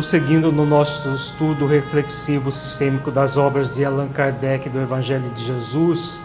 prosseguindo 0.00 0.50
no 0.50 0.64
nosso 0.64 1.10
estudo 1.10 1.66
reflexivo 1.66 2.50
sistêmico 2.50 3.10
das 3.10 3.36
obras 3.36 3.70
de 3.70 3.84
Allan 3.84 4.08
Kardec 4.08 4.66
do 4.70 4.80
Evangelho 4.80 5.28
de 5.28 5.44
Jesus, 5.44 6.18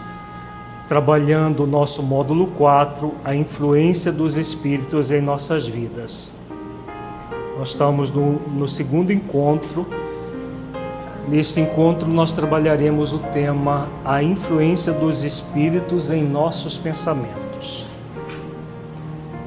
trabalhando 0.88 1.64
o 1.64 1.66
nosso 1.66 2.02
módulo 2.02 2.46
4, 2.46 3.12
a 3.22 3.34
influência 3.34 4.10
dos 4.10 4.38
espíritos 4.38 5.10
em 5.10 5.20
nossas 5.20 5.66
vidas. 5.66 6.32
Nós 7.58 7.68
estamos 7.68 8.10
no, 8.10 8.40
no 8.48 8.66
segundo 8.66 9.12
encontro. 9.12 9.86
Neste 11.28 11.60
encontro, 11.60 12.08
nós 12.08 12.32
trabalharemos 12.32 13.12
o 13.12 13.18
tema 13.18 13.90
A 14.02 14.22
influência 14.22 14.94
dos 14.94 15.22
espíritos 15.22 16.10
em 16.10 16.24
nossos 16.24 16.78
pensamentos. 16.78 17.45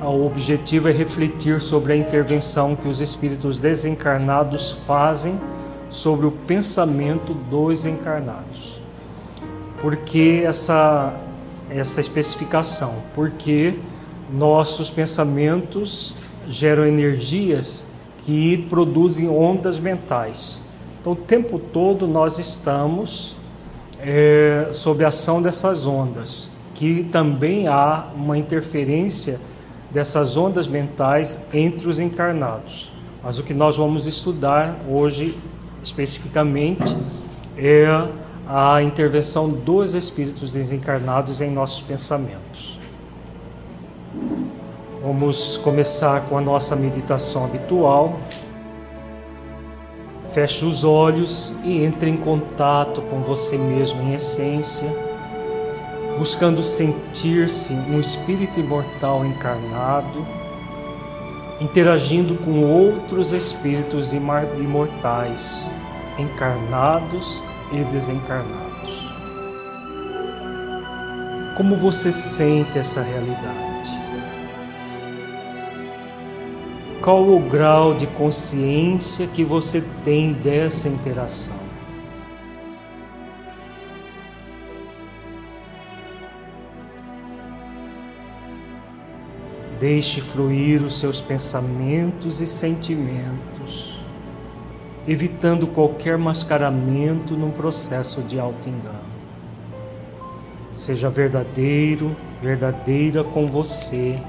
O 0.10 0.26
objetivo 0.26 0.90
é 0.90 0.92
refletir 0.92 1.62
sobre 1.62 1.94
a 1.94 1.96
intervenção 1.96 2.76
que 2.76 2.88
os 2.88 3.00
espíritos 3.00 3.60
desencarnados 3.60 4.72
fazem 4.88 5.40
sobre 5.88 6.26
o 6.26 6.32
pensamento 6.32 7.36
dos 7.36 7.86
encarnados. 7.86 8.80
Por 9.80 9.98
que 9.98 10.44
essa, 10.44 11.14
essa 11.70 12.02
especificação? 12.02 12.96
Porque 13.14 13.78
nossos 14.34 14.90
pensamentos 14.90 16.16
geram 16.48 16.88
energias 16.88 17.86
que 18.24 18.58
produzem 18.68 19.30
ondas 19.30 19.80
mentais. 19.80 20.60
Então, 21.00 21.14
o 21.14 21.16
tempo 21.16 21.60
todo 21.60 22.08
nós 22.08 22.40
estamos 22.40 23.38
é, 24.02 24.70
sob 24.74 25.06
a 25.06 25.10
ação 25.10 25.40
dessas 25.40 25.86
ondas, 25.86 26.50
que 26.74 27.04
também 27.04 27.68
há 27.68 28.08
uma 28.16 28.40
interferência 28.40 29.40
dessas 29.92 30.38
ondas 30.38 30.68
mentais 30.68 31.40
entre 31.54 31.88
os 31.88 32.00
encarnados. 32.00 32.92
Mas 33.24 33.40
o 33.40 33.44
que 33.44 33.54
nós 33.54 33.78
vamos 33.78 34.08
estudar 34.08 34.80
hoje, 34.88 35.38
especificamente, 35.84 36.96
é 37.58 37.86
a 38.48 38.82
intervenção 38.82 39.50
dos 39.50 39.94
espíritos 39.94 40.54
desencarnados 40.54 41.42
em 41.42 41.52
nossos 41.52 41.82
pensamentos. 41.82 42.80
Vamos 45.04 45.58
começar 45.58 46.26
com 46.26 46.38
a 46.38 46.42
nossa 46.42 46.76
meditação 46.76 47.46
habitual. 47.46 48.20
Feche 50.30 50.66
os 50.66 50.84
olhos 50.84 51.56
e 51.64 51.84
entre 51.84 52.10
em 52.10 52.18
contato 52.18 53.02
com 53.04 53.22
você 53.22 53.58
mesmo 53.58 54.02
em 54.02 54.14
essência 54.14 55.09
buscando 56.20 56.62
sentir-se 56.62 57.74
um 57.74 57.98
espírito 57.98 58.60
imortal 58.60 59.26
encarnado, 59.26 60.28
interagindo 61.62 62.36
com 62.36 62.62
outros 62.62 63.32
espíritos 63.32 64.12
imortais, 64.12 65.66
encarnados 66.18 67.42
e 67.72 67.86
desencarnados. 67.86 69.10
Como 71.56 71.78
você 71.78 72.12
sente 72.12 72.78
essa 72.78 73.02
realidade? 73.02 73.90
Qual 77.02 77.26
o 77.26 77.40
grau 77.40 77.94
de 77.94 78.08
consciência 78.08 79.26
que 79.26 79.46
você 79.46 79.82
tem 80.04 80.34
dessa 80.34 80.90
interação? 80.90 81.59
Deixe 89.80 90.20
fluir 90.20 90.84
os 90.84 91.00
seus 91.00 91.22
pensamentos 91.22 92.42
e 92.42 92.46
sentimentos, 92.46 93.98
evitando 95.08 95.68
qualquer 95.68 96.18
mascaramento 96.18 97.34
num 97.38 97.50
processo 97.50 98.22
de 98.22 98.38
auto-engano. 98.38 99.08
Seja 100.74 101.10
verdadeiro, 101.10 102.14
verdadeira 102.42 103.24
com 103.24 103.48
você, 103.48 104.20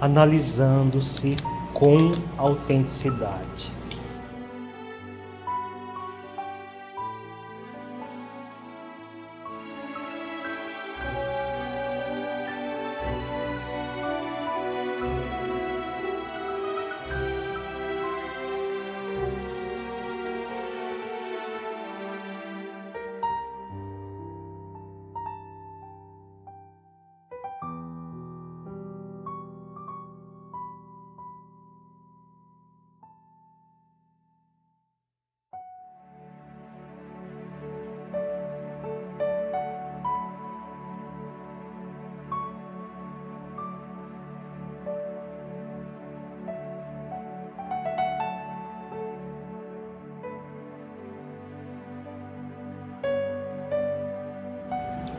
analisando-se 0.00 1.34
com 1.72 2.12
autenticidade. 2.38 3.73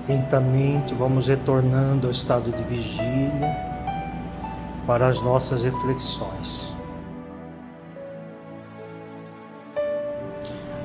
Lentamente 0.07 0.93
vamos 0.93 1.27
retornando 1.27 2.05
ao 2.05 2.11
estado 2.11 2.51
de 2.51 2.63
vigília 2.63 3.57
para 4.85 5.07
as 5.07 5.19
nossas 5.19 5.63
reflexões. 5.63 6.75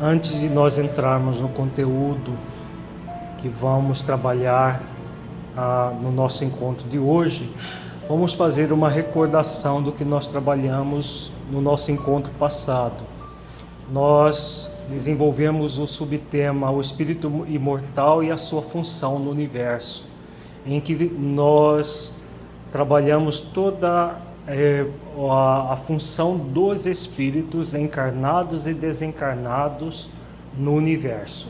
Antes 0.00 0.40
de 0.40 0.48
nós 0.48 0.78
entrarmos 0.78 1.38
no 1.38 1.50
conteúdo 1.50 2.32
que 3.36 3.50
vamos 3.50 4.02
trabalhar 4.02 4.80
ah, 5.54 5.92
no 6.00 6.10
nosso 6.10 6.42
encontro 6.42 6.88
de 6.88 6.98
hoje, 6.98 7.54
vamos 8.08 8.32
fazer 8.32 8.72
uma 8.72 8.88
recordação 8.88 9.82
do 9.82 9.92
que 9.92 10.02
nós 10.02 10.26
trabalhamos 10.26 11.30
no 11.50 11.60
nosso 11.60 11.92
encontro 11.92 12.32
passado. 12.38 13.04
Nós 13.92 14.72
desenvolvemos 14.90 15.78
o 15.78 15.86
subtema 15.86 16.70
O 16.70 16.80
Espírito 16.80 17.46
Imortal 17.48 18.22
e 18.22 18.30
a 18.30 18.36
sua 18.36 18.60
função 18.60 19.18
no 19.18 19.30
universo, 19.30 20.04
em 20.66 20.80
que 20.80 20.94
nós 20.94 22.12
trabalhamos 22.70 23.40
toda 23.40 24.20
é, 24.46 24.86
a, 25.30 25.72
a 25.74 25.76
função 25.76 26.36
dos 26.36 26.86
espíritos 26.86 27.72
encarnados 27.72 28.66
e 28.66 28.74
desencarnados 28.74 30.10
no 30.56 30.74
universo. 30.74 31.48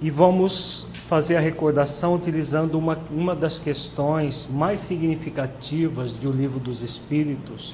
E 0.00 0.10
vamos 0.10 0.88
fazer 1.06 1.36
a 1.36 1.40
recordação 1.40 2.16
utilizando 2.16 2.76
uma, 2.76 2.98
uma 3.10 3.36
das 3.36 3.58
questões 3.58 4.48
mais 4.50 4.80
significativas 4.80 6.14
do 6.14 6.32
Livro 6.32 6.58
dos 6.58 6.82
Espíritos, 6.82 7.72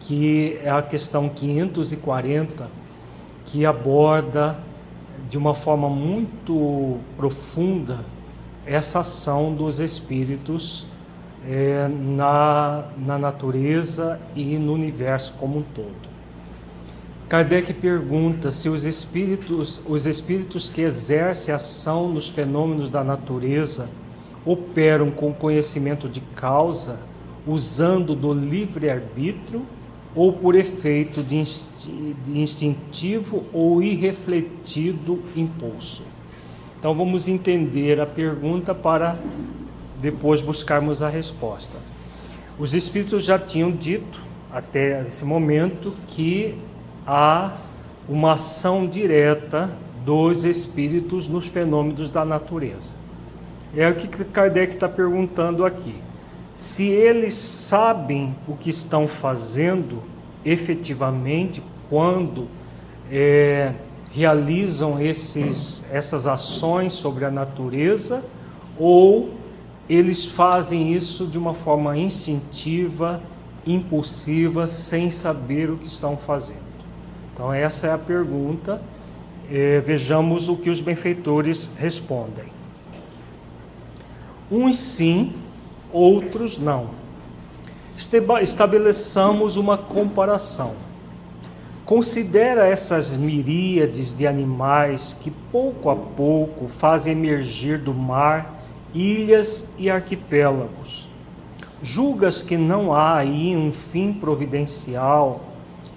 que 0.00 0.58
é 0.62 0.70
a 0.70 0.80
questão 0.80 1.28
540 1.28 2.81
que 3.44 3.66
aborda 3.66 4.58
de 5.28 5.38
uma 5.38 5.54
forma 5.54 5.88
muito 5.88 6.98
profunda 7.16 8.04
essa 8.66 9.00
ação 9.00 9.54
dos 9.54 9.80
espíritos 9.80 10.86
é, 11.48 11.88
na, 11.88 12.84
na 12.96 13.18
natureza 13.18 14.20
e 14.34 14.58
no 14.58 14.72
universo 14.72 15.34
como 15.38 15.58
um 15.58 15.62
todo. 15.62 16.12
Kardec 17.28 17.72
pergunta 17.74 18.52
se 18.52 18.68
os 18.68 18.84
espíritos, 18.84 19.80
os 19.86 20.06
espíritos 20.06 20.68
que 20.68 20.82
exercem 20.82 21.54
ação 21.54 22.08
nos 22.08 22.28
fenômenos 22.28 22.90
da 22.90 23.02
natureza 23.02 23.88
operam 24.44 25.10
com 25.10 25.32
conhecimento 25.32 26.08
de 26.08 26.20
causa, 26.20 26.98
usando 27.46 28.14
do 28.14 28.34
livre 28.34 28.90
arbítrio 28.90 29.62
ou 30.14 30.32
por 30.32 30.54
efeito 30.54 31.22
de 31.22 31.36
instintivo 32.34 33.44
ou 33.52 33.82
irrefletido 33.82 35.22
impulso. 35.34 36.04
Então 36.78 36.94
vamos 36.94 37.28
entender 37.28 38.00
a 38.00 38.06
pergunta 38.06 38.74
para 38.74 39.16
depois 39.98 40.42
buscarmos 40.42 41.02
a 41.02 41.08
resposta. 41.08 41.78
Os 42.58 42.74
espíritos 42.74 43.24
já 43.24 43.38
tinham 43.38 43.70
dito 43.70 44.20
até 44.50 45.02
esse 45.02 45.24
momento 45.24 45.94
que 46.08 46.58
há 47.06 47.56
uma 48.08 48.32
ação 48.32 48.86
direta 48.86 49.70
dos 50.04 50.44
espíritos 50.44 51.28
nos 51.28 51.46
fenômenos 51.46 52.10
da 52.10 52.24
natureza. 52.24 52.94
É 53.74 53.88
o 53.88 53.94
que 53.94 54.08
Kardec 54.24 54.74
está 54.74 54.88
perguntando 54.88 55.64
aqui 55.64 55.94
se 56.54 56.86
eles 56.86 57.34
sabem 57.34 58.34
o 58.46 58.54
que 58.56 58.70
estão 58.70 59.08
fazendo 59.08 60.02
efetivamente 60.44 61.62
quando 61.88 62.48
é, 63.10 63.72
realizam 64.10 65.00
esses, 65.00 65.84
essas 65.90 66.26
ações 66.26 66.92
sobre 66.92 67.24
a 67.24 67.30
natureza 67.30 68.24
ou 68.78 69.34
eles 69.88 70.24
fazem 70.24 70.92
isso 70.94 71.26
de 71.26 71.38
uma 71.38 71.54
forma 71.54 71.96
instintiva, 71.96 73.22
impulsiva, 73.66 74.66
sem 74.66 75.10
saber 75.10 75.70
o 75.70 75.76
que 75.76 75.86
estão 75.86 76.16
fazendo. 76.16 76.72
Então, 77.32 77.52
essa 77.52 77.88
é 77.88 77.92
a 77.92 77.98
pergunta. 77.98 78.80
É, 79.50 79.80
vejamos 79.80 80.48
o 80.48 80.56
que 80.56 80.70
os 80.70 80.80
benfeitores 80.80 81.70
respondem. 81.76 82.46
Uns 84.50 84.76
sim, 84.76 85.34
outros 85.92 86.58
não. 86.58 86.90
Estabeleçamos 87.94 89.56
uma 89.56 89.76
comparação. 89.76 90.74
Considera 91.84 92.66
essas 92.66 93.16
miríades 93.16 94.14
de 94.14 94.26
animais 94.26 95.16
que 95.20 95.30
pouco 95.30 95.90
a 95.90 95.96
pouco 95.96 96.68
fazem 96.68 97.12
emergir 97.12 97.78
do 97.78 97.92
mar 97.92 98.62
ilhas 98.94 99.66
e 99.78 99.90
arquipélagos. 99.90 101.08
Julgas 101.82 102.42
que 102.42 102.56
não 102.56 102.94
há 102.94 103.16
aí 103.16 103.56
um 103.56 103.72
fim 103.72 104.12
providencial 104.12 105.40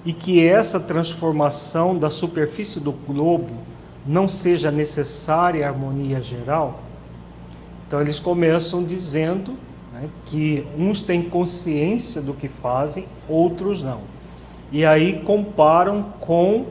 e 0.03 0.13
que 0.13 0.45
essa 0.45 0.79
transformação 0.79 1.97
da 1.97 2.09
superfície 2.09 2.79
do 2.79 2.91
globo 2.91 3.53
não 4.05 4.27
seja 4.27 4.71
necessária 4.71 5.65
à 5.65 5.69
harmonia 5.69 6.21
geral? 6.21 6.79
Então 7.87 8.01
eles 8.01 8.19
começam 8.19 8.83
dizendo 8.83 9.55
que 10.25 10.65
uns 10.77 11.03
têm 11.03 11.23
consciência 11.23 12.21
do 12.21 12.33
que 12.33 12.47
fazem, 12.47 13.05
outros 13.27 13.81
não. 13.81 14.01
E 14.71 14.85
aí 14.85 15.21
comparam 15.21 16.03
com 16.19 16.65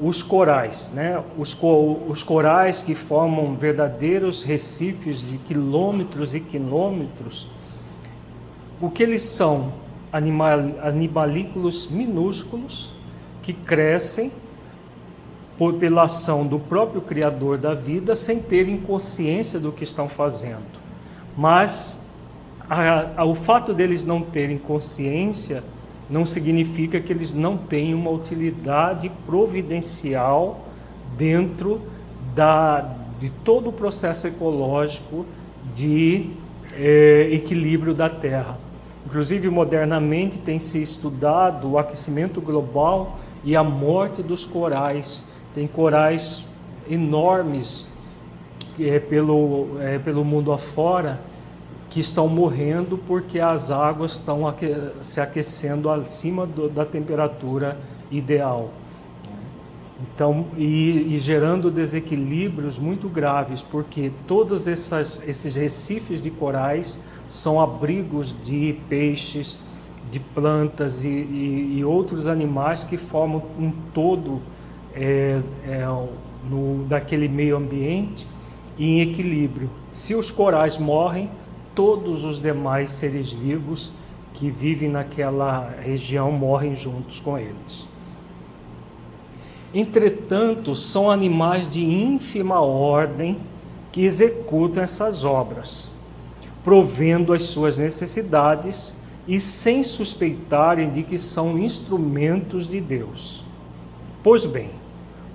os 0.00 0.22
corais, 0.22 0.90
né? 0.94 1.22
os, 1.38 1.54
co 1.54 1.98
os 2.06 2.22
corais 2.22 2.82
que 2.82 2.94
formam 2.94 3.56
verdadeiros 3.56 4.42
recifes 4.42 5.26
de 5.26 5.38
quilômetros 5.38 6.34
e 6.34 6.40
quilômetros, 6.40 7.48
o 8.80 8.90
que 8.90 9.02
eles 9.02 9.22
são? 9.22 9.72
Animal, 10.12 10.58
animalículos 10.82 11.86
minúsculos 11.86 12.94
que 13.42 13.52
crescem 13.52 14.30
por, 15.56 15.74
pela 15.74 16.04
ação 16.04 16.46
do 16.46 16.58
próprio 16.58 17.00
Criador 17.00 17.58
da 17.58 17.74
vida 17.74 18.14
sem 18.14 18.38
terem 18.38 18.76
consciência 18.76 19.58
do 19.58 19.72
que 19.72 19.84
estão 19.84 20.08
fazendo. 20.08 20.64
Mas 21.36 22.05
a, 22.68 23.20
a, 23.22 23.24
o 23.24 23.34
fato 23.34 23.72
deles 23.72 24.04
não 24.04 24.20
terem 24.22 24.58
consciência 24.58 25.62
não 26.08 26.24
significa 26.24 27.00
que 27.00 27.12
eles 27.12 27.32
não 27.32 27.56
têm 27.56 27.94
uma 27.94 28.10
utilidade 28.10 29.10
providencial 29.26 30.66
dentro 31.16 31.82
da, 32.34 32.94
de 33.20 33.30
todo 33.30 33.70
o 33.70 33.72
processo 33.72 34.26
ecológico 34.26 35.26
de 35.74 36.30
eh, 36.72 37.28
equilíbrio 37.32 37.92
da 37.92 38.08
Terra. 38.08 38.58
Inclusive, 39.04 39.48
modernamente 39.48 40.38
tem 40.38 40.58
se 40.58 40.80
estudado 40.80 41.70
o 41.70 41.78
aquecimento 41.78 42.40
global 42.40 43.18
e 43.44 43.56
a 43.56 43.64
morte 43.64 44.22
dos 44.22 44.44
corais. 44.44 45.24
Tem 45.54 45.66
corais 45.66 46.44
enormes 46.88 47.88
é, 48.78 48.98
pelo, 48.98 49.80
é, 49.80 49.98
pelo 49.98 50.24
mundo 50.24 50.52
afora 50.52 51.20
que 51.96 52.00
estão 52.00 52.28
morrendo 52.28 52.98
porque 52.98 53.40
as 53.40 53.70
águas 53.70 54.12
estão 54.12 54.42
se 55.00 55.18
aquecendo 55.18 55.88
acima 55.88 56.46
do, 56.46 56.68
da 56.68 56.84
temperatura 56.84 57.80
ideal. 58.10 58.70
Então, 60.02 60.48
e, 60.58 61.14
e, 61.14 61.18
gerando 61.18 61.70
desequilíbrios 61.70 62.78
muito 62.78 63.08
graves, 63.08 63.62
porque 63.62 64.12
todos 64.26 64.68
essas, 64.68 65.26
esses 65.26 65.54
recifes 65.54 66.22
de 66.22 66.30
corais 66.30 67.00
são 67.30 67.58
abrigos 67.58 68.36
de 68.42 68.78
peixes, 68.90 69.58
de 70.10 70.20
plantas 70.20 71.02
e, 71.02 71.08
e, 71.08 71.78
e 71.78 71.82
outros 71.86 72.26
animais 72.26 72.84
que 72.84 72.98
formam 72.98 73.42
um 73.58 73.70
todo 73.94 74.42
é, 74.94 75.40
é, 75.66 75.86
no, 76.46 76.84
daquele 76.84 77.26
meio 77.26 77.56
ambiente 77.56 78.28
em 78.78 79.00
equilíbrio. 79.00 79.70
Se 79.90 80.14
os 80.14 80.30
corais 80.30 80.76
morrem, 80.76 81.30
todos 81.76 82.24
os 82.24 82.40
demais 82.40 82.90
seres 82.90 83.32
vivos 83.32 83.92
que 84.32 84.50
vivem 84.50 84.88
naquela 84.88 85.76
região 85.80 86.32
morrem 86.32 86.74
juntos 86.74 87.20
com 87.20 87.38
eles. 87.38 87.86
Entretanto, 89.74 90.74
são 90.74 91.10
animais 91.10 91.68
de 91.68 91.84
ínfima 91.84 92.60
ordem 92.60 93.38
que 93.92 94.04
executam 94.04 94.82
essas 94.82 95.24
obras, 95.24 95.92
provendo 96.64 97.32
as 97.32 97.42
suas 97.42 97.78
necessidades 97.78 98.96
e 99.28 99.38
sem 99.38 99.82
suspeitarem 99.82 100.90
de 100.90 101.02
que 101.02 101.18
são 101.18 101.58
instrumentos 101.58 102.66
de 102.66 102.80
Deus. 102.80 103.44
Pois 104.22 104.46
bem, 104.46 104.70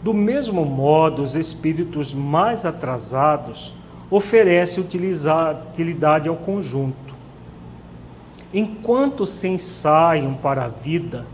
do 0.04 0.14
mesmo 0.14 0.66
modo, 0.66 1.22
os 1.22 1.36
espíritos 1.36 2.14
mais 2.14 2.66
atrasados 2.66 3.76
oferece 4.12 4.82
utilidade 4.82 6.28
ao 6.28 6.36
conjunto. 6.36 7.16
Enquanto 8.54 9.26
se 9.26 9.48
ensaiam 9.48 10.34
para 10.34 10.66
a 10.66 10.68
vida, 10.68 11.26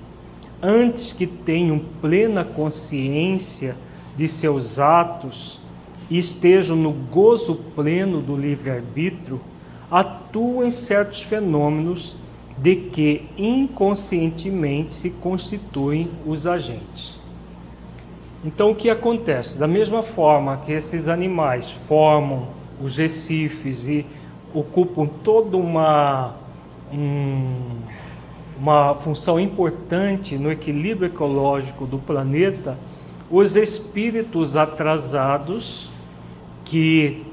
antes 0.62 1.12
que 1.12 1.26
tenham 1.26 1.80
plena 2.00 2.46
consciência 2.46 3.76
de 4.16 4.28
seus 4.28 4.78
atos 4.78 5.60
e 6.08 6.20
estejam 6.20 6.78
no 6.78 6.92
gozo 6.92 7.56
pleno 7.76 8.22
do 8.22 8.36
livre-arbítrio, 8.36 9.42
atuam 9.90 10.64
em 10.64 10.70
certos 10.70 11.24
fenômenos 11.24 12.16
de 12.56 12.76
que 12.76 13.28
inconscientemente 13.38 14.94
se 14.94 15.10
constituem 15.10 16.12
os 16.26 16.46
agentes. 16.46 17.20
Então, 18.46 18.72
o 18.72 18.76
que 18.76 18.90
acontece? 18.90 19.58
Da 19.58 19.68
mesma 19.68 20.04
forma 20.04 20.58
que 20.58 20.72
esses 20.72 21.08
animais 21.08 21.72
formam 21.72 22.57
os 22.82 22.98
recifes 22.98 23.88
e 23.88 24.06
ocupam 24.54 25.08
toda 25.08 25.58
uma, 25.58 26.36
um, 26.92 27.80
uma 28.60 28.96
função 28.96 29.40
importante 29.40 30.38
no 30.38 30.52
equilíbrio 30.52 31.08
ecológico 31.08 31.86
do 31.86 32.00
planeta, 32.00 32.78
os 33.30 33.56
espíritos 33.56 34.56
atrasados 34.56 35.92
que 36.64 37.26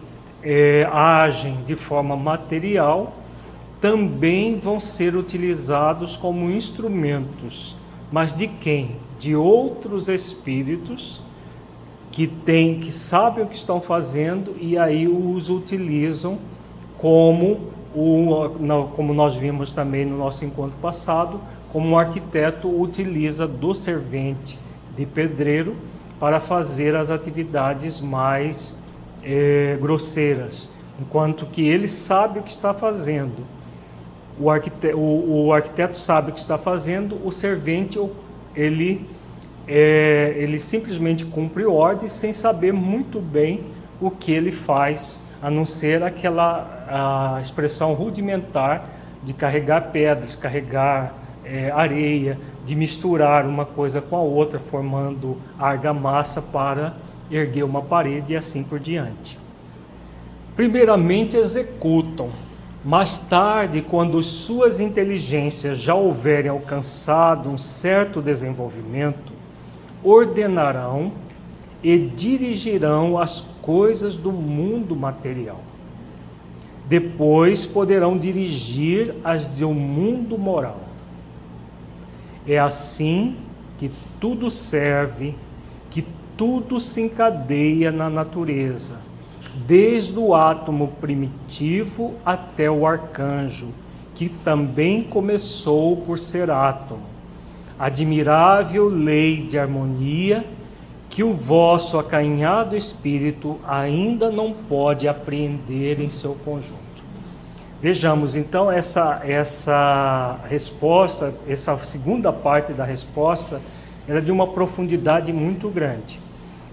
é, 0.42 0.88
agem 0.92 1.62
de 1.64 1.74
forma 1.76 2.16
material 2.16 3.14
também 3.80 4.58
vão 4.58 4.80
ser 4.80 5.14
utilizados 5.16 6.16
como 6.16 6.50
instrumentos, 6.50 7.76
mas 8.10 8.32
de 8.32 8.48
quem? 8.48 8.96
De 9.18 9.36
outros 9.36 10.08
espíritos 10.08 11.22
que 12.14 12.28
tem, 12.28 12.78
que 12.78 12.92
sabem 12.92 13.42
o 13.42 13.48
que 13.48 13.56
estão 13.56 13.80
fazendo 13.80 14.54
e 14.60 14.78
aí 14.78 15.08
os 15.08 15.50
utilizam 15.50 16.38
como 16.96 17.72
o, 17.92 18.50
como 18.94 19.12
nós 19.12 19.34
vimos 19.34 19.72
também 19.72 20.04
no 20.04 20.16
nosso 20.16 20.44
encontro 20.44 20.78
passado, 20.78 21.40
como 21.72 21.88
um 21.88 21.98
arquiteto 21.98 22.68
utiliza 22.68 23.48
do 23.48 23.74
servente 23.74 24.56
de 24.94 25.04
pedreiro 25.04 25.74
para 26.20 26.38
fazer 26.38 26.94
as 26.94 27.10
atividades 27.10 28.00
mais 28.00 28.78
é, 29.20 29.76
grosseiras, 29.82 30.70
enquanto 31.00 31.46
que 31.46 31.66
ele 31.66 31.88
sabe 31.88 32.38
o 32.38 32.42
que 32.44 32.50
está 32.50 32.72
fazendo. 32.72 33.44
O 34.38 34.48
arquiteto, 34.48 34.96
o, 34.96 35.46
o 35.46 35.52
arquiteto 35.52 35.96
sabe 35.96 36.30
o 36.30 36.32
que 36.32 36.38
está 36.38 36.56
fazendo, 36.56 37.18
o 37.24 37.32
servente 37.32 37.98
ele 38.54 39.04
é, 39.66 40.34
ele 40.36 40.58
simplesmente 40.58 41.24
cumpre 41.24 41.64
ordens 41.64 42.12
sem 42.12 42.32
saber 42.32 42.72
muito 42.72 43.20
bem 43.20 43.64
o 44.00 44.10
que 44.10 44.32
ele 44.32 44.52
faz, 44.52 45.22
a 45.40 45.50
não 45.50 45.64
ser 45.64 46.02
aquela 46.02 46.74
a 47.36 47.40
expressão 47.40 47.94
rudimentar 47.94 48.88
de 49.22 49.32
carregar 49.32 49.90
pedras, 49.90 50.36
carregar 50.36 51.14
é, 51.44 51.70
areia, 51.70 52.38
de 52.64 52.74
misturar 52.74 53.46
uma 53.46 53.64
coisa 53.64 54.00
com 54.00 54.16
a 54.16 54.22
outra, 54.22 54.58
formando 54.58 55.36
argamassa 55.58 56.40
para 56.40 56.96
erguer 57.30 57.62
uma 57.62 57.82
parede 57.82 58.32
e 58.32 58.36
assim 58.36 58.62
por 58.62 58.78
diante. 58.78 59.38
Primeiramente 60.56 61.36
executam, 61.36 62.30
mais 62.84 63.18
tarde, 63.18 63.82
quando 63.82 64.22
suas 64.22 64.78
inteligências 64.78 65.78
já 65.78 65.94
houverem 65.94 66.50
alcançado 66.50 67.48
um 67.48 67.58
certo 67.58 68.22
desenvolvimento, 68.22 69.33
ordenarão 70.04 71.12
e 71.82 71.98
dirigirão 71.98 73.18
as 73.18 73.40
coisas 73.62 74.16
do 74.16 74.30
mundo 74.30 74.94
material. 74.94 75.60
Depois 76.86 77.64
poderão 77.64 78.16
dirigir 78.16 79.14
as 79.24 79.46
do 79.46 79.70
mundo 79.70 80.36
moral. 80.36 80.80
É 82.46 82.58
assim 82.58 83.36
que 83.78 83.90
tudo 84.20 84.50
serve, 84.50 85.34
que 85.90 86.06
tudo 86.36 86.78
se 86.78 87.00
encadeia 87.00 87.90
na 87.90 88.10
natureza, 88.10 88.96
desde 89.66 90.18
o 90.18 90.34
átomo 90.34 90.88
primitivo 91.00 92.14
até 92.24 92.70
o 92.70 92.86
arcanjo, 92.86 93.68
que 94.14 94.28
também 94.28 95.02
começou 95.02 95.96
por 95.96 96.18
ser 96.18 96.50
átomo. 96.50 97.13
Admirável 97.78 98.88
lei 98.88 99.42
de 99.42 99.58
harmonia 99.58 100.44
que 101.08 101.22
o 101.22 101.32
vosso 101.32 101.98
acanhado 101.98 102.76
espírito 102.76 103.58
ainda 103.66 104.30
não 104.30 104.52
pode 104.52 105.06
apreender 105.06 106.00
em 106.00 106.08
seu 106.08 106.34
conjunto. 106.44 106.82
Vejamos 107.80 108.34
então 108.34 108.70
essa 108.70 109.20
essa 109.24 110.38
resposta, 110.48 111.34
essa 111.46 111.76
segunda 111.78 112.32
parte 112.32 112.72
da 112.72 112.84
resposta, 112.84 113.60
era 114.08 114.22
de 114.22 114.32
uma 114.32 114.46
profundidade 114.48 115.32
muito 115.32 115.68
grande. 115.68 116.18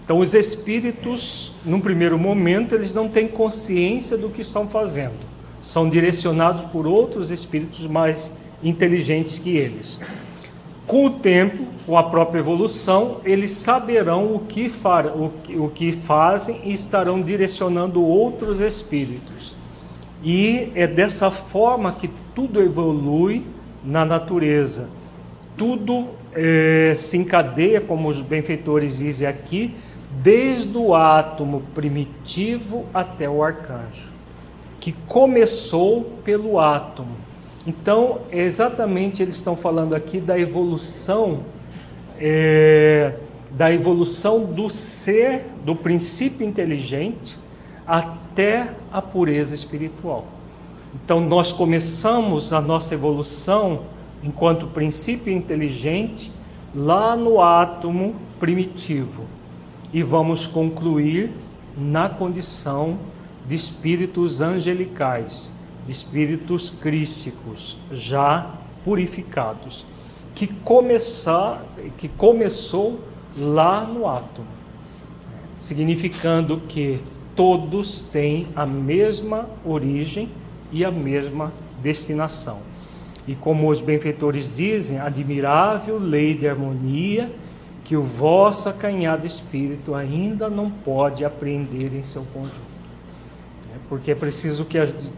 Então 0.03 0.20
os 0.20 0.34
espíritos, 0.34 1.53
num 1.65 1.79
primeiro 1.79 2.17
momento, 2.17 2.75
eles 2.75 2.93
não 2.93 3.08
têm 3.08 3.27
consciência 3.27 4.17
do 4.17 4.29
que 4.29 4.41
estão 4.41 4.67
fazendo. 4.67 5.20
São 5.62 5.89
direcionados 5.89 6.62
por 6.70 6.88
outros 6.88 7.31
espíritos 7.31 7.88
mais 7.88 8.34
inteligentes 8.63 9.38
que 9.38 9.55
eles. 9.55 10.00
Com 10.88 11.06
o 11.06 11.10
tempo, 11.10 11.64
com 11.86 11.98
a 11.98 12.04
própria 12.04 12.40
evolução, 12.40 13.22
eles 13.24 13.52
saberão 13.52 14.36
o 14.36 14.40
que, 14.40 14.68
far, 14.68 15.08
o, 15.08 15.32
que, 15.44 15.56
o 15.56 15.70
que 15.70 15.92
fazem 15.92 16.60
e 16.64 16.74
estarão 16.74 17.22
direcionando 17.22 18.04
outros 18.04 18.60
espíritos. 18.60 19.56
E 20.24 20.72
é 20.76 20.86
dessa 20.86 21.32
forma 21.32 21.94
que 21.94 22.10
tudo 22.36 22.62
evolui 22.62 23.46
na 23.84 24.06
natureza. 24.06 24.90
Tudo 25.56 26.10
é, 26.34 26.94
se 26.96 27.18
encadeia, 27.18 27.82
como 27.82 28.10
os 28.10 28.20
benfeitores 28.20 29.00
dizem 29.00 29.28
aqui, 29.28 29.74
desde 30.12 30.78
o 30.78 30.94
átomo 30.94 31.64
primitivo 31.74 32.86
até 32.94 33.30
o 33.30 33.44
arcanjo, 33.44 34.12
que 34.80 34.92
começou 35.08 36.04
pelo 36.24 36.60
átomo 36.60 37.16
então, 37.65 38.22
exatamente 38.32 39.22
eles 39.22 39.36
estão 39.36 39.56
falando 39.56 39.94
aqui 39.94 40.20
da 40.20 40.38
evolução, 40.39 41.41
é, 42.20 43.15
da 43.51 43.72
evolução 43.72 44.46
do 44.46 44.70
ser, 44.70 45.46
do 45.63 45.75
princípio 45.75 46.46
inteligente, 46.46 47.38
até 47.86 48.74
a 48.91 49.01
pureza 49.01 49.53
espiritual. 49.53 50.25
Então, 50.96 51.20
nós 51.20 51.53
começamos 51.53 52.51
a 52.51 52.60
nossa 52.60 52.96
evolução 52.96 53.82
enquanto 54.24 54.68
princípio 54.68 55.32
inteligente 55.32 56.32
lá 56.74 57.15
no 57.15 57.41
átomo 57.41 58.15
primitivo 58.39 59.24
e 59.94 60.01
vamos 60.01 60.48
concluir 60.48 61.32
na 61.77 62.10
condição 62.10 62.98
de 63.48 63.56
espíritos 63.56 64.41
angelicais 64.41 65.51
espíritos 65.91 66.69
crísticos 66.69 67.77
já 67.91 68.55
purificados, 68.83 69.86
que, 70.33 70.48
começar, 70.48 71.63
que 71.98 72.07
começou 72.07 73.00
lá 73.38 73.86
no 73.86 74.07
átomo, 74.07 74.48
significando 75.57 76.62
que 76.67 77.01
todos 77.36 78.01
têm 78.01 78.48
a 78.55 78.65
mesma 78.65 79.48
origem 79.63 80.31
e 80.71 80.83
a 80.83 80.89
mesma 80.89 81.51
destinação. 81.81 82.60
E 83.27 83.36
como 83.36 83.69
os 83.69 83.81
benfeitores 83.81 84.51
dizem, 84.51 85.00
admirável 85.00 86.00
lei 86.00 86.33
de 86.33 86.48
harmonia 86.48 87.31
que 87.83 87.95
o 87.95 88.01
vosso 88.01 88.69
acanhado 88.69 89.27
espírito 89.27 89.93
ainda 89.93 90.50
não 90.50 90.71
pode 90.71 91.24
apreender 91.24 91.93
em 91.93 92.03
seu 92.03 92.24
conjunto 92.33 92.71
porque 93.91 94.10
é 94.10 94.15
preciso 94.15 94.63
que 94.63 94.77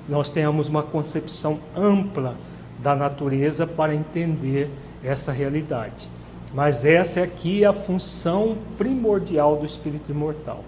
nós 0.10 0.32
tenhamos 0.32 0.68
uma 0.68 0.82
concepção 0.82 1.60
ampla 1.78 2.36
da 2.80 2.96
natureza 2.96 3.68
para 3.68 3.94
entender 3.94 4.68
essa 5.04 5.32
realidade. 5.32 6.10
Mas 6.56 6.84
essa 6.84 7.20
é 7.20 7.24
aqui 7.24 7.64
a 7.64 7.72
função 7.72 8.58
primordial 8.76 9.58
do 9.58 9.64
espírito 9.64 10.12
imortal: 10.12 10.64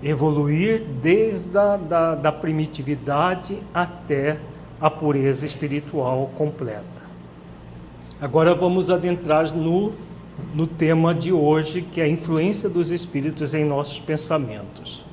evoluir 0.00 0.84
desde 1.02 1.58
a 1.58 1.76
da, 1.76 2.14
da 2.14 2.30
primitividade 2.30 3.58
até 3.74 4.38
a 4.80 4.88
pureza 4.88 5.44
espiritual 5.44 6.30
completa. 6.38 7.02
Agora 8.20 8.54
vamos 8.54 8.88
adentrar 8.88 9.52
no, 9.52 9.94
no 10.54 10.68
tema 10.68 11.12
de 11.12 11.32
hoje, 11.32 11.82
que 11.82 12.00
é 12.00 12.04
a 12.04 12.08
influência 12.08 12.68
dos 12.68 12.92
espíritos 12.92 13.52
em 13.52 13.64
nossos 13.64 13.98
pensamentos. 13.98 15.04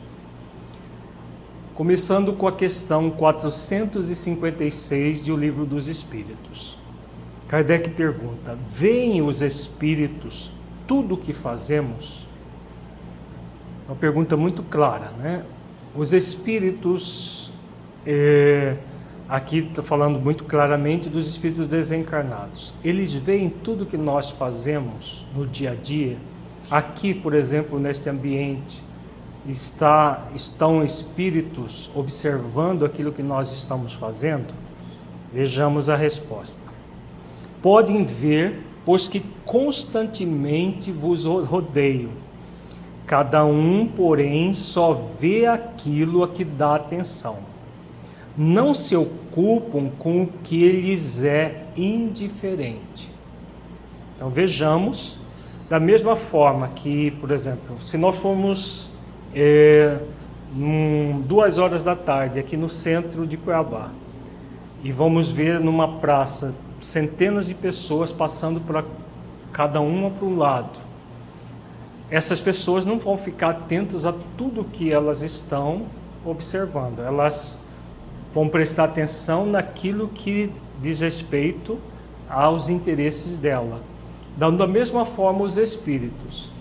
Começando 1.80 2.34
com 2.34 2.46
a 2.46 2.52
questão 2.52 3.10
456 3.10 5.24
de 5.24 5.32
O 5.32 5.38
Livro 5.38 5.66
dos 5.66 5.88
Espíritos. 5.88 6.78
Kardec 7.48 7.92
pergunta: 7.92 8.60
Veem 8.68 9.22
os 9.22 9.42
espíritos 9.42 10.52
tudo 10.86 11.16
o 11.16 11.18
que 11.18 11.32
fazemos? 11.32 12.28
Uma 13.88 13.96
pergunta 13.96 14.36
muito 14.36 14.62
clara, 14.62 15.12
né? 15.12 15.46
Os 15.96 16.12
espíritos, 16.12 17.50
é, 18.06 18.78
aqui 19.30 19.60
está 19.60 19.82
falando 19.82 20.20
muito 20.20 20.44
claramente 20.44 21.08
dos 21.08 21.30
espíritos 21.30 21.70
desencarnados. 21.70 22.74
Eles 22.84 23.14
veem 23.14 23.50
tudo 23.50 23.86
que 23.86 23.96
nós 23.96 24.32
fazemos 24.32 25.26
no 25.34 25.48
dia 25.48 25.72
a 25.72 25.76
dia. 25.76 26.18
Aqui, 26.70 27.14
por 27.14 27.34
exemplo, 27.34 27.80
neste 27.80 28.10
ambiente, 28.10 28.84
está, 29.48 30.28
estão 30.36 30.84
espíritos 30.84 31.90
observando 31.96 32.86
aquilo 32.86 33.12
que 33.12 33.24
nós 33.24 33.52
estamos 33.52 33.94
fazendo? 33.94 34.54
Vejamos 35.32 35.90
a 35.90 35.96
resposta. 35.96 36.64
Podem 37.62 38.06
ver, 38.06 38.62
pois 38.86 39.08
que 39.08 39.20
constantemente 39.46 40.92
vos 40.92 41.26
rodeio. 41.26 42.12
Cada 43.06 43.44
um, 43.44 43.88
porém, 43.88 44.54
só 44.54 44.94
vê 44.94 45.46
aquilo 45.46 46.24
a 46.24 46.28
que 46.28 46.44
dá 46.44 46.76
atenção. 46.76 47.38
Não 48.38 48.74
se 48.74 48.96
ocupam 48.96 49.90
com 49.98 50.24
o 50.24 50.28
que 50.44 50.72
lhes 50.72 51.24
é 51.24 51.66
indiferente. 51.76 53.12
Então 54.16 54.30
vejamos, 54.30 55.20
da 55.70 55.80
mesma 55.80 56.16
forma 56.16 56.68
que, 56.70 57.12
por 57.12 57.32
exemplo, 57.32 57.80
se 57.80 57.98
nós 57.98 58.18
formos 58.18 58.89
é, 59.34 60.00
um, 60.56 61.22
duas 61.22 61.58
horas 61.58 61.84
da 61.84 61.96
tarde, 61.96 62.40
aqui 62.40 62.58
no 62.58 62.70
centro 62.70 63.28
de 63.28 63.38
Cuiabá. 63.38 63.92
E 64.84 64.92
vamos 64.92 65.32
ver 65.32 65.60
numa 65.60 66.00
praça 66.00 66.56
centenas 66.82 67.48
de 67.48 67.54
pessoas 67.54 68.14
passando 68.14 68.62
para 68.62 68.84
cada 69.52 69.82
uma 69.82 70.10
para 70.10 70.26
um 70.26 70.38
lado. 70.38 70.80
Essas 72.10 72.42
pessoas 72.42 72.86
não 72.86 72.98
vão 72.98 73.18
ficar 73.18 73.50
atentas 73.50 74.06
a 74.06 74.14
tudo 74.38 74.64
que 74.64 74.92
elas 74.92 75.22
estão 75.22 75.86
observando. 76.26 77.00
Elas 77.00 77.64
vão 78.32 78.48
prestar 78.48 78.86
atenção 78.86 79.46
naquilo 79.46 80.08
que 80.08 80.52
diz 80.82 81.02
respeito 81.02 81.78
aos 82.28 82.70
interesses 82.70 83.38
dela. 83.38 83.82
Dando 84.38 84.58
da 84.60 84.68
mesma 84.68 85.06
forma 85.06 85.44
os 85.44 85.58
espíritos 85.58 86.52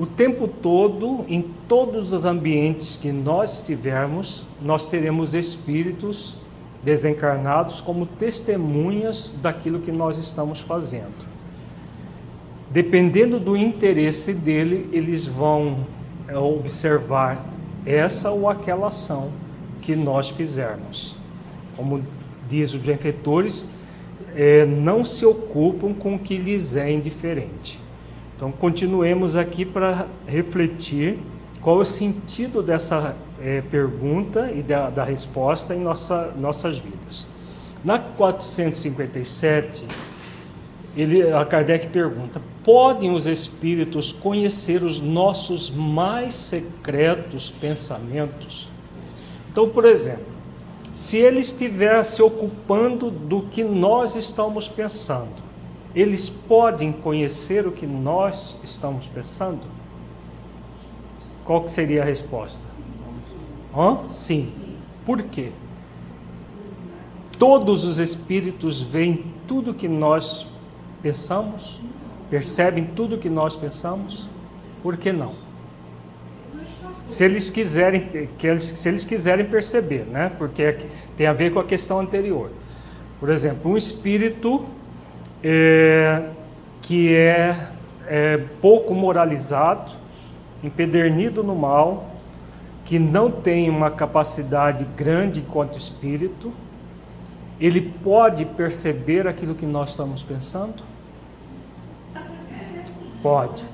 o 0.00 0.06
tempo 0.06 0.48
todo, 0.48 1.26
em 1.28 1.42
todos 1.68 2.14
os 2.14 2.24
ambientes 2.24 2.96
que 2.96 3.12
nós 3.12 3.60
estivermos, 3.60 4.46
nós 4.62 4.86
teremos 4.86 5.34
espíritos 5.34 6.38
desencarnados 6.82 7.82
como 7.82 8.06
testemunhas 8.06 9.30
daquilo 9.42 9.78
que 9.78 9.92
nós 9.92 10.16
estamos 10.16 10.58
fazendo. 10.58 11.28
Dependendo 12.70 13.38
do 13.38 13.54
interesse 13.54 14.32
dele, 14.32 14.88
eles 14.90 15.26
vão 15.26 15.86
é, 16.26 16.38
observar 16.38 17.44
essa 17.84 18.30
ou 18.30 18.48
aquela 18.48 18.86
ação 18.86 19.30
que 19.82 19.94
nós 19.94 20.30
fizermos. 20.30 21.18
Como 21.76 22.00
diz 22.48 22.72
os 22.72 22.80
benfeitores, 22.80 23.66
é, 24.34 24.64
não 24.64 25.04
se 25.04 25.26
ocupam 25.26 25.92
com 25.92 26.14
o 26.14 26.18
que 26.18 26.38
lhes 26.38 26.74
é 26.74 26.90
indiferente. 26.90 27.78
Então, 28.40 28.50
continuemos 28.50 29.36
aqui 29.36 29.66
para 29.66 30.06
refletir 30.26 31.18
qual 31.60 31.80
é 31.80 31.82
o 31.82 31.84
sentido 31.84 32.62
dessa 32.62 33.14
é, 33.38 33.60
pergunta 33.60 34.50
e 34.50 34.62
da, 34.62 34.88
da, 34.88 35.04
resposta 35.04 35.74
em 35.74 35.80
nossa, 35.80 36.32
nossas 36.38 36.78
vidas. 36.78 37.28
Na 37.84 37.98
457, 37.98 39.86
ele, 40.96 41.30
a 41.30 41.44
Kardec 41.44 41.88
pergunta: 41.88 42.40
podem 42.64 43.12
os 43.12 43.26
espíritos 43.26 44.10
conhecer 44.10 44.84
os 44.84 45.00
nossos 45.00 45.68
mais 45.68 46.32
secretos 46.32 47.50
pensamentos? 47.50 48.70
Então, 49.52 49.68
por 49.68 49.84
exemplo, 49.84 50.32
se 50.94 51.18
ele 51.18 51.40
estiver 51.40 52.02
se 52.04 52.22
ocupando 52.22 53.10
do 53.10 53.42
que 53.42 53.62
nós 53.62 54.16
estamos 54.16 54.66
pensando, 54.66 55.49
eles 55.94 56.30
podem 56.30 56.92
conhecer 56.92 57.66
o 57.66 57.72
que 57.72 57.86
nós 57.86 58.58
estamos 58.62 59.08
pensando? 59.08 59.62
Qual 61.44 61.64
que 61.64 61.70
seria 61.70 62.02
a 62.02 62.04
resposta? 62.04 62.66
Hã? 63.76 64.06
Sim. 64.06 64.52
Por 65.04 65.22
quê? 65.22 65.50
Todos 67.38 67.84
os 67.84 67.98
espíritos 67.98 68.80
veem 68.82 69.24
tudo 69.48 69.74
que 69.74 69.88
nós 69.88 70.46
pensamos, 71.02 71.80
percebem 72.30 72.84
tudo 72.84 73.18
que 73.18 73.28
nós 73.28 73.56
pensamos. 73.56 74.28
Por 74.82 74.96
que 74.96 75.12
não? 75.12 75.34
Se 77.04 77.24
eles 77.24 77.50
quiserem, 77.50 78.28
que 78.38 78.46
eles, 78.46 78.62
se 78.62 78.88
eles 78.88 79.04
quiserem 79.04 79.46
perceber, 79.46 80.04
né? 80.06 80.30
Porque 80.38 80.76
tem 81.16 81.26
a 81.26 81.32
ver 81.32 81.52
com 81.52 81.58
a 81.58 81.64
questão 81.64 81.98
anterior. 81.98 82.50
Por 83.18 83.28
exemplo, 83.30 83.72
um 83.72 83.76
espírito 83.76 84.66
é, 85.42 86.24
que 86.82 87.14
é, 87.14 87.68
é 88.06 88.38
pouco 88.60 88.94
moralizado, 88.94 89.92
empedernido 90.62 91.42
no 91.42 91.54
mal, 91.54 92.10
que 92.84 92.98
não 92.98 93.30
tem 93.30 93.70
uma 93.70 93.90
capacidade 93.90 94.84
grande 94.96 95.40
enquanto 95.40 95.78
espírito, 95.78 96.52
ele 97.60 97.80
pode 97.80 98.44
perceber 98.44 99.28
aquilo 99.28 99.54
que 99.54 99.66
nós 99.66 99.90
estamos 99.90 100.22
pensando? 100.22 100.82
Pode. 103.22 103.64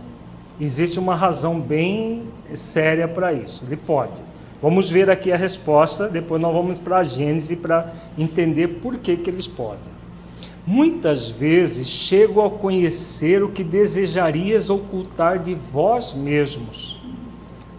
Existe 0.60 0.98
uma 0.98 1.14
razão 1.14 1.60
bem 1.60 2.24
séria 2.54 3.06
para 3.06 3.32
isso. 3.32 3.64
Ele 3.64 3.76
pode. 3.76 4.20
Vamos 4.60 4.90
ver 4.90 5.10
aqui 5.10 5.30
a 5.30 5.36
resposta, 5.36 6.08
depois 6.08 6.40
nós 6.40 6.52
vamos 6.52 6.78
para 6.78 6.98
a 6.98 7.02
Gênese 7.04 7.56
para 7.56 7.92
entender 8.18 8.68
por 8.68 8.98
que, 8.98 9.16
que 9.16 9.30
eles 9.30 9.46
podem. 9.46 9.95
Muitas 10.66 11.28
vezes 11.28 11.86
chego 11.86 12.42
a 12.44 12.50
conhecer 12.50 13.40
o 13.40 13.52
que 13.52 13.62
desejarias 13.62 14.68
ocultar 14.68 15.38
de 15.38 15.54
vós 15.54 16.12
mesmos. 16.12 17.00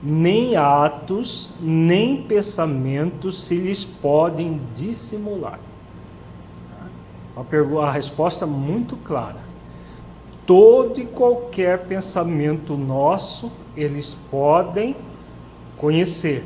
Nem 0.02 0.56
atos, 0.56 1.52
nem 1.60 2.24
pensamentos 2.24 3.44
se 3.44 3.56
lhes 3.56 3.84
podem 3.84 4.62
dissimular. 4.74 5.60
A, 7.36 7.92
resposta 7.92 8.46
muito 8.46 8.96
clara. 8.96 9.42
Todo 10.46 11.02
e 11.02 11.06
qualquer 11.06 11.80
pensamento 11.88 12.78
nosso, 12.78 13.52
eles 13.76 14.18
podem 14.32 14.96
conhecer. 15.76 16.46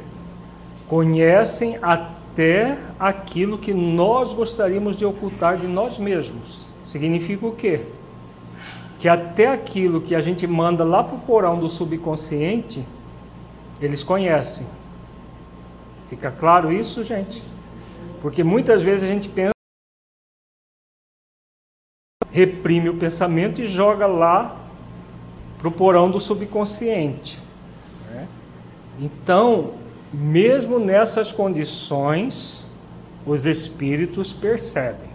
Conhecem 0.87 1.77
até 1.83 2.20
até 2.31 2.77
aquilo 2.97 3.57
que 3.57 3.73
nós 3.73 4.33
gostaríamos 4.33 4.95
de 4.95 5.05
ocultar 5.05 5.57
de 5.57 5.67
nós 5.67 5.99
mesmos. 5.99 6.71
Significa 6.81 7.45
o 7.45 7.53
quê? 7.53 7.85
Que 8.97 9.09
até 9.09 9.47
aquilo 9.47 9.99
que 10.01 10.15
a 10.15 10.21
gente 10.21 10.47
manda 10.47 10.83
lá 10.83 11.03
para 11.03 11.15
o 11.15 11.19
porão 11.19 11.59
do 11.59 11.67
subconsciente, 11.67 12.87
eles 13.81 14.01
conhecem. 14.03 14.65
Fica 16.07 16.31
claro 16.31 16.71
isso, 16.71 17.03
gente? 17.03 17.43
Porque 18.21 18.43
muitas 18.43 18.81
vezes 18.81 19.09
a 19.09 19.11
gente 19.11 19.27
pensa, 19.27 19.51
reprime 22.31 22.89
o 22.89 22.97
pensamento 22.97 23.59
e 23.61 23.67
joga 23.67 24.07
lá 24.07 24.57
para 25.57 25.67
o 25.67 25.71
porão 25.71 26.09
do 26.09 26.19
subconsciente. 26.19 27.41
Né? 28.09 28.27
Então, 28.99 29.80
mesmo 30.13 30.79
nessas 30.79 31.31
condições, 31.31 32.67
os 33.25 33.45
espíritos 33.45 34.33
percebem. 34.33 35.09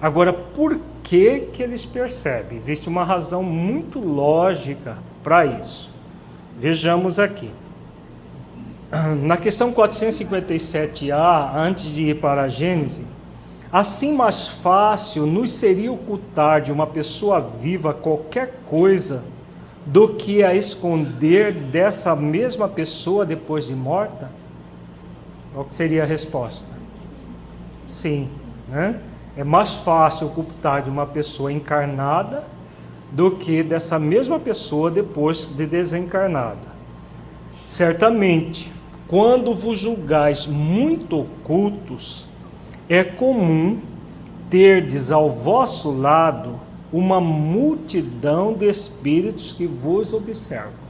Agora, 0.00 0.32
por 0.32 0.78
que 1.02 1.40
que 1.52 1.62
eles 1.62 1.84
percebem? 1.84 2.56
Existe 2.56 2.88
uma 2.88 3.04
razão 3.04 3.42
muito 3.42 3.98
lógica 3.98 4.98
para 5.22 5.46
isso. 5.46 5.90
Vejamos 6.58 7.18
aqui. 7.18 7.50
Na 9.22 9.36
questão 9.36 9.72
457A, 9.72 11.52
antes 11.54 11.94
de 11.94 12.10
ir 12.10 12.20
para 12.20 12.42
a 12.42 12.48
Gênese, 12.48 13.06
assim 13.72 14.12
mais 14.12 14.46
fácil 14.46 15.26
nos 15.26 15.50
seria 15.50 15.90
ocultar 15.90 16.60
de 16.60 16.70
uma 16.70 16.86
pessoa 16.86 17.40
viva 17.40 17.92
qualquer 17.92 18.60
coisa 18.66 19.24
do 19.86 20.08
que 20.14 20.42
a 20.42 20.54
esconder 20.54 21.52
dessa 21.52 22.16
mesma 22.16 22.68
pessoa 22.68 23.26
depois 23.26 23.66
de 23.66 23.74
morta? 23.74 24.30
Qual 25.52 25.66
seria 25.70 26.02
a 26.02 26.06
resposta? 26.06 26.72
Sim, 27.86 28.28
né? 28.68 29.00
É 29.36 29.44
mais 29.44 29.74
fácil 29.74 30.28
ocultar 30.28 30.82
de 30.82 30.90
uma 30.90 31.06
pessoa 31.06 31.52
encarnada 31.52 32.46
do 33.10 33.32
que 33.32 33.62
dessa 33.62 33.98
mesma 33.98 34.38
pessoa 34.38 34.90
depois 34.90 35.46
de 35.46 35.66
desencarnada. 35.66 36.68
Certamente, 37.66 38.72
quando 39.06 39.54
vos 39.54 39.78
julgais 39.78 40.46
muito 40.46 41.20
ocultos, 41.20 42.28
é 42.88 43.04
comum 43.04 43.80
terdes 44.48 45.10
ao 45.10 45.30
vosso 45.30 45.90
lado 45.90 46.60
uma 46.94 47.20
multidão 47.20 48.52
de 48.52 48.68
espíritos 48.68 49.52
que 49.52 49.66
vos 49.66 50.12
observam. 50.12 50.84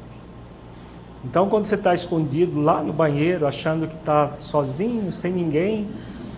Então, 1.24 1.48
quando 1.48 1.64
você 1.64 1.76
está 1.76 1.94
escondido 1.94 2.60
lá 2.60 2.82
no 2.82 2.92
banheiro, 2.92 3.46
achando 3.46 3.88
que 3.88 3.94
está 3.94 4.34
sozinho, 4.38 5.10
sem 5.10 5.32
ninguém, 5.32 5.88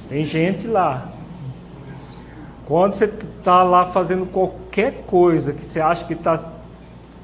tem 0.08 0.24
gente 0.24 0.68
lá. 0.68 1.12
Quando 2.64 2.92
você 2.92 3.06
está 3.06 3.64
lá 3.64 3.86
fazendo 3.86 4.24
qualquer 4.26 5.02
coisa 5.04 5.52
que 5.52 5.66
você 5.66 5.80
acha 5.80 6.04
que 6.04 6.12
está 6.12 6.52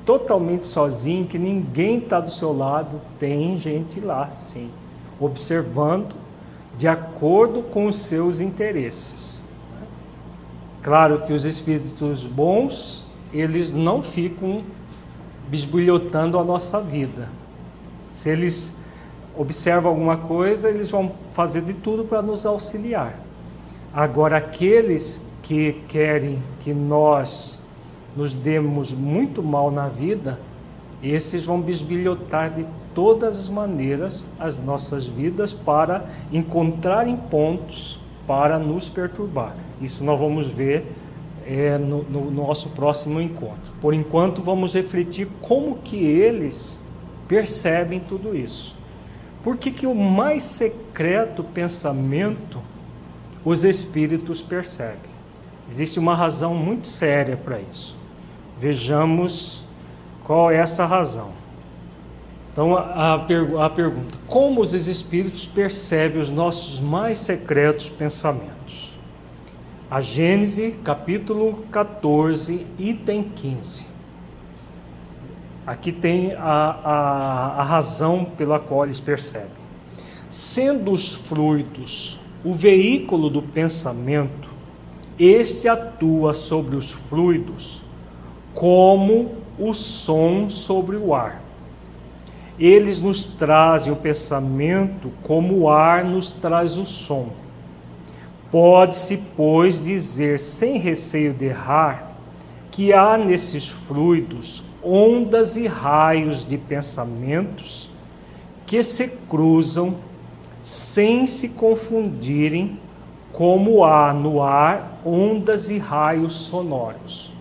totalmente 0.05 0.66
sozinho, 0.66 1.26
que 1.26 1.38
ninguém 1.38 1.98
está 1.98 2.18
do 2.18 2.31
seu 2.31 2.52
lado, 2.52 3.00
tem 3.20 3.57
gente 3.57 4.00
lá, 4.00 4.28
sim, 4.31 4.68
observando 5.20 6.16
de 6.76 6.88
acordo 6.88 7.62
com 7.62 7.87
os 7.87 7.94
seus 7.94 8.40
interesses. 8.40 9.41
Claro 10.83 11.23
que 11.23 11.33
os 11.33 11.45
espíritos 11.45 12.27
bons, 12.27 13.07
eles 13.33 13.73
não 13.73 14.03
ficam 14.03 14.64
bisbilhotando 15.49 16.38
a 16.38 16.45
nossa 16.45 16.81
vida. 16.81 17.29
Se 18.09 18.31
eles 18.31 18.77
observam 19.37 19.92
alguma 19.92 20.16
coisa, 20.16 20.68
eles 20.68 20.90
vão 20.90 21.12
fazer 21.31 21.62
de 21.62 21.73
tudo 21.73 22.05
para 22.05 22.21
nos 22.21 22.45
auxiliar. 22.45 23.21
Agora, 23.95 24.38
aqueles 24.38 25.25
que 25.42 25.83
querem 25.87 26.42
que 26.59 26.75
nós 26.75 27.62
nos 28.16 28.35
demos 28.35 28.92
muito 28.92 29.42
mal 29.42 29.71
na 29.71 29.88
vida, 29.88 30.40
esses 31.03 31.47
vão 31.47 31.61
bisbilhotar 31.61 32.53
de 32.53 32.66
todas 32.95 33.38
as 33.38 33.49
maneiras 33.49 34.27
as 34.38 34.59
nossas 34.59 35.07
vidas 35.07 35.55
para 35.55 36.07
encontrarem 36.33 37.16
pontos 37.16 38.01
para 38.27 38.59
nos 38.59 38.88
perturbar. 38.88 39.55
Isso 39.83 40.05
nós 40.05 40.18
vamos 40.18 40.49
ver 40.49 40.87
é, 41.47 41.77
no, 41.77 42.03
no, 42.05 42.31
nosso 42.31 42.71
próximo 42.71 43.21
encontro. 43.21 43.73
Por 43.81 43.92
enquanto, 43.92 44.42
vamos 44.42 44.75
refletir 44.75 45.29
como 45.40 45.79
que 45.79 45.97
eles 45.97 46.79
percebem 47.27 48.01
tudo 48.01 48.37
isso. 48.37 48.77
Por 49.42 49.57
que, 49.57 49.71
que 49.73 49.87
o 49.87 49.95
mais 49.95 50.45
secreto 50.45 51.42
pensamento 51.42 52.61
os 53.45 53.64
espíritos 53.64 54.40
percebem? 54.40 55.11
Existe 55.68 55.99
uma 55.99 56.14
razão 56.14 56.55
muito 56.55 56.87
séria 56.87 57.37
para 57.37 57.59
isso. 57.61 57.97
Vejamos 58.59 59.64
qual 60.23 60.51
é 60.51 60.59
essa 60.59 60.87
razão. 60.87 61.31
Então, 62.53 62.77
a, 62.77 63.14
a, 63.14 63.66
a 63.66 63.71
pergunta: 63.71 64.18
como 64.29 64.61
os 64.61 64.75
espíritos 64.75 65.47
percebem 65.47 66.21
os 66.21 66.31
nossos 66.31 66.79
mais 66.79 67.18
secretos 67.18 67.88
pensamentos? 67.90 68.91
A 69.92 70.00
Gênese, 70.00 70.78
capítulo 70.83 71.64
14, 71.70 72.66
item 72.78 73.24
15. 73.24 73.87
Aqui 75.66 75.92
tem 75.92 76.33
a, 76.33 76.40
a, 76.40 77.61
a 77.61 77.62
razão 77.62 78.24
pela 78.24 78.59
qual 78.59 78.85
eles 78.85 79.00
percebem. 79.00 79.50
Sendo 80.31 80.92
os 80.92 81.12
fluidos 81.12 82.18
o 82.42 82.55
veículo 82.55 83.28
do 83.28 83.42
pensamento, 83.42 84.48
este 85.18 85.68
atua 85.68 86.33
sobre 86.33 86.74
os 86.74 86.90
fluidos 86.90 87.85
como 88.55 89.33
o 89.59 89.74
som 89.74 90.48
sobre 90.48 90.96
o 90.96 91.14
ar 91.14 91.42
eles 92.59 93.00
nos 93.00 93.24
trazem 93.24 93.92
o 93.92 93.96
pensamento 93.96 95.11
como 95.22 95.61
o 95.61 95.68
ar 95.68 96.05
nos 96.05 96.33
traz 96.33 96.78
o 96.78 96.85
som. 96.85 97.41
Pode-se, 98.53 99.17
pois, 99.35 99.83
dizer 99.83 100.38
sem 100.38 100.77
receio 100.77 101.33
de 101.33 101.47
errar 101.47 102.12
que 102.71 102.93
há 102.93 103.17
nesses 103.17 103.67
fluidos 103.67 104.62
ondas 104.83 105.57
e 105.57 105.67
raios 105.67 106.45
de 106.45 106.59
pensamentos 106.59 107.91
que 108.67 108.83
se 108.83 109.09
cruzam 109.09 109.97
sem 110.61 111.27
se 111.27 111.49
confundirem 111.49 112.79
como 113.33 113.85
há 113.85 114.12
no 114.12 114.43
ar 114.43 115.01
ondas 115.03 115.71
e 115.71 115.79
raios 115.79 116.35
sonoros. 116.35 117.33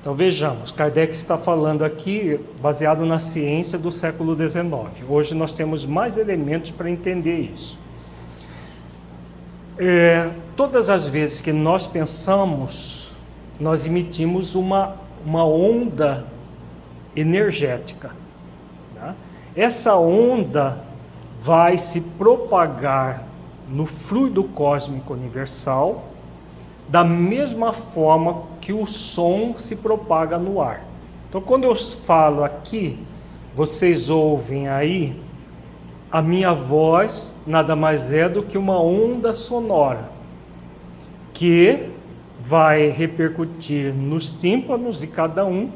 Então 0.00 0.12
vejamos, 0.14 0.72
Kardec 0.72 1.14
está 1.14 1.36
falando 1.36 1.84
aqui 1.84 2.40
baseado 2.60 3.06
na 3.06 3.20
ciência 3.20 3.78
do 3.78 3.92
século 3.92 4.34
XIX. 4.34 5.08
Hoje 5.08 5.36
nós 5.36 5.52
temos 5.52 5.86
mais 5.86 6.16
elementos 6.16 6.72
para 6.72 6.90
entender 6.90 7.38
isso. 7.52 7.78
É, 9.82 10.30
todas 10.54 10.90
as 10.90 11.06
vezes 11.06 11.40
que 11.40 11.54
nós 11.54 11.86
pensamos, 11.86 13.12
nós 13.58 13.86
emitimos 13.86 14.54
uma, 14.54 14.96
uma 15.24 15.42
onda 15.42 16.26
energética. 17.16 18.10
Tá? 18.94 19.14
Essa 19.56 19.96
onda 19.96 20.84
vai 21.38 21.78
se 21.78 22.02
propagar 22.02 23.24
no 23.70 23.86
fluido 23.86 24.44
cósmico 24.44 25.14
universal 25.14 26.04
da 26.86 27.02
mesma 27.02 27.72
forma 27.72 28.42
que 28.60 28.74
o 28.74 28.84
som 28.84 29.54
se 29.56 29.76
propaga 29.76 30.38
no 30.38 30.60
ar. 30.60 30.84
Então, 31.26 31.40
quando 31.40 31.64
eu 31.64 31.74
falo 31.74 32.44
aqui, 32.44 32.98
vocês 33.56 34.10
ouvem 34.10 34.68
aí, 34.68 35.18
a 36.10 36.20
minha 36.20 36.52
voz 36.52 37.34
nada 37.46 37.76
mais 37.76 38.12
é 38.12 38.28
do 38.28 38.42
que 38.42 38.58
uma 38.58 38.80
onda 38.80 39.32
sonora 39.32 40.10
que 41.32 41.88
vai 42.42 42.88
repercutir 42.88 43.94
nos 43.94 44.32
tímpanos 44.32 44.98
de 44.98 45.06
cada 45.06 45.44
um, 45.46 45.70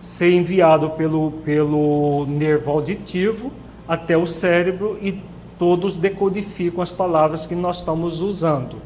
ser 0.00 0.32
enviado 0.32 0.90
pelo, 0.90 1.30
pelo 1.44 2.26
nervo 2.26 2.70
auditivo 2.70 3.52
até 3.86 4.16
o 4.16 4.26
cérebro 4.26 4.98
e 5.00 5.20
todos 5.58 5.96
decodificam 5.96 6.82
as 6.82 6.90
palavras 6.90 7.44
que 7.46 7.54
nós 7.54 7.76
estamos 7.78 8.22
usando. 8.22 8.76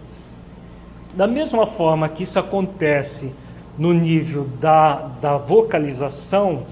Da 1.15 1.27
mesma 1.27 1.67
forma 1.67 2.09
que 2.09 2.25
isso 2.25 2.39
acontece 2.39 3.33
no 3.79 3.93
nível 3.93 4.49
da, 4.61 4.97
da 5.21 5.37
vocalização, 5.37 6.65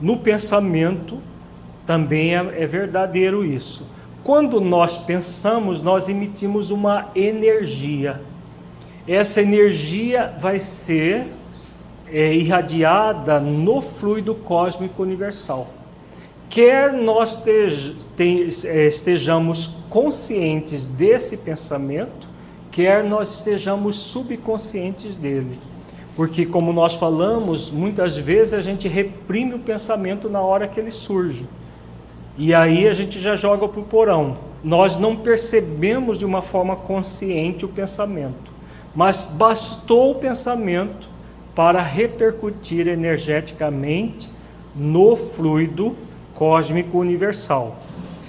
no 0.00 0.16
pensamento 0.16 1.18
também 1.86 2.34
é, 2.34 2.62
é 2.62 2.66
verdadeiro 2.66 3.44
isso. 3.44 3.86
Quando 4.22 4.60
nós 4.60 4.98
pensamos, 4.98 5.80
nós 5.80 6.08
emitimos 6.08 6.70
uma 6.70 7.10
energia. 7.14 8.20
Essa 9.08 9.40
energia 9.40 10.34
vai 10.38 10.58
ser 10.58 11.26
é, 12.06 12.34
irradiada 12.34 13.40
no 13.40 13.80
fluido 13.80 14.34
cósmico 14.34 15.02
universal. 15.02 15.68
Quer 16.48 16.92
nós 16.92 17.40
é, 17.46 18.86
estejamos 18.86 19.68
conscientes 19.88 20.84
desse 20.84 21.36
pensamento, 21.36 22.28
quer 22.70 23.04
nós 23.04 23.38
estejamos 23.38 23.96
subconscientes 23.96 25.16
dele. 25.16 25.58
Porque, 26.16 26.44
como 26.44 26.72
nós 26.72 26.94
falamos, 26.94 27.70
muitas 27.70 28.16
vezes 28.16 28.52
a 28.52 28.60
gente 28.60 28.88
reprime 28.88 29.54
o 29.54 29.58
pensamento 29.60 30.28
na 30.28 30.42
hora 30.42 30.68
que 30.68 30.78
ele 30.78 30.90
surge. 30.90 31.48
E 32.36 32.54
aí 32.54 32.88
a 32.88 32.92
gente 32.92 33.18
já 33.18 33.36
joga 33.36 33.68
para 33.68 33.80
o 33.80 33.84
porão. 33.84 34.38
Nós 34.62 34.96
não 34.96 35.16
percebemos 35.16 36.18
de 36.18 36.24
uma 36.24 36.42
forma 36.42 36.76
consciente 36.76 37.64
o 37.64 37.68
pensamento, 37.68 38.52
mas 38.94 39.24
bastou 39.24 40.12
o 40.12 40.14
pensamento 40.16 41.08
para 41.54 41.82
repercutir 41.82 42.86
energeticamente 42.86 44.30
no 44.74 45.16
fluido 45.16 45.96
cósmico 46.34 46.98
universal. 46.98 47.76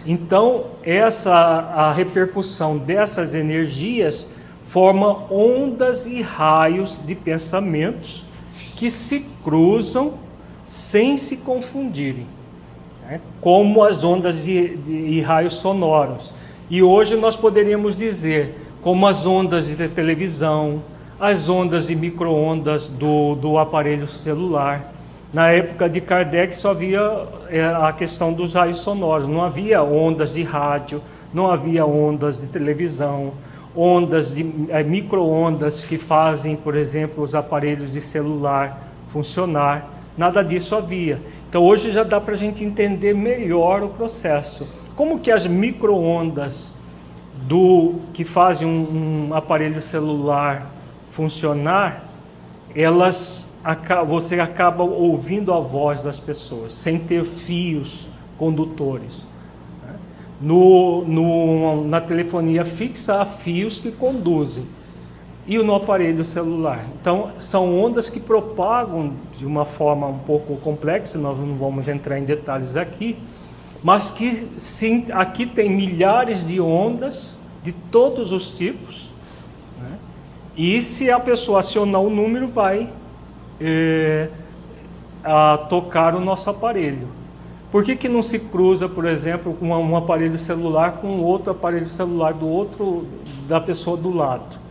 Então, 0.06 0.66
essa 0.84 1.34
a 1.34 1.92
repercussão 1.92 2.78
dessas 2.78 3.36
energias 3.36 4.28
forma 4.62 5.32
ondas 5.32 6.06
e 6.06 6.22
raios 6.22 7.00
de 7.06 7.14
pensamentos 7.14 8.26
que 8.76 8.90
se 8.90 9.26
cruzam 9.44 10.14
sem 10.64 11.18
se 11.18 11.38
confundirem, 11.38 12.26
né? 13.12 13.20
como 13.42 13.84
as 13.84 14.06
ondas 14.06 14.46
de, 14.46 14.78
de, 14.78 14.92
e 14.92 15.22
raios 15.22 15.56
sonoros. 15.56 16.34
E 16.70 16.82
hoje 16.82 17.18
nós 17.18 17.36
poderíamos 17.36 17.98
dizer 17.98 18.56
como 18.82 19.06
as 19.06 19.26
ondas 19.26 19.68
de 19.68 19.90
televisão, 19.90 20.82
as 21.20 21.50
ondas 21.50 21.88
de 21.88 21.96
microondas 21.96 22.88
do, 22.88 23.36
do 23.36 23.58
aparelho 23.58 24.08
celular. 24.08 24.94
Na 25.34 25.50
época 25.50 25.90
de 25.90 26.00
Kardec 26.00 26.56
só 26.56 26.72
havia 26.72 27.02
é, 27.50 27.66
a 27.66 27.92
questão 27.92 28.32
dos 28.32 28.54
raios 28.54 28.80
sonoros, 28.80 29.28
não 29.28 29.44
havia 29.44 29.84
ondas 29.84 30.34
de 30.34 30.44
rádio, 30.44 31.02
não 31.34 31.52
havia 31.52 31.86
ondas 31.86 32.42
de 32.42 32.48
televisão, 32.48 33.34
ondas 33.76 34.34
de 34.34 34.46
é, 34.70 34.84
microondas 34.84 35.84
que 35.84 35.98
fazem, 35.98 36.56
por 36.56 36.76
exemplo, 36.76 37.24
os 37.24 37.36
aparelhos 37.36 37.92
de 37.92 38.00
celular 38.00 38.88
funcionar. 39.08 39.91
Nada 40.18 40.44
disso 40.44 40.76
havia. 40.76 41.22
Então 41.50 41.64
hoje 41.64 41.92
já 41.92 42.04
dá 42.04 42.20
para 42.20 42.34
a 42.34 42.38
gente 42.38 42.64
entender 42.64 43.14
melhor 43.14 43.84
o 43.84 43.90
processo. 43.90 44.68
Como 44.96 45.20
que 45.20 45.32
as 45.32 45.48
microondas 45.48 46.76
do 47.48 47.96
que 48.14 48.24
fazem 48.24 48.68
um, 48.68 49.30
um 49.30 49.34
aparelho 49.34 49.82
celular 49.82 50.72
funcionar, 51.08 52.06
elas 52.76 53.52
você 54.08 54.40
acaba 54.40 54.84
ouvindo 54.84 55.54
a 55.54 55.60
voz 55.60 56.02
das 56.02 56.20
pessoas, 56.20 56.74
sem 56.74 56.98
ter 56.98 57.24
fios 57.26 58.10
condutores. 58.38 59.28
Né? 59.86 59.96
No, 60.40 61.06
no, 61.06 61.86
na 61.86 62.02
telefonia 62.02 62.66
fixa 62.66 63.22
há 63.22 63.26
fios 63.26 63.80
que 63.80 63.92
conduzem, 63.92 64.66
e 65.52 65.58
no 65.62 65.76
aparelho 65.76 66.24
celular. 66.24 66.86
Então, 67.02 67.32
são 67.38 67.78
ondas 67.78 68.10
que 68.10 68.22
propagam 68.22 69.16
de 69.38 69.46
uma 69.46 69.66
forma 69.66 70.08
um 70.08 70.20
pouco 70.20 70.56
complexa, 70.56 71.20
nós 71.20 71.38
não 71.38 71.58
vamos 71.58 71.90
entrar 71.90 72.18
em 72.18 72.24
detalhes 72.24 72.78
aqui, 72.78 73.18
mas 73.84 74.10
que 74.10 74.32
sim, 74.58 75.08
aqui 75.12 75.46
tem 75.46 75.70
milhares 75.70 76.46
de 76.46 76.62
ondas 76.62 77.38
de 77.62 77.74
todos 77.74 78.32
os 78.32 78.54
tipos, 78.54 79.14
né? 79.78 79.98
e 80.56 80.82
se 80.82 81.12
a 81.12 81.20
pessoa 81.20 81.60
acionar 81.60 82.00
o 82.00 82.10
número, 82.10 82.48
vai 82.48 82.94
é, 83.60 84.30
tocar 85.68 86.16
o 86.16 86.22
nosso 86.22 86.50
aparelho. 86.50 87.10
Por 87.70 87.84
que, 87.84 87.98
que 87.98 88.08
não 88.08 88.22
se 88.22 88.40
cruza, 88.40 88.88
por 88.88 89.04
exemplo, 89.04 89.58
um 89.62 89.98
aparelho 89.98 90.40
celular 90.40 90.94
com 90.94 91.20
outro 91.20 91.52
aparelho 91.52 91.90
celular 91.90 92.34
do 92.34 92.48
outro 92.48 93.06
da 93.50 93.60
pessoa 93.60 93.98
do 93.98 94.16
lado? 94.16 94.62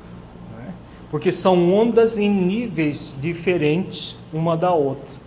Porque 1.10 1.32
são 1.32 1.72
ondas 1.74 2.18
em 2.18 2.30
níveis 2.30 3.16
diferentes 3.20 4.16
uma 4.32 4.56
da 4.56 4.72
outra. 4.72 5.18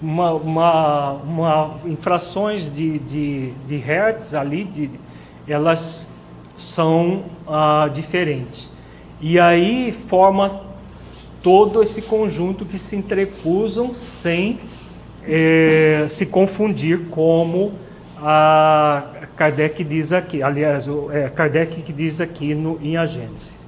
Uma, 0.00 0.32
uma, 0.32 1.12
uma 1.14 1.74
infrações 1.86 2.72
de, 2.72 2.98
de, 2.98 3.50
de 3.66 3.76
hertz 3.76 4.34
ali, 4.34 4.62
de, 4.62 4.90
elas 5.48 6.08
são 6.56 7.24
ah, 7.46 7.90
diferentes. 7.92 8.70
E 9.20 9.40
aí 9.40 9.92
forma 9.92 10.62
todo 11.42 11.82
esse 11.82 12.02
conjunto 12.02 12.64
que 12.64 12.78
se 12.78 12.96
entrecruzam 12.96 13.94
sem 13.94 14.60
é, 15.26 16.06
se 16.08 16.26
confundir, 16.26 17.08
como 17.08 17.72
a 18.16 19.04
Kardec 19.36 19.84
diz 19.84 20.12
aqui, 20.12 20.42
aliás, 20.42 20.88
é, 21.12 21.28
Kardec 21.28 21.82
que 21.82 21.92
diz 21.92 22.20
aqui 22.20 22.54
no, 22.54 22.78
em 22.80 22.96
A 22.96 23.04
Gênese. 23.04 23.58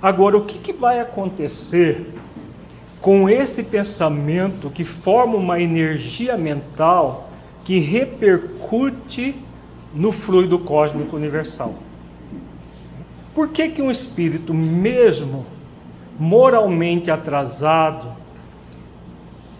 Agora, 0.00 0.36
o 0.36 0.44
que, 0.44 0.58
que 0.58 0.72
vai 0.72 1.00
acontecer 1.00 2.12
com 3.00 3.28
esse 3.28 3.62
pensamento 3.62 4.70
que 4.70 4.84
forma 4.84 5.36
uma 5.36 5.60
energia 5.60 6.36
mental 6.36 7.30
que 7.64 7.78
repercute 7.78 9.36
no 9.94 10.12
fluido 10.12 10.58
cósmico 10.58 11.16
universal? 11.16 11.74
Por 13.34 13.48
que, 13.48 13.68
que 13.68 13.82
um 13.82 13.90
espírito, 13.90 14.52
mesmo 14.54 15.46
moralmente 16.18 17.10
atrasado, 17.10 18.08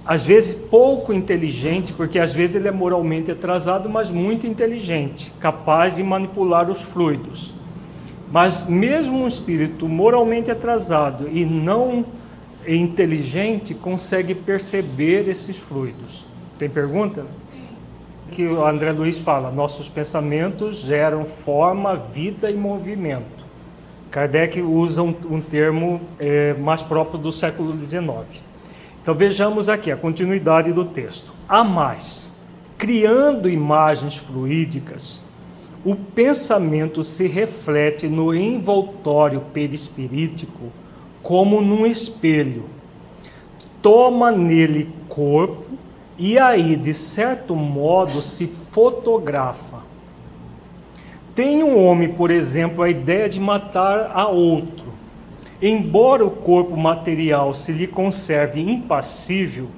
às 0.04 0.24
vezes 0.24 0.54
pouco 0.54 1.12
inteligente, 1.12 1.92
porque 1.92 2.18
às 2.18 2.32
vezes 2.32 2.56
ele 2.56 2.68
é 2.68 2.72
moralmente 2.72 3.30
atrasado, 3.30 3.90
mas 3.90 4.10
muito 4.10 4.46
inteligente, 4.46 5.32
capaz 5.40 5.96
de 5.96 6.02
manipular 6.02 6.70
os 6.70 6.80
fluidos. 6.80 7.55
Mas 8.30 8.64
mesmo 8.64 9.18
um 9.18 9.28
espírito 9.28 9.88
moralmente 9.88 10.50
atrasado 10.50 11.28
e 11.28 11.44
não 11.44 12.04
inteligente 12.66 13.74
consegue 13.74 14.34
perceber 14.34 15.28
esses 15.28 15.56
fluidos. 15.56 16.26
Tem 16.58 16.68
pergunta? 16.68 17.26
Que 18.30 18.46
o 18.46 18.66
André 18.66 18.90
Luiz 18.92 19.18
fala: 19.18 19.52
nossos 19.52 19.88
pensamentos 19.88 20.78
geram 20.78 21.24
forma, 21.24 21.96
vida 21.96 22.50
e 22.50 22.56
movimento. 22.56 23.46
Kardec 24.10 24.60
usa 24.62 25.02
um, 25.02 25.14
um 25.30 25.40
termo 25.40 26.00
é, 26.18 26.54
mais 26.54 26.82
próprio 26.82 27.18
do 27.18 27.30
século 27.30 27.72
XIX. 27.84 28.42
Então 29.02 29.14
vejamos 29.14 29.68
aqui 29.68 29.92
a 29.92 29.96
continuidade 29.96 30.72
do 30.72 30.84
texto. 30.84 31.32
A 31.48 31.62
mais, 31.62 32.30
criando 32.76 33.48
imagens 33.48 34.16
fluídicas, 34.16 35.22
o 35.86 35.94
pensamento 35.94 37.04
se 37.04 37.28
reflete 37.28 38.08
no 38.08 38.34
envoltório 38.34 39.40
perispirítico 39.52 40.72
como 41.22 41.60
num 41.60 41.86
espelho. 41.86 42.64
Toma 43.80 44.32
nele 44.32 44.92
corpo 45.08 45.64
e 46.18 46.40
aí, 46.40 46.74
de 46.74 46.92
certo 46.92 47.54
modo, 47.54 48.20
se 48.20 48.48
fotografa. 48.48 49.76
Tem 51.36 51.62
um 51.62 51.80
homem, 51.80 52.08
por 52.08 52.32
exemplo, 52.32 52.82
a 52.82 52.90
ideia 52.90 53.28
de 53.28 53.38
matar 53.38 54.10
a 54.12 54.26
outro. 54.26 54.92
Embora 55.62 56.26
o 56.26 56.32
corpo 56.32 56.76
material 56.76 57.54
se 57.54 57.70
lhe 57.70 57.86
conserve 57.86 58.60
impassível, 58.60 59.68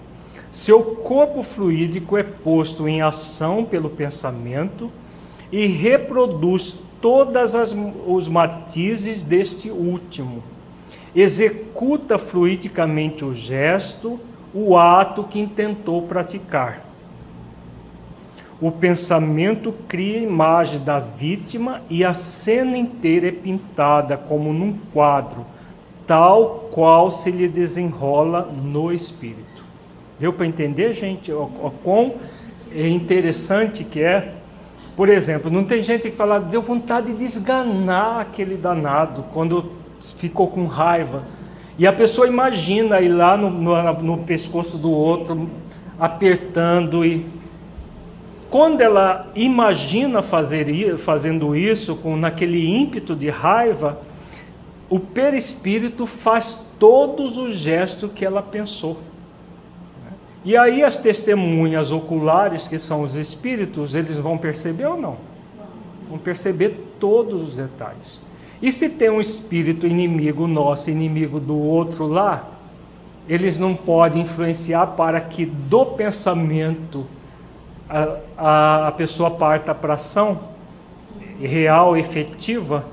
seu 0.51 0.83
corpo 0.83 1.43
fluídico 1.43 2.17
é 2.17 2.23
posto 2.23 2.89
em 2.89 3.03
ação 3.03 3.63
pelo 3.63 3.91
pensamento 3.91 4.91
e 5.51 5.67
reproduz 5.67 6.77
todos 7.01 7.55
os 8.07 8.29
matizes 8.29 9.23
deste 9.23 9.71
último. 9.71 10.43
Executa 11.15 12.19
fluidicamente 12.19 13.25
o 13.25 13.33
gesto, 13.33 14.21
o 14.53 14.77
ato 14.77 15.25
que 15.25 15.39
intentou 15.39 16.03
praticar. 16.03 16.85
O 18.61 18.73
pensamento 18.73 19.73
cria 19.87 20.19
a 20.19 20.23
imagem 20.23 20.81
da 20.81 20.99
vítima 20.99 21.83
e 21.89 22.05
a 22.05 22.13
cena 22.13 22.77
inteira 22.77 23.29
é 23.29 23.33
pintada 23.33 24.17
como 24.17 24.53
num 24.53 24.77
quadro, 24.93 25.47
tal 26.07 26.69
qual 26.73 27.09
se 27.11 27.31
lhe 27.31 27.47
desenrola 27.47 28.43
no 28.47 28.93
espírito. 28.93 29.65
Deu 30.19 30.33
para 30.33 30.47
entender, 30.47 30.93
gente, 30.93 31.31
o, 31.31 31.43
o 31.43 31.73
quão 31.85 32.15
é 32.73 32.89
interessante 32.89 33.85
que 33.85 34.01
é? 34.01 34.38
Por 34.99 35.09
exemplo, 35.09 35.49
não 35.49 35.63
tem 35.63 35.81
gente 35.81 36.11
que 36.11 36.17
fala, 36.17 36.41
deu 36.41 36.61
vontade 36.61 37.13
de 37.13 37.25
esganar 37.25 38.21
aquele 38.21 38.57
danado 38.57 39.27
quando 39.33 39.71
ficou 40.17 40.49
com 40.49 40.67
raiva. 40.67 41.23
E 41.79 41.87
a 41.87 41.93
pessoa 41.93 42.27
imagina 42.27 43.01
ir 43.01 43.11
lá 43.11 43.37
no, 43.37 43.49
no, 43.49 43.93
no 44.03 44.19
pescoço 44.25 44.77
do 44.77 44.91
outro, 44.91 45.49
apertando 46.01 47.05
e 47.05 47.25
quando 48.51 48.81
ela 48.81 49.31
imagina 49.37 50.21
fazer, 50.21 50.99
fazendo 50.99 51.55
isso, 51.55 51.95
com 51.95 52.17
naquele 52.17 52.67
ímpeto 52.67 53.15
de 53.15 53.31
raiva, 53.31 54.01
o 54.91 54.99
perispírito 54.99 56.07
faz 56.07 56.67
todos 56.77 57.37
os 57.37 57.55
gestos 57.55 58.11
que 58.13 58.25
ela 58.25 58.43
pensou. 58.43 58.99
E 60.49 60.57
aí 60.57 60.83
as 60.83 60.97
testemunhas 60.97 61.93
oculares, 61.93 62.67
que 62.67 62.79
são 62.79 63.03
os 63.03 63.17
espíritos, 63.17 63.95
eles 63.95 64.17
vão 64.17 64.39
perceber 64.39 64.87
ou 64.87 64.99
não? 64.99 65.19
Vão 66.09 66.17
perceber 66.17 66.95
todos 66.99 67.43
os 67.43 67.57
detalhes. 67.57 68.23
E 68.63 68.73
se 68.73 68.89
tem 68.89 69.11
um 69.11 69.21
espírito 69.21 69.87
inimigo 69.87 70.47
nosso, 70.47 70.91
inimigo 70.91 71.39
do 71.39 71.55
outro 71.55 72.07
lá, 72.07 72.49
eles 73.29 73.59
não 73.59 73.77
podem 73.77 74.23
influenciar 74.23 74.87
para 74.87 75.21
que 75.21 75.45
do 75.45 75.85
pensamento 75.85 77.05
a, 77.87 78.87
a, 78.87 78.93
pessoa 78.93 79.31
parta 79.31 79.75
para 79.75 79.93
ação 79.93 80.45
real, 81.39 81.95
efetiva, 81.95 82.87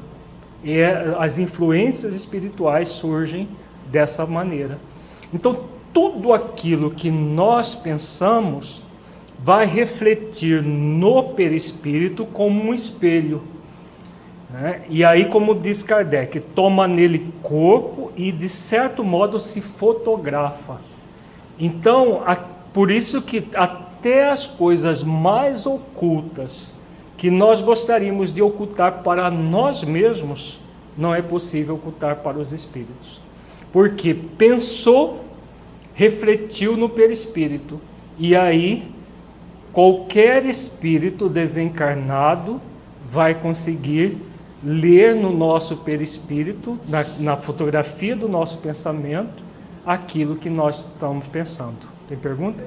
e 0.61 0.77
é, 0.77 1.15
as 1.19 1.37
influências 1.37 2.15
espirituais 2.15 2.89
surgem 2.89 3.47
dessa 3.89 4.25
maneira. 4.25 4.77
Então, 5.33 5.73
tudo 5.95 6.33
aquilo 6.33 6.91
que 6.91 7.09
nós 7.09 7.73
pensamos 7.73 8.85
vai 9.39 9.65
refletir 9.65 10.61
no 10.61 11.23
perispírito 11.29 12.25
como 12.25 12.61
um 12.61 12.73
espelho. 12.73 13.41
Né? 14.49 14.83
E 14.89 15.05
aí, 15.05 15.25
como 15.29 15.55
diz 15.55 15.83
Kardec, 15.83 16.41
toma 16.53 16.85
nele 16.85 17.31
corpo 17.41 18.11
e, 18.13 18.29
de 18.29 18.49
certo 18.49 19.05
modo, 19.05 19.39
se 19.39 19.61
fotografa. 19.61 20.81
Então, 21.57 22.21
a, 22.25 22.35
por 22.35 22.91
isso 22.91 23.21
que 23.21 23.47
até 23.55 24.29
as 24.29 24.45
coisas 24.45 25.01
mais 25.01 25.65
ocultas 25.65 26.73
que 27.15 27.31
nós 27.31 27.61
gostaríamos 27.61 28.33
de 28.33 28.41
ocultar 28.41 29.01
para 29.01 29.31
nós 29.31 29.81
mesmos, 29.81 30.59
não 30.97 31.15
é 31.15 31.21
possível 31.21 31.75
ocultar 31.75 32.17
para 32.17 32.37
os 32.37 32.51
espíritos. 32.51 33.21
Porque 33.71 34.13
pensou 34.13 35.24
refletiu 35.95 36.77
no 36.77 36.89
perispírito. 36.89 37.81
E 38.19 38.35
aí, 38.35 38.91
qualquer 39.73 40.45
espírito 40.45 41.27
desencarnado 41.27 42.61
vai 43.03 43.33
conseguir 43.33 44.17
ler 44.63 45.15
no 45.15 45.31
nosso 45.31 45.77
perispírito, 45.77 46.79
na, 46.87 47.03
na 47.19 47.35
fotografia 47.35 48.15
do 48.15 48.27
nosso 48.27 48.57
pensamento, 48.59 49.43
aquilo 49.85 50.35
que 50.35 50.49
nós 50.49 50.79
estamos 50.79 51.27
pensando. 51.27 51.87
Tem 52.07 52.17
pergunta? 52.17 52.63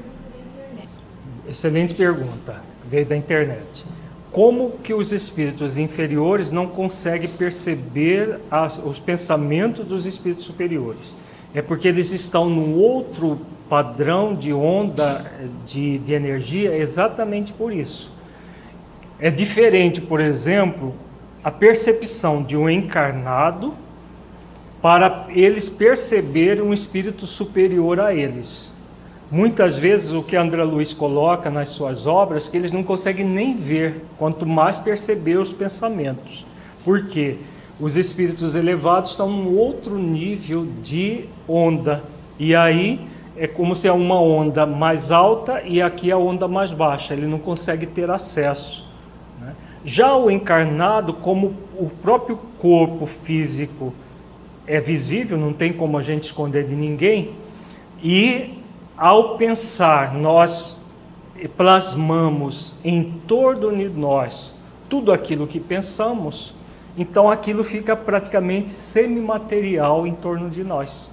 Excelente 1.48 1.94
pergunta, 1.94 2.62
veio 2.88 3.06
da 3.06 3.16
internet. 3.16 3.86
Como 4.30 4.72
que 4.82 4.92
os 4.92 5.10
espíritos 5.10 5.78
inferiores 5.78 6.50
não 6.50 6.66
conseguem 6.66 7.30
perceber 7.30 8.38
as, 8.50 8.78
os 8.78 8.98
pensamentos 8.98 9.86
dos 9.86 10.04
espíritos 10.06 10.44
superiores? 10.44 11.16
É 11.54 11.62
porque 11.62 11.88
eles 11.88 12.12
estão 12.12 12.48
num 12.48 12.76
outro 12.78 13.40
padrão 13.68 14.34
de 14.34 14.52
onda 14.52 15.30
de, 15.66 15.98
de 15.98 16.12
energia 16.12 16.76
exatamente 16.76 17.52
por 17.52 17.72
isso. 17.72 18.12
É 19.18 19.30
diferente, 19.30 20.00
por 20.00 20.20
exemplo, 20.20 20.94
a 21.42 21.50
percepção 21.50 22.42
de 22.42 22.56
um 22.56 22.68
encarnado 22.68 23.74
para 24.80 25.26
eles 25.30 25.68
perceberem 25.68 26.62
um 26.62 26.72
espírito 26.72 27.26
superior 27.26 28.00
a 28.00 28.14
eles. 28.14 28.72
Muitas 29.30 29.76
vezes 29.76 30.12
o 30.12 30.22
que 30.22 30.36
André 30.36 30.62
Luiz 30.64 30.94
coloca 30.94 31.50
nas 31.50 31.70
suas 31.70 32.06
obras 32.06 32.48
que 32.48 32.56
eles 32.56 32.72
não 32.72 32.82
conseguem 32.82 33.26
nem 33.26 33.56
ver, 33.56 34.02
quanto 34.16 34.46
mais 34.46 34.78
perceber 34.78 35.38
os 35.38 35.52
pensamentos. 35.52 36.46
Por 36.84 37.06
quê? 37.06 37.36
Porque 37.36 37.57
os 37.80 37.96
espíritos 37.96 38.56
elevados 38.56 39.12
estão 39.12 39.30
num 39.30 39.56
outro 39.56 39.96
nível 39.96 40.66
de 40.82 41.26
onda. 41.46 42.02
E 42.38 42.54
aí 42.54 43.06
é 43.36 43.46
como 43.46 43.74
se 43.74 43.86
é 43.86 43.92
uma 43.92 44.20
onda 44.20 44.66
mais 44.66 45.12
alta 45.12 45.62
e 45.62 45.80
aqui 45.80 46.10
a 46.10 46.18
onda 46.18 46.48
mais 46.48 46.72
baixa. 46.72 47.14
Ele 47.14 47.26
não 47.26 47.38
consegue 47.38 47.86
ter 47.86 48.10
acesso. 48.10 48.88
Né? 49.40 49.54
Já 49.84 50.16
o 50.16 50.30
encarnado, 50.30 51.14
como 51.14 51.54
o 51.78 51.88
próprio 51.88 52.36
corpo 52.58 53.06
físico 53.06 53.94
é 54.66 54.80
visível, 54.80 55.38
não 55.38 55.52
tem 55.52 55.72
como 55.72 55.96
a 55.96 56.02
gente 56.02 56.24
esconder 56.24 56.64
de 56.64 56.74
ninguém, 56.74 57.30
e 58.02 58.58
ao 58.96 59.38
pensar, 59.38 60.12
nós 60.12 60.80
plasmamos 61.56 62.74
em 62.84 63.02
torno 63.26 63.74
de 63.74 63.88
nós 63.88 64.56
tudo 64.88 65.12
aquilo 65.12 65.46
que 65.46 65.60
pensamos 65.60 66.54
então 66.98 67.30
aquilo 67.30 67.62
fica 67.62 67.96
praticamente 67.96 68.72
semimaterial 68.72 70.04
em 70.04 70.12
torno 70.12 70.50
de 70.50 70.64
nós. 70.64 71.12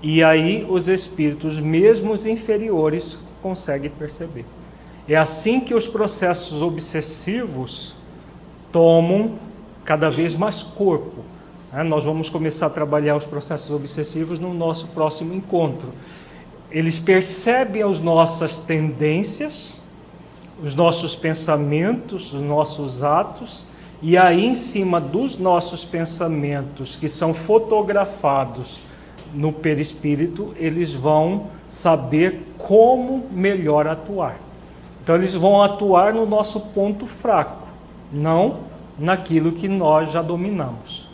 E 0.00 0.22
aí 0.22 0.64
os 0.70 0.88
espíritos, 0.88 1.58
mesmo 1.58 2.12
os 2.12 2.26
inferiores, 2.26 3.18
conseguem 3.42 3.90
perceber. 3.90 4.46
É 5.08 5.16
assim 5.16 5.58
que 5.58 5.74
os 5.74 5.88
processos 5.88 6.62
obsessivos 6.62 7.96
tomam 8.70 9.36
cada 9.84 10.08
vez 10.08 10.36
mais 10.36 10.62
corpo. 10.62 11.24
Né? 11.72 11.82
Nós 11.82 12.04
vamos 12.04 12.30
começar 12.30 12.66
a 12.66 12.70
trabalhar 12.70 13.16
os 13.16 13.26
processos 13.26 13.72
obsessivos 13.72 14.38
no 14.38 14.54
nosso 14.54 14.86
próximo 14.88 15.34
encontro. 15.34 15.88
Eles 16.70 17.00
percebem 17.00 17.82
as 17.82 17.98
nossas 17.98 18.58
tendências, 18.58 19.82
os 20.62 20.76
nossos 20.76 21.16
pensamentos, 21.16 22.32
os 22.32 22.40
nossos 22.40 23.02
atos 23.02 23.68
e 24.02 24.16
aí, 24.16 24.46
em 24.46 24.54
cima 24.54 24.98
dos 24.98 25.36
nossos 25.36 25.84
pensamentos, 25.84 26.96
que 26.96 27.08
são 27.08 27.34
fotografados 27.34 28.80
no 29.34 29.52
perispírito, 29.52 30.54
eles 30.56 30.94
vão 30.94 31.48
saber 31.68 32.54
como 32.56 33.26
melhor 33.30 33.86
atuar. 33.86 34.40
Então, 35.02 35.14
eles 35.14 35.34
vão 35.34 35.62
atuar 35.62 36.14
no 36.14 36.24
nosso 36.24 36.60
ponto 36.60 37.06
fraco, 37.06 37.66
não 38.10 38.60
naquilo 38.98 39.52
que 39.52 39.68
nós 39.68 40.10
já 40.12 40.22
dominamos. 40.22 41.08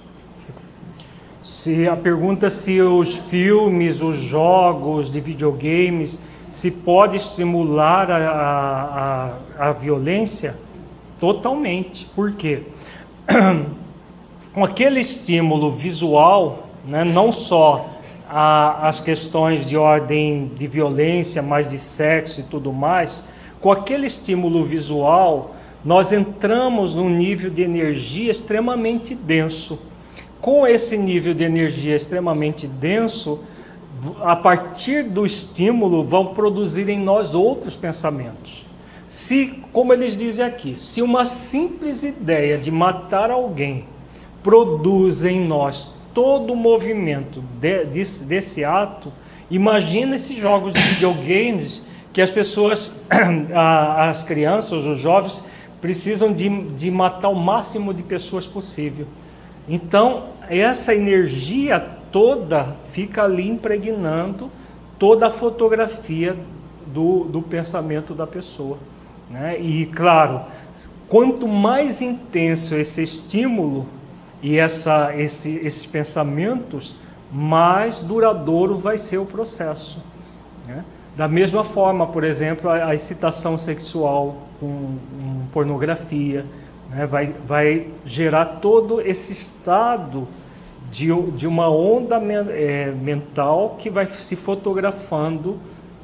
Se 1.43 1.89
a 1.89 1.97
pergunta 1.97 2.51
se 2.51 2.81
os 2.81 3.15
filmes, 3.15 4.03
os 4.03 4.17
jogos 4.17 5.11
de 5.11 5.21
videogames, 5.21 6.21
se 6.51 6.71
pode 6.71 7.17
estimular 7.17 8.11
a, 8.11 9.37
a, 9.59 9.69
a 9.69 9.73
violência, 9.73 10.57
totalmente. 11.19 12.07
Por 12.07 12.33
quê? 12.33 12.63
com 14.55 14.65
aquele 14.65 15.01
estímulo 15.01 15.71
visual, 15.71 16.69
né, 16.89 17.05
não 17.05 17.31
só 17.33 17.91
a, 18.29 18.89
as 18.89 19.01
questões 19.01 19.67
de 19.67 19.77
ordem 19.77 20.51
de 20.55 20.67
violência, 20.67 21.43
mas 21.43 21.69
de 21.69 21.79
sexo 21.79 22.41
e 22.41 22.43
tudo 22.45 22.73
mais, 22.73 23.23
com 23.61 23.71
aquele 23.71 24.07
estímulo 24.07 24.65
visual, 24.65 25.55
nós 25.85 26.13
entramos 26.13 26.95
num 26.95 27.11
nível 27.11 27.51
de 27.51 27.63
energia 27.63 28.31
extremamente 28.31 29.15
denso. 29.15 29.79
Com 30.41 30.67
esse 30.67 30.97
nível 30.97 31.35
de 31.35 31.45
energia 31.45 31.97
extremamente 31.97 32.67
denso, 32.67 33.41
a 34.23 34.37
partir 34.37 35.05
do 35.05 35.25
estímulo, 35.25 36.05
vão 36.05 36.27
produzir 36.27 36.89
em 36.89 36.99
nós 36.99 37.35
outros 37.35 37.77
pensamentos. 37.77 38.67
Se, 39.07 39.63
como 39.73 39.93
eles 39.93 40.17
dizem 40.17 40.45
aqui, 40.45 40.79
se 40.79 41.01
uma 41.01 41.25
simples 41.25 42.03
ideia 42.03 42.59
de 42.59 42.71
matar 42.71 43.31
alguém 43.31 43.85
produz 44.43 45.25
em 45.25 45.41
nós 45.41 45.95
todo 46.13 46.53
o 46.53 46.57
movimento 46.57 47.43
de, 47.61 47.85
desse, 47.85 48.25
desse 48.25 48.65
ato, 48.65 49.13
imagina 49.51 50.17
esses 50.17 50.37
jogos 50.37 50.73
de 50.73 50.81
videogames 50.81 51.83
que 52.13 52.21
as 52.21 52.31
pessoas, 52.31 52.97
as 54.09 54.25
crianças, 54.25 54.87
os 54.87 54.99
jovens, 54.99 55.45
precisam 55.81 56.33
de, 56.33 56.49
de 56.71 56.91
matar 56.91 57.29
o 57.29 57.35
máximo 57.35 57.93
de 57.93 58.03
pessoas 58.03 58.49
possível. 58.49 59.07
Então, 59.69 60.31
essa 60.49 60.95
energia 60.95 61.79
toda 62.11 62.77
fica 62.91 63.25
ali 63.25 63.47
impregnando 63.47 64.51
toda 64.99 65.27
a 65.27 65.31
fotografia 65.31 66.37
do, 66.87 67.25
do 67.25 67.43
pensamento 67.43 68.15
da 68.15 68.27
pessoa. 68.27 68.79
Né? 69.31 69.59
E, 69.61 69.87
claro, 69.87 70.43
quanto 71.09 71.47
mais 71.49 72.01
intenso 72.01 72.75
esse 72.75 73.03
estímulo 73.03 73.87
e 74.43 74.59
essa, 74.59 75.15
esse, 75.17 75.57
esses 75.57 75.87
pensamentos, 75.87 76.95
mais 77.33 78.01
duradouro 78.01 78.79
vai 78.79 78.99
ser 78.99 79.19
o 79.19 79.27
processo. 79.27 80.03
Né? 80.67 80.85
Da 81.17 81.27
mesma 81.27 81.65
forma, 81.65 82.07
por 82.07 82.23
exemplo, 82.25 82.71
a, 82.71 82.87
a 82.87 82.95
excitação 82.95 83.59
sexual 83.59 84.37
com, 84.61 84.99
com 85.11 85.47
pornografia 85.51 86.45
né? 86.91 87.07
vai, 87.07 87.35
vai 87.45 87.89
gerar 88.05 88.45
todo 88.61 89.01
esse 89.01 89.33
estado 89.33 90.29
de, 90.91 91.09
de 91.33 91.47
uma 91.47 91.69
onda 91.69 92.17
é, 92.17 92.93
mental 92.93 93.77
que 93.79 93.91
vai 93.91 94.07
se 94.07 94.37
fotografando 94.37 95.59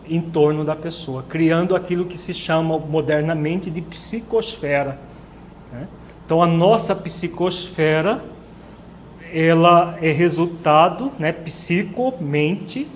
em 0.06 0.20
torno 0.20 0.64
da 0.64 0.74
pessoa, 0.74 1.24
criando 1.28 1.76
aquilo 1.76 2.04
que 2.04 2.18
se 2.18 2.34
chama 2.34 2.78
modernamente 2.78 3.70
de 3.70 3.80
psicosfera. 3.80 4.98
Né? 5.72 5.88
Então, 6.24 6.42
a 6.42 6.46
nossa 6.46 6.94
psicosfera 6.94 8.24
ela 9.32 9.96
é 10.02 10.12
resultado, 10.12 11.10
né, 11.18 11.32
psico, 11.32 12.12
mente, 12.20 12.86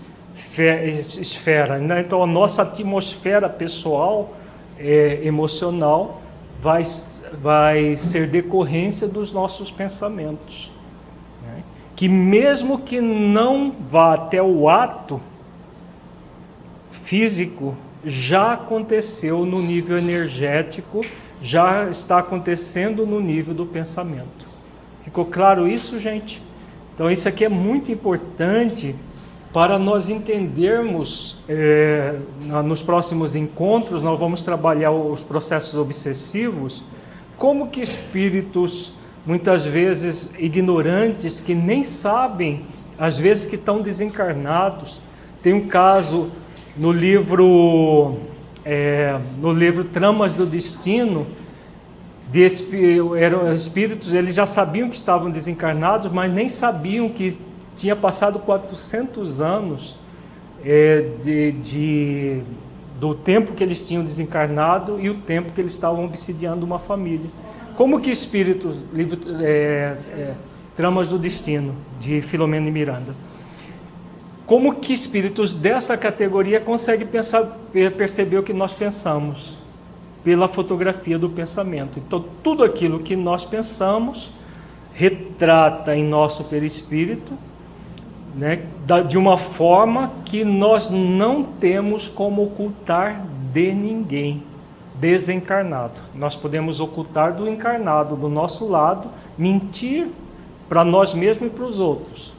esfera. 1.19 1.79
Né? 1.79 2.01
Então, 2.01 2.23
a 2.23 2.27
nossa 2.27 2.63
atmosfera 2.63 3.49
pessoal, 3.49 4.37
é, 4.79 5.21
emocional, 5.23 6.21
vai, 6.61 6.83
vai 7.41 7.97
ser 7.97 8.27
decorrência 8.27 9.09
dos 9.09 9.33
nossos 9.33 9.71
pensamentos 9.71 10.71
que 11.97 12.11
mesmo 12.11 12.79
que 12.79 13.01
não 13.01 13.75
vá 13.89 14.15
até 14.15 14.41
o 14.43 14.69
ato 14.69 15.19
físico, 17.07 17.77
já 18.05 18.55
aconteceu 18.55 19.47
no 19.47 19.63
nível 19.63 19.97
energético, 19.97 21.05
já 21.41 21.89
está 21.89 22.19
acontecendo 22.19 23.07
no 23.07 23.21
nível 23.21 23.55
do 23.55 23.65
pensamento. 23.65 24.47
Ficou 25.05 25.25
claro 25.25 25.69
isso, 25.69 26.01
gente? 26.01 26.43
Então, 26.93 27.09
isso 27.09 27.29
aqui 27.29 27.45
é 27.45 27.49
muito 27.49 27.93
importante 27.93 28.97
para 29.53 29.79
nós 29.79 30.09
entendermos. 30.09 31.39
É, 31.49 32.19
nos 32.67 32.83
próximos 32.83 33.37
encontros, 33.37 34.03
nós 34.03 34.19
vamos 34.19 34.43
trabalhar 34.43 34.91
os 34.91 35.23
processos 35.23 35.79
obsessivos, 35.79 36.85
como 37.39 37.69
que 37.69 37.81
espíritos 37.81 38.95
muitas 39.25 39.65
vezes 39.65 40.29
ignorantes 40.39 41.39
que 41.39 41.55
nem 41.55 41.85
sabem, 41.85 42.65
às 42.99 43.17
vezes 43.17 43.47
que 43.47 43.55
estão 43.55 43.81
desencarnados. 43.81 45.01
Tem 45.41 45.53
um 45.53 45.69
caso 45.69 46.33
no 46.77 46.93
livro 46.93 48.19
é, 48.65 49.19
no 49.39 49.53
livro 49.53 49.85
Tramas 49.85 50.35
do 50.35 50.45
Destino 50.45 51.27
de 52.31 52.45
eram 53.19 53.53
espíritos, 53.53 54.13
eles 54.13 54.35
já 54.35 54.45
sabiam 54.45 54.89
que 54.91 54.97
estavam 54.97 55.31
desencarnados, 55.31 56.11
mas 56.11 56.33
nem 56.33 56.49
sabiam 56.49 57.09
que 57.09 57.39
tinha 57.77 57.95
passado 57.95 58.41
400 58.41 59.41
anos 59.41 59.97
é, 60.65 61.11
de, 61.23 61.53
de, 61.53 62.43
do 62.99 63.15
tempo 63.15 63.53
que 63.53 63.63
eles 63.63 63.87
tinham 63.87 64.03
desencarnado 64.03 64.99
e 65.01 65.09
o 65.09 65.15
tempo 65.21 65.53
que 65.53 65.61
eles 65.61 65.73
estavam 65.73 66.05
obsidiando 66.05 66.67
uma 66.67 66.81
família. 66.81 67.31
Como 67.77 68.01
que 68.01 68.11
espíritos, 68.11 68.77
livro 68.93 69.19
é, 69.41 69.97
é, 70.17 70.35
Tramas 70.75 71.09
do 71.09 71.19
Destino, 71.19 71.77
de 72.01 72.21
Filomeno 72.23 72.67
e 72.67 72.73
Miranda. 72.73 73.15
Como 74.47 74.77
que 74.77 74.93
espíritos 74.93 75.53
dessa 75.55 75.97
categoria 75.97 76.61
conseguem 76.61 77.07
pensar, 77.07 77.59
perceber 77.97 78.39
o 78.39 78.43
que 78.45 78.53
nós 78.53 78.73
pensamos? 78.73 79.59
Pela 80.23 80.47
fotografia 80.47 81.19
do 81.19 81.29
pensamento. 81.29 81.99
Então, 81.99 82.25
tudo 82.45 82.63
aquilo 82.63 83.01
que 83.01 83.17
nós 83.17 83.45
pensamos 83.45 84.31
retrata 84.95 85.97
em 85.97 86.05
nosso 86.05 86.45
perispírito, 86.45 87.33
né, 88.37 88.63
de 89.09 89.19
uma 89.19 89.37
forma 89.37 90.13
que 90.25 90.45
nós 90.45 90.91
não 90.91 91.43
temos 91.43 92.09
como 92.09 92.45
ocultar 92.45 93.27
de 93.53 93.73
ninguém 93.73 94.43
desencarnado. 94.95 96.01
Nós 96.15 96.37
podemos 96.37 96.79
ocultar 96.81 97.35
do 97.35 97.49
encarnado 97.49 98.15
do 98.15 98.29
nosso 98.29 98.67
lado, 98.67 99.11
mentir 99.37 100.09
para 100.69 100.85
nós 100.85 101.15
mesmos 101.15 101.49
e 101.49 101.55
para 101.55 101.65
os 101.65 101.81
outros. 101.81 102.36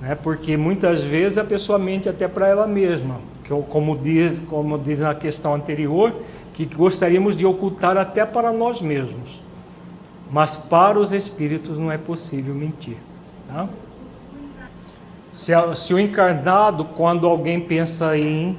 Né? 0.00 0.14
Porque 0.14 0.56
muitas 0.56 1.02
vezes 1.02 1.38
a 1.38 1.44
pessoa 1.44 1.78
mente 1.78 2.08
até 2.08 2.26
para 2.26 2.48
ela 2.48 2.66
mesma, 2.66 3.20
que, 3.44 3.50
como, 3.68 3.96
diz, 3.96 4.38
como 4.38 4.78
diz 4.78 5.00
na 5.00 5.14
questão 5.14 5.54
anterior, 5.54 6.14
que 6.52 6.64
gostaríamos 6.64 7.36
de 7.36 7.44
ocultar 7.44 7.96
até 7.96 8.24
para 8.24 8.52
nós 8.52 8.80
mesmos. 8.80 9.42
Mas 10.30 10.56
para 10.56 10.98
os 10.98 11.12
espíritos 11.12 11.78
não 11.78 11.90
é 11.90 11.98
possível 11.98 12.54
mentir. 12.54 12.96
Tá? 13.46 13.68
Se, 15.32 15.52
se 15.74 15.92
o 15.92 15.98
encarnado, 15.98 16.84
quando 16.84 17.26
alguém 17.26 17.60
pensa 17.60 18.16
em 18.16 18.56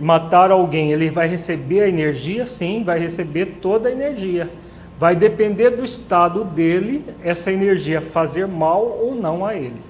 matar 0.00 0.50
alguém, 0.50 0.92
ele 0.92 1.10
vai 1.10 1.26
receber 1.26 1.82
a 1.82 1.88
energia? 1.88 2.46
Sim, 2.46 2.84
vai 2.84 2.98
receber 2.98 3.58
toda 3.60 3.88
a 3.88 3.92
energia. 3.92 4.48
Vai 4.98 5.14
depender 5.14 5.70
do 5.70 5.84
estado 5.84 6.44
dele, 6.44 7.04
essa 7.22 7.52
energia 7.52 8.00
fazer 8.00 8.46
mal 8.46 8.84
ou 8.84 9.14
não 9.14 9.44
a 9.44 9.54
ele. 9.54 9.87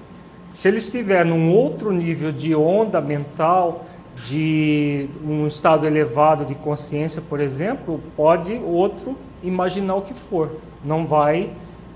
Se 0.59 0.67
ele 0.67 0.75
estiver 0.75 1.23
num 1.23 1.53
outro 1.53 1.89
nível 1.89 2.33
de 2.33 2.53
onda 2.53 2.99
mental, 2.99 3.85
de 4.25 5.07
um 5.25 5.47
estado 5.47 5.87
elevado 5.87 6.43
de 6.43 6.53
consciência, 6.53 7.21
por 7.21 7.39
exemplo, 7.39 8.01
pode 8.13 8.59
outro 8.65 9.15
imaginar 9.41 9.95
o 9.95 10.01
que 10.01 10.13
for, 10.13 10.57
não 10.83 11.07
vai 11.07 11.53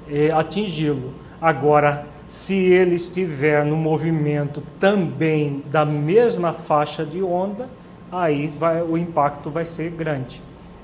é, 0.10 0.32
atingi-lo. 0.32 1.12
Agora, 1.42 2.08
se 2.26 2.56
ele 2.56 2.96
estiver 2.96 3.66
no 3.66 3.76
movimento 3.76 4.64
também 4.80 5.62
da 5.70 5.84
mesma 5.84 6.54
faixa 6.54 7.06
de 7.06 7.22
onda, 7.22 7.70
aí 8.10 8.48
vai, 8.48 8.82
o 8.82 8.98
impacto 8.98 9.50
vai 9.50 9.66
ser 9.66 9.92
grande. 9.92 10.42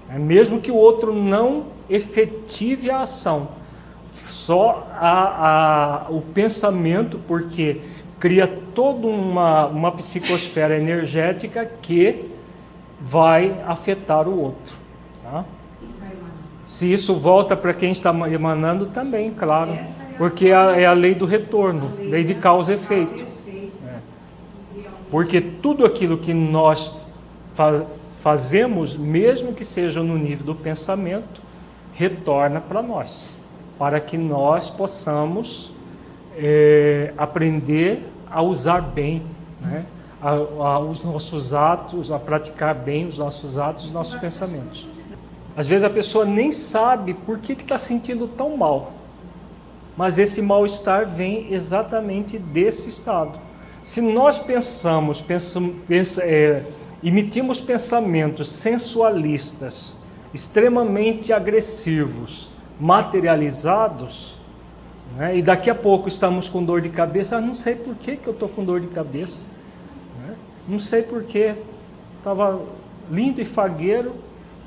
É, 0.09 0.19
mesmo 0.19 0.59
que 0.59 0.69
o 0.69 0.75
outro 0.75 1.13
não 1.13 1.67
efetive 1.89 2.91
a 2.91 3.03
ação, 3.03 3.47
só 4.49 4.87
a, 4.95 6.07
a, 6.07 6.09
o 6.09 6.21
pensamento, 6.21 7.19
porque 7.27 7.81
cria 8.19 8.47
toda 8.47 9.05
uma, 9.05 9.67
uma 9.67 9.91
psicosfera 9.91 10.75
energética 10.75 11.71
que 11.79 12.31
vai 12.99 13.61
afetar 13.67 14.27
o 14.27 14.35
outro. 14.35 14.75
Tá? 15.21 15.45
Se 16.65 16.91
isso 16.91 17.13
volta 17.13 17.55
para 17.55 17.75
quem 17.75 17.91
está 17.91 18.09
emanando, 18.27 18.87
também, 18.87 19.29
claro. 19.29 19.77
Porque 20.17 20.47
é 20.47 20.87
a 20.87 20.93
lei 20.93 21.13
do 21.13 21.27
retorno, 21.27 21.91
lei 21.99 22.23
de 22.23 22.33
causa 22.33 22.71
e 22.71 22.75
efeito. 22.75 23.23
É. 23.87 23.97
Porque 25.11 25.39
tudo 25.39 25.85
aquilo 25.85 26.17
que 26.17 26.33
nós 26.33 27.05
fazemos, 28.19 28.97
mesmo 28.97 29.53
que 29.53 29.63
seja 29.63 30.01
no 30.01 30.17
nível 30.17 30.47
do 30.47 30.55
pensamento, 30.55 31.39
retorna 31.93 32.59
para 32.59 32.81
nós, 32.81 33.37
para 33.79 34.01
que 34.01 34.17
nós 34.17 34.69
possamos 34.69 35.73
é, 36.37 37.13
aprender 37.17 38.05
a 38.29 38.41
usar 38.41 38.81
bem 38.81 39.23
né, 39.61 39.85
a, 40.21 40.31
a, 40.31 40.79
os 40.79 41.01
nossos 41.01 41.53
atos, 41.53 42.11
a 42.11 42.19
praticar 42.19 42.75
bem 42.75 43.07
os 43.07 43.17
nossos 43.17 43.57
atos, 43.57 43.85
os 43.85 43.91
nossos 43.91 44.19
pensamentos. 44.19 44.85
Às 45.55 45.67
vezes 45.67 45.85
a 45.85 45.89
pessoa 45.89 46.25
nem 46.25 46.51
sabe 46.51 47.13
por 47.13 47.39
que 47.39 47.53
está 47.53 47.77
sentindo 47.77 48.27
tão 48.27 48.55
mal, 48.55 48.91
mas 49.95 50.19
esse 50.19 50.41
mal-estar 50.41 51.07
vem 51.07 51.51
exatamente 51.51 52.37
desse 52.37 52.89
estado. 52.89 53.39
Se 53.81 54.01
nós 54.01 54.37
pensamos, 54.37 55.21
pensamos, 55.21 55.75
pensa, 55.87 56.21
é, 56.23 56.63
emitimos 57.01 57.61
pensamentos 57.61 58.49
sensualistas 58.49 59.97
extremamente 60.33 61.33
agressivos, 61.33 62.48
materializados, 62.79 64.37
né? 65.17 65.37
e 65.37 65.41
daqui 65.41 65.69
a 65.69 65.75
pouco 65.75 66.07
estamos 66.07 66.47
com 66.47 66.63
dor 66.63 66.81
de 66.81 66.89
cabeça, 66.89 67.37
ah, 67.37 67.41
não 67.41 67.53
sei 67.53 67.75
por 67.75 67.95
que, 67.95 68.15
que 68.15 68.27
eu 68.27 68.33
estou 68.33 68.47
com 68.47 68.63
dor 68.63 68.79
de 68.79 68.87
cabeça, 68.87 69.47
né? 70.21 70.35
não 70.67 70.79
sei 70.79 71.03
por 71.03 71.23
que, 71.23 71.55
estava 72.17 72.61
lindo 73.11 73.41
e 73.41 73.45
fagueiro 73.45 74.15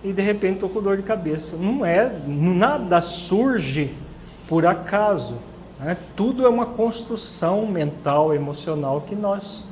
e 0.04 0.12
de 0.12 0.20
repente 0.20 0.54
estou 0.54 0.68
com 0.68 0.82
dor 0.82 0.96
de 0.96 1.02
cabeça. 1.04 1.56
Não 1.56 1.86
é, 1.86 2.12
nada 2.26 3.00
surge 3.00 3.94
por 4.48 4.66
acaso, 4.66 5.36
né? 5.80 5.96
tudo 6.16 6.44
é 6.44 6.48
uma 6.48 6.66
construção 6.66 7.66
mental, 7.66 8.34
emocional 8.34 9.00
que 9.02 9.14
nós 9.14 9.64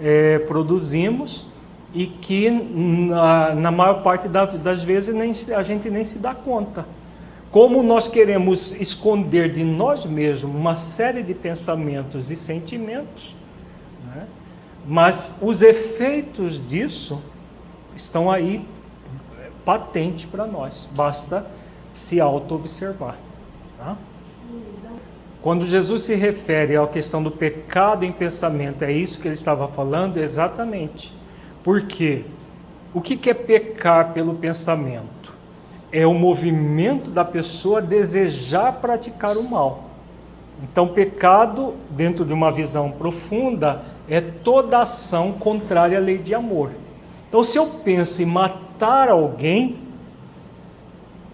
é, 0.00 0.38
produzimos 0.40 1.46
e 1.92 2.06
que 2.06 2.50
na, 2.50 3.54
na 3.54 3.70
maior 3.70 4.02
parte 4.02 4.28
das 4.28 4.84
vezes 4.84 5.14
nem, 5.14 5.32
a 5.54 5.62
gente 5.62 5.90
nem 5.90 6.04
se 6.04 6.18
dá 6.18 6.34
conta. 6.34 6.86
Como 7.56 7.82
nós 7.82 8.06
queremos 8.06 8.72
esconder 8.72 9.50
de 9.50 9.64
nós 9.64 10.04
mesmos 10.04 10.54
uma 10.54 10.74
série 10.74 11.22
de 11.22 11.32
pensamentos 11.32 12.30
e 12.30 12.36
sentimentos, 12.36 13.34
né? 14.04 14.26
mas 14.86 15.34
os 15.40 15.62
efeitos 15.62 16.62
disso 16.62 17.18
estão 17.96 18.30
aí 18.30 18.62
patentes 19.64 20.26
para 20.26 20.46
nós, 20.46 20.86
basta 20.92 21.46
se 21.94 22.20
auto-observar. 22.20 23.16
Tá? 23.78 23.96
Quando 25.40 25.64
Jesus 25.64 26.02
se 26.02 26.14
refere 26.14 26.76
à 26.76 26.86
questão 26.86 27.22
do 27.22 27.30
pecado 27.30 28.04
em 28.04 28.12
pensamento, 28.12 28.84
é 28.84 28.92
isso 28.92 29.18
que 29.18 29.28
ele 29.28 29.34
estava 29.34 29.66
falando? 29.66 30.18
Exatamente. 30.18 31.10
Porque 31.64 32.22
o 32.92 33.00
que 33.00 33.30
é 33.30 33.32
pecar 33.32 34.12
pelo 34.12 34.34
pensamento? 34.34 35.15
É 35.92 36.06
o 36.06 36.14
movimento 36.14 37.10
da 37.10 37.24
pessoa 37.24 37.80
desejar 37.80 38.72
praticar 38.80 39.36
o 39.36 39.42
mal. 39.42 39.84
Então, 40.62 40.88
pecado, 40.88 41.74
dentro 41.90 42.24
de 42.24 42.32
uma 42.32 42.50
visão 42.50 42.90
profunda, 42.90 43.82
é 44.08 44.20
toda 44.20 44.80
ação 44.80 45.32
contrária 45.32 45.98
à 45.98 46.00
lei 46.00 46.18
de 46.18 46.34
amor. 46.34 46.70
Então, 47.28 47.44
se 47.44 47.58
eu 47.58 47.66
penso 47.66 48.22
em 48.22 48.26
matar 48.26 49.08
alguém, 49.08 49.76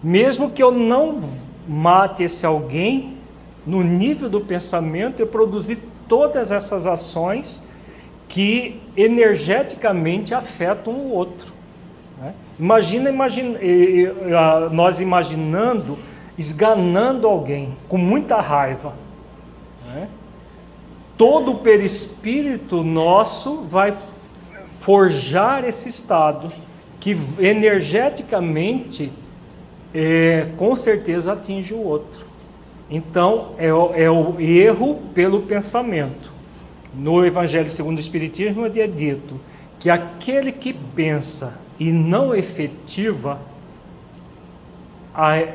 mesmo 0.01 0.51
que 0.51 0.61
eu 0.61 0.71
não 0.71 1.21
mate 1.67 2.23
esse 2.23 2.45
alguém, 2.45 3.17
no 3.65 3.81
nível 3.81 4.29
do 4.29 4.41
pensamento, 4.41 5.21
eu 5.21 5.27
produzi 5.27 5.77
todas 6.07 6.51
essas 6.51 6.85
ações 6.85 7.63
que 8.27 8.81
energeticamente 8.97 10.33
afetam 10.33 10.93
o 10.93 11.11
outro. 11.11 11.53
Imagina, 12.59 13.09
imagina 13.09 13.59
nós 14.71 15.01
imaginando 15.01 15.97
esganando 16.37 17.27
alguém 17.27 17.75
com 17.87 17.97
muita 17.97 18.39
raiva. 18.41 18.93
Né? 19.87 20.07
Todo 21.17 21.51
o 21.51 21.57
perispírito 21.59 22.83
nosso 22.83 23.63
vai 23.67 23.95
forjar 24.79 25.63
esse 25.63 25.89
estado 25.89 26.51
que 26.99 27.17
energeticamente 27.39 29.11
é, 29.93 30.47
com 30.57 30.75
certeza 30.75 31.33
atinge 31.33 31.73
o 31.73 31.81
outro. 31.81 32.25
Então 32.89 33.51
é, 33.57 33.67
é 33.67 34.09
o 34.09 34.39
erro 34.39 35.01
pelo 35.13 35.41
pensamento 35.41 36.33
no 36.93 37.25
Evangelho 37.25 37.69
segundo 37.69 37.97
o 37.97 37.99
Espiritismo 37.99 38.65
é 38.65 38.87
dito 38.87 39.39
que 39.79 39.89
aquele 39.89 40.51
que 40.51 40.73
pensa 40.73 41.59
e 41.79 41.91
não 41.91 42.33
efetiva 42.33 43.39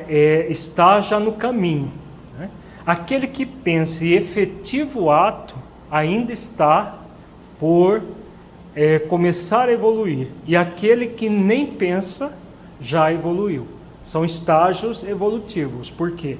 é, 0.07 0.47
está 0.49 1.01
já 1.01 1.19
no 1.19 1.33
caminho. 1.33 1.91
Né? 2.37 2.49
Aquele 2.85 3.27
que 3.27 3.45
pensa 3.45 4.05
e 4.05 4.13
efetiva 4.13 4.99
o 4.99 5.11
ato 5.11 5.55
ainda 5.91 6.31
está 6.31 6.99
por 7.59 8.03
é, 8.75 8.99
começar 8.99 9.69
a 9.69 9.71
evoluir. 9.71 10.29
E 10.45 10.55
aquele 10.55 11.07
que 11.07 11.29
nem 11.29 11.65
pensa 11.65 12.37
já 12.79 13.11
evoluiu. 13.11 13.67
São 14.03 14.23
estágios 14.23 15.03
evolutivos. 15.03 15.91
Por 15.91 16.11
quê? 16.11 16.37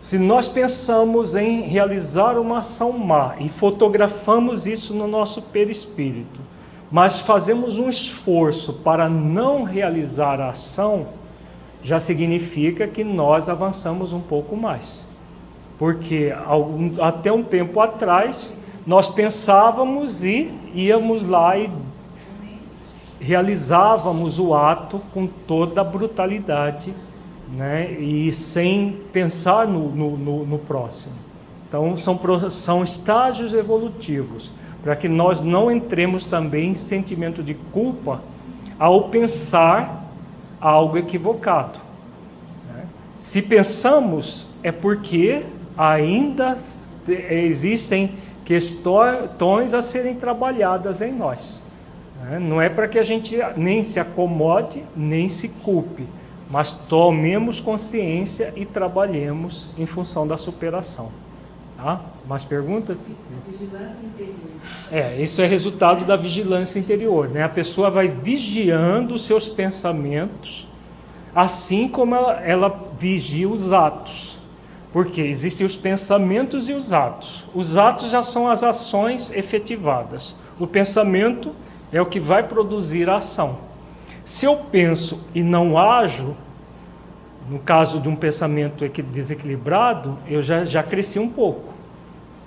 Se 0.00 0.18
nós 0.18 0.46
pensamos 0.46 1.34
em 1.34 1.62
realizar 1.62 2.38
uma 2.38 2.58
ação 2.58 2.92
má 2.92 3.36
e 3.40 3.48
fotografamos 3.48 4.66
isso 4.66 4.92
no 4.92 5.06
nosso 5.06 5.40
perispírito, 5.40 6.40
mas 6.90 7.20
fazemos 7.20 7.78
um 7.78 7.88
esforço 7.88 8.72
para 8.72 9.08
não 9.08 9.64
realizar 9.64 10.40
a 10.40 10.50
ação, 10.50 11.08
já 11.82 12.00
significa 12.00 12.86
que 12.86 13.04
nós 13.04 13.48
avançamos 13.48 14.12
um 14.12 14.20
pouco 14.20 14.56
mais. 14.56 15.04
Porque 15.78 16.32
até 17.00 17.30
um 17.30 17.42
tempo 17.42 17.80
atrás 17.80 18.56
nós 18.86 19.08
pensávamos 19.08 20.24
e 20.24 20.52
íamos 20.74 21.24
lá 21.24 21.56
e 21.56 21.70
realizávamos 23.20 24.38
o 24.38 24.54
ato 24.54 25.00
com 25.12 25.26
toda 25.26 25.80
a 25.80 25.84
brutalidade 25.84 26.94
né? 27.52 27.92
e 27.92 28.32
sem 28.32 29.00
pensar 29.12 29.66
no, 29.66 29.90
no, 29.90 30.16
no, 30.16 30.46
no 30.46 30.58
próximo. 30.58 31.14
Então, 31.68 31.96
são, 31.96 32.18
são 32.50 32.84
estágios 32.84 33.52
evolutivos, 33.52 34.52
para 34.86 34.94
que 34.94 35.08
nós 35.08 35.40
não 35.40 35.68
entremos 35.68 36.26
também 36.26 36.70
em 36.70 36.74
sentimento 36.76 37.42
de 37.42 37.54
culpa 37.54 38.22
ao 38.78 39.08
pensar 39.08 40.08
algo 40.60 40.96
equivocado. 40.96 41.80
Né? 42.72 42.84
Se 43.18 43.42
pensamos, 43.42 44.46
é 44.62 44.70
porque 44.70 45.44
ainda 45.76 46.56
existem 47.28 48.14
questões 48.44 49.74
a 49.74 49.82
serem 49.82 50.14
trabalhadas 50.14 51.00
em 51.00 51.10
nós. 51.10 51.60
Né? 52.22 52.38
Não 52.38 52.62
é 52.62 52.68
para 52.68 52.86
que 52.86 53.00
a 53.00 53.02
gente 53.02 53.36
nem 53.56 53.82
se 53.82 53.98
acomode, 53.98 54.84
nem 54.94 55.28
se 55.28 55.48
culpe 55.48 56.06
mas 56.48 56.72
tomemos 56.72 57.58
consciência 57.58 58.52
e 58.54 58.64
trabalhemos 58.64 59.68
em 59.76 59.84
função 59.84 60.28
da 60.28 60.36
superação. 60.36 61.10
Tá? 61.76 62.00
Mais 62.26 62.44
perguntas? 62.44 63.10
Vigilância 63.48 64.06
interior. 64.06 64.34
É, 64.90 65.20
isso 65.20 65.42
é 65.42 65.46
resultado 65.46 66.04
da 66.04 66.16
vigilância 66.16 66.78
interior. 66.78 67.28
Né? 67.28 67.42
A 67.42 67.48
pessoa 67.48 67.90
vai 67.90 68.08
vigiando 68.08 69.14
os 69.14 69.22
seus 69.22 69.46
pensamentos, 69.46 70.66
assim 71.34 71.86
como 71.86 72.14
ela, 72.14 72.40
ela 72.40 72.90
vigia 72.98 73.48
os 73.48 73.72
atos. 73.72 74.38
Porque 74.90 75.20
existem 75.20 75.66
os 75.66 75.76
pensamentos 75.76 76.70
e 76.70 76.72
os 76.72 76.94
atos. 76.94 77.46
Os 77.54 77.76
atos 77.76 78.10
já 78.10 78.22
são 78.22 78.48
as 78.48 78.62
ações 78.62 79.30
efetivadas. 79.30 80.34
O 80.58 80.66
pensamento 80.66 81.54
é 81.92 82.00
o 82.00 82.06
que 82.06 82.18
vai 82.18 82.42
produzir 82.42 83.10
a 83.10 83.16
ação. 83.16 83.58
Se 84.24 84.46
eu 84.46 84.56
penso 84.56 85.26
e 85.34 85.42
não 85.42 85.78
ajo, 85.78 86.34
no 87.48 87.58
caso 87.58 88.00
de 88.00 88.08
um 88.08 88.16
pensamento 88.16 88.88
desequilibrado, 89.02 90.18
eu 90.26 90.42
já, 90.42 90.64
já 90.64 90.82
cresci 90.82 91.18
um 91.18 91.28
pouco. 91.28 91.72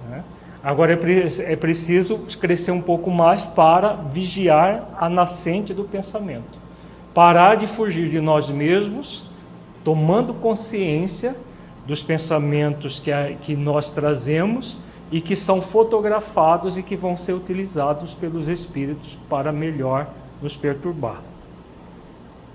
Né? 0.10 0.24
Agora 0.62 0.94
é, 0.94 1.54
é 1.54 1.56
preciso 1.56 2.20
crescer 2.40 2.72
um 2.72 2.82
pouco 2.82 3.10
mais 3.10 3.46
para 3.46 3.94
vigiar 3.94 4.90
a 4.98 5.08
nascente 5.08 5.74
do 5.74 5.86
pensamento. 5.86 6.60
Parar 7.14 7.56
de 7.56 7.66
fugir 7.66 8.10
de 8.10 8.20
nós 8.20 8.50
mesmos, 8.50 9.26
tomando 9.84 10.34
consciência 10.34 11.36
dos 11.86 12.04
pensamentos 12.04 13.00
que, 13.00 13.12
a, 13.12 13.34
que 13.34 13.56
nós 13.56 13.90
trazemos 13.90 14.78
e 15.12 15.22
que 15.22 15.36
são 15.36 15.62
fotografados 15.62 16.78
e 16.78 16.84
que 16.84 16.96
vão 16.96 17.16
ser 17.18 17.34
utilizados 17.34 18.14
pelos 18.14 18.48
espíritos 18.48 19.18
para 19.30 19.52
melhor 19.52 20.08
nos 20.42 20.56
perturbar. 20.56 21.29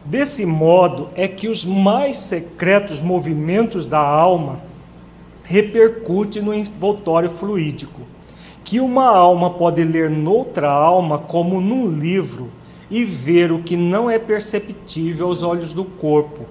Desse 0.05 0.44
modo 0.44 1.09
é 1.14 1.26
que 1.26 1.48
os 1.48 1.64
mais 1.64 2.18
secretos 2.18 3.00
movimentos 3.00 3.86
da 3.86 4.00
alma 4.00 4.61
repercutem 5.44 6.42
no 6.42 6.52
envoltório 6.52 7.30
fluídico, 7.30 8.02
que 8.62 8.80
uma 8.80 9.09
alma 9.09 9.50
pode 9.50 9.82
ler 9.82 10.11
noutra 10.11 10.70
alma 10.70 11.18
como 11.18 11.59
num 11.59 11.88
livro 11.88 12.50
e 12.90 13.02
ver 13.02 13.50
o 13.50 13.62
que 13.62 13.78
não 13.78 14.11
é 14.11 14.18
perceptível 14.18 15.28
aos 15.28 15.42
olhos 15.42 15.72
do 15.72 15.84
corpo. 15.86 16.42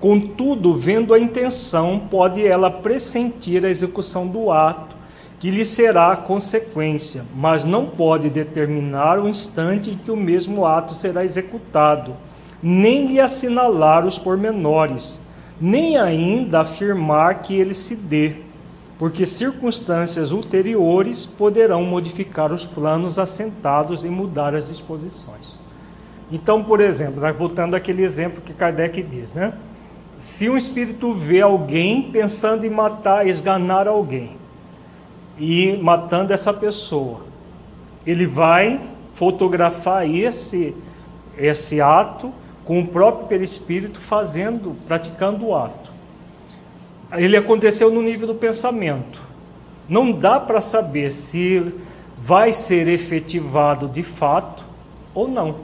Contudo, 0.00 0.74
vendo 0.74 1.12
a 1.12 1.18
intenção, 1.18 1.98
pode 2.10 2.46
ela 2.46 2.70
pressentir 2.70 3.64
a 3.64 3.68
execução 3.68 4.26
do 4.26 4.50
ato 4.50 4.95
que 5.38 5.50
lhe 5.50 5.64
será 5.64 6.12
a 6.12 6.16
consequência, 6.16 7.24
mas 7.34 7.64
não 7.64 7.86
pode 7.86 8.30
determinar 8.30 9.18
o 9.18 9.28
instante 9.28 9.90
em 9.90 9.96
que 9.96 10.10
o 10.10 10.16
mesmo 10.16 10.64
ato 10.64 10.94
será 10.94 11.24
executado, 11.24 12.16
nem 12.62 13.06
lhe 13.06 13.20
assinalar 13.20 14.06
os 14.06 14.18
pormenores, 14.18 15.20
nem 15.60 15.98
ainda 15.98 16.60
afirmar 16.60 17.42
que 17.42 17.54
ele 17.54 17.74
se 17.74 17.94
dê, 17.94 18.36
porque 18.98 19.26
circunstâncias 19.26 20.32
ulteriores 20.32 21.26
poderão 21.26 21.84
modificar 21.84 22.52
os 22.52 22.64
planos 22.64 23.18
assentados 23.18 24.04
e 24.04 24.08
mudar 24.08 24.54
as 24.54 24.68
disposições. 24.68 25.60
Então, 26.32 26.64
por 26.64 26.80
exemplo, 26.80 27.20
né, 27.20 27.32
voltando 27.32 27.76
àquele 27.76 28.02
exemplo 28.02 28.42
que 28.42 28.52
Kardec 28.52 29.02
diz, 29.02 29.34
né? 29.34 29.52
Se 30.18 30.48
um 30.48 30.56
espírito 30.56 31.12
vê 31.12 31.42
alguém 31.42 32.10
pensando 32.10 32.64
em 32.64 32.70
matar, 32.70 33.26
esganar 33.26 33.86
alguém, 33.86 34.36
e 35.38 35.76
matando 35.76 36.32
essa 36.32 36.52
pessoa, 36.52 37.20
ele 38.06 38.26
vai 38.26 38.88
fotografar 39.12 40.08
esse, 40.08 40.74
esse 41.36 41.80
ato 41.80 42.32
com 42.64 42.80
o 42.80 42.86
próprio 42.86 43.26
perispírito 43.28 44.00
fazendo, 44.00 44.76
praticando 44.86 45.46
o 45.46 45.54
ato. 45.54 45.90
Ele 47.12 47.36
aconteceu 47.36 47.90
no 47.90 48.02
nível 48.02 48.26
do 48.26 48.34
pensamento. 48.34 49.20
Não 49.88 50.10
dá 50.10 50.40
para 50.40 50.60
saber 50.60 51.12
se 51.12 51.72
vai 52.18 52.52
ser 52.52 52.88
efetivado 52.88 53.88
de 53.88 54.02
fato 54.02 54.64
ou 55.14 55.28
não. 55.28 55.56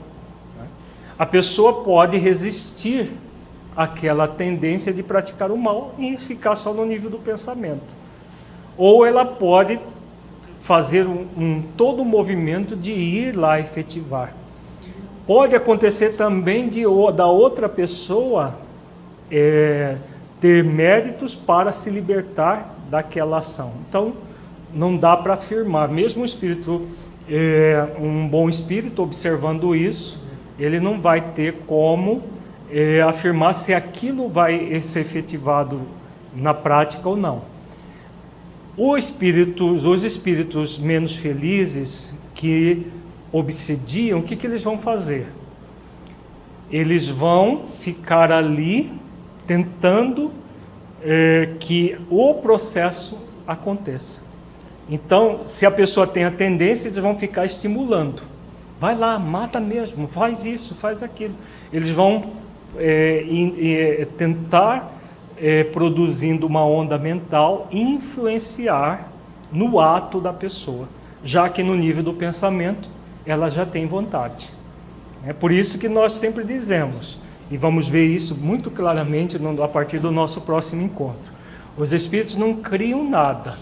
A 1.17 1.25
pessoa 1.25 1.83
pode 1.83 2.17
resistir 2.17 3.11
àquela 3.75 4.27
tendência 4.27 4.93
de 4.93 5.03
praticar 5.03 5.51
o 5.51 5.57
mal 5.57 5.93
e 5.97 6.17
ficar 6.17 6.55
só 6.55 6.73
no 6.73 6.85
nível 6.85 7.09
do 7.09 7.19
pensamento. 7.19 8.02
Ou 8.77 9.05
ela 9.05 9.25
pode 9.25 9.79
fazer 10.59 11.05
um, 11.05 11.27
um 11.37 11.61
todo 11.75 11.99
o 11.99 12.01
um 12.03 12.05
movimento 12.05 12.75
de 12.75 12.91
ir 12.91 13.35
lá 13.35 13.59
efetivar. 13.59 14.33
Pode 15.27 15.55
acontecer 15.55 16.15
também 16.15 16.67
de 16.67 16.83
da 17.15 17.27
outra 17.27 17.69
pessoa 17.69 18.57
é, 19.31 19.97
ter 20.39 20.63
méritos 20.63 21.35
para 21.35 21.71
se 21.71 21.89
libertar 21.89 22.75
daquela 22.89 23.37
ação. 23.37 23.73
Então, 23.87 24.13
não 24.73 24.97
dá 24.97 25.15
para 25.15 25.33
afirmar, 25.33 25.87
mesmo 25.87 26.23
o 26.23 26.25
espírito, 26.25 26.87
é, 27.29 27.87
um 27.99 28.27
bom 28.27 28.49
espírito, 28.49 29.01
observando 29.01 29.75
isso, 29.75 30.21
ele 30.59 30.79
não 30.79 30.99
vai 30.99 31.21
ter 31.21 31.59
como 31.65 32.23
é, 32.69 33.01
afirmar 33.01 33.53
se 33.53 33.73
aquilo 33.73 34.27
vai 34.27 34.79
ser 34.81 35.01
efetivado 35.01 35.81
na 36.35 36.53
prática 36.53 37.07
ou 37.07 37.15
não. 37.15 37.52
Os 38.75 39.03
espíritos, 39.03 39.85
os 39.85 40.03
espíritos 40.03 40.79
menos 40.79 41.15
felizes 41.15 42.13
que 42.33 42.87
obsediam, 43.31 44.19
o 44.19 44.23
que, 44.23 44.35
que 44.35 44.47
eles 44.47 44.63
vão 44.63 44.77
fazer? 44.77 45.27
Eles 46.71 47.07
vão 47.07 47.65
ficar 47.79 48.31
ali 48.31 48.91
tentando 49.45 50.31
é, 51.03 51.49
que 51.59 51.97
o 52.09 52.35
processo 52.35 53.19
aconteça. 53.45 54.21
Então, 54.89 55.41
se 55.45 55.65
a 55.65 55.71
pessoa 55.71 56.05
tem 56.05 56.23
a 56.23 56.31
tendência, 56.31 56.87
eles 56.87 56.97
vão 56.97 57.15
ficar 57.15 57.45
estimulando. 57.45 58.23
Vai 58.79 58.97
lá, 58.97 59.17
mata 59.17 59.59
mesmo, 59.59 60.07
faz 60.07 60.45
isso, 60.45 60.75
faz 60.75 61.01
aquilo. 61.01 61.35
Eles 61.71 61.89
vão 61.89 62.33
é, 62.77 63.25
é, 64.01 64.07
tentar, 64.17 64.91
é, 65.37 65.63
produzindo 65.63 66.45
uma 66.45 66.65
onda 66.65 66.97
mental, 66.97 67.67
influenciar 67.71 69.09
no 69.51 69.79
ato 69.79 70.19
da 70.19 70.33
pessoa, 70.33 70.87
já 71.23 71.49
que 71.49 71.63
no 71.63 71.75
nível 71.75 72.03
do 72.03 72.13
pensamento 72.13 72.89
ela 73.25 73.49
já 73.49 73.65
tem 73.65 73.87
vontade. 73.87 74.53
É 75.25 75.31
por 75.31 75.51
isso 75.51 75.77
que 75.77 75.87
nós 75.87 76.13
sempre 76.13 76.43
dizemos, 76.43 77.19
e 77.49 77.57
vamos 77.57 77.87
ver 77.87 78.05
isso 78.05 78.35
muito 78.35 78.69
claramente 78.71 79.37
a 79.61 79.67
partir 79.67 79.99
do 79.99 80.11
nosso 80.11 80.41
próximo 80.41 80.81
encontro: 80.81 81.31
os 81.77 81.93
espíritos 81.93 82.35
não 82.35 82.55
criam 82.55 83.07
nada 83.07 83.57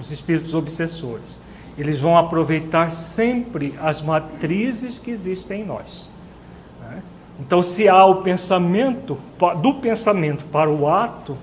os 0.00 0.10
espíritos 0.10 0.54
obsessores. 0.54 1.38
Eles 1.76 2.00
vão 2.00 2.16
aproveitar 2.16 2.90
sempre 2.90 3.74
as 3.80 4.02
matrizes 4.02 4.98
que 4.98 5.10
existem 5.10 5.62
em 5.62 5.64
nós. 5.64 6.10
Então, 7.40 7.62
se 7.62 7.88
há 7.88 8.04
o 8.04 8.16
pensamento, 8.16 9.18
do 9.62 9.74
pensamento 9.74 10.44
para 10.44 10.70
o 10.70 10.88
ato, 10.88 11.36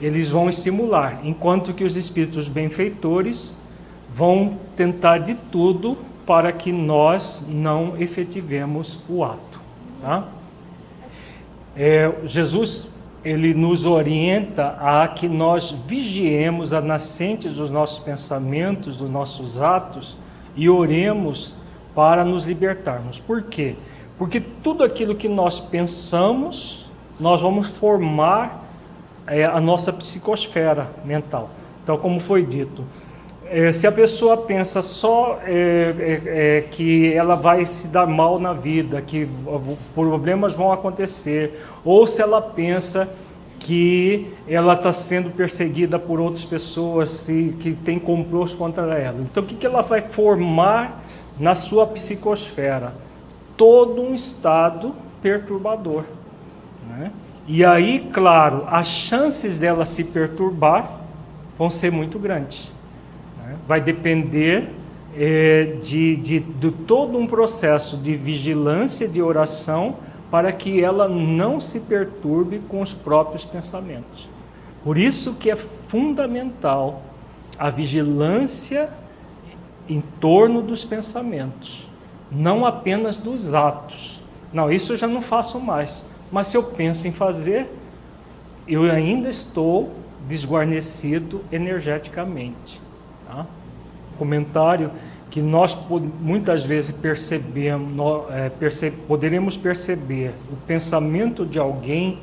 eles 0.00 0.30
vão 0.30 0.48
estimular, 0.48 1.20
enquanto 1.22 1.74
que 1.74 1.84
os 1.84 1.96
espíritos 1.96 2.48
benfeitores 2.48 3.56
vão 4.12 4.58
tentar 4.74 5.18
de 5.18 5.34
tudo 5.34 5.98
para 6.24 6.52
que 6.52 6.72
nós 6.72 7.44
não 7.48 7.96
efetivemos 7.98 9.00
o 9.08 9.22
ato. 9.24 9.60
Tá? 10.00 10.28
É, 11.76 12.12
Jesus 12.24 12.88
ele 13.24 13.52
nos 13.52 13.84
orienta 13.84 14.76
a 14.80 15.06
que 15.08 15.28
nós 15.28 15.70
vigiemos 15.86 16.72
a 16.72 16.80
nascente 16.80 17.48
dos 17.48 17.68
nossos 17.68 17.98
pensamentos, 17.98 18.96
dos 18.96 19.10
nossos 19.10 19.60
atos 19.60 20.16
e 20.56 20.68
oremos 20.68 21.54
para 21.94 22.24
nos 22.24 22.44
libertarmos. 22.44 23.18
Por 23.18 23.42
quê? 23.42 23.74
Porque 24.18 24.40
tudo 24.40 24.82
aquilo 24.82 25.14
que 25.14 25.28
nós 25.28 25.60
pensamos, 25.60 26.90
nós 27.20 27.40
vamos 27.40 27.68
formar 27.68 28.64
é, 29.26 29.44
a 29.44 29.60
nossa 29.60 29.92
psicosfera 29.92 30.90
mental. 31.04 31.50
Então, 31.82 31.96
como 31.96 32.18
foi 32.18 32.44
dito, 32.44 32.84
é, 33.46 33.72
se 33.72 33.86
a 33.86 33.92
pessoa 33.92 34.36
pensa 34.36 34.82
só 34.82 35.38
é, 35.44 35.94
é, 35.98 36.56
é 36.58 36.60
que 36.62 37.12
ela 37.14 37.34
vai 37.34 37.64
se 37.64 37.88
dar 37.88 38.06
mal 38.06 38.38
na 38.38 38.52
vida, 38.52 39.00
que 39.00 39.26
problemas 39.94 40.54
vão 40.54 40.72
acontecer, 40.72 41.62
ou 41.84 42.06
se 42.06 42.20
ela 42.20 42.42
pensa 42.42 43.08
que 43.58 44.32
ela 44.46 44.74
está 44.74 44.92
sendo 44.92 45.30
perseguida 45.30 45.98
por 45.98 46.20
outras 46.20 46.44
pessoas 46.44 47.26
que 47.58 47.76
tem 47.84 47.98
complôs 47.98 48.54
contra 48.54 48.98
ela. 48.98 49.18
Então, 49.20 49.42
o 49.42 49.46
que, 49.46 49.54
que 49.54 49.66
ela 49.66 49.82
vai 49.82 50.00
formar 50.00 51.04
na 51.38 51.54
sua 51.54 51.86
psicosfera? 51.86 52.92
Todo 53.58 54.00
um 54.00 54.14
estado 54.14 54.94
perturbador. 55.20 56.04
Né? 56.88 57.12
E 57.46 57.62
aí, 57.62 58.08
claro, 58.10 58.64
as 58.70 58.88
chances 58.88 59.58
dela 59.58 59.84
se 59.84 60.04
perturbar 60.04 60.90
vão 61.58 61.68
ser 61.68 61.92
muito 61.92 62.18
grandes 62.18 62.72
vai 63.68 63.82
depender 63.82 64.70
é, 65.14 65.76
de, 65.80 66.16
de, 66.16 66.40
de 66.40 66.70
todo 66.70 67.18
um 67.18 67.26
processo 67.26 67.98
de 67.98 68.14
vigilância, 68.14 69.06
de 69.06 69.20
oração, 69.20 69.96
para 70.30 70.52
que 70.52 70.82
ela 70.82 71.08
não 71.08 71.60
se 71.60 71.80
perturbe 71.80 72.60
com 72.68 72.80
os 72.80 72.92
próprios 72.92 73.44
pensamentos. 73.44 74.28
Por 74.84 74.96
isso 74.96 75.34
que 75.34 75.50
é 75.50 75.56
fundamental 75.56 77.02
a 77.58 77.70
vigilância 77.70 78.90
em 79.88 80.00
torno 80.00 80.62
dos 80.62 80.84
pensamentos, 80.84 81.87
não 82.30 82.64
apenas 82.64 83.16
dos 83.16 83.54
atos. 83.54 84.20
Não, 84.52 84.70
isso 84.70 84.92
eu 84.92 84.96
já 84.96 85.06
não 85.06 85.22
faço 85.22 85.60
mais. 85.60 86.04
Mas 86.30 86.48
se 86.48 86.56
eu 86.56 86.62
penso 86.62 87.06
em 87.08 87.12
fazer, 87.12 87.70
eu 88.66 88.90
ainda 88.90 89.28
estou 89.28 89.92
desguarnecido 90.26 91.42
energeticamente. 91.50 92.80
Tá? 93.26 93.46
comentário 94.18 94.90
que 95.30 95.40
nós 95.40 95.78
muitas 96.20 96.64
vezes 96.64 96.90
percebemos, 96.90 97.94
é, 98.30 98.48
perce, 98.48 98.90
poderemos 98.90 99.56
perceber 99.56 100.32
o 100.50 100.56
pensamento 100.66 101.46
de 101.46 101.58
alguém 101.58 102.18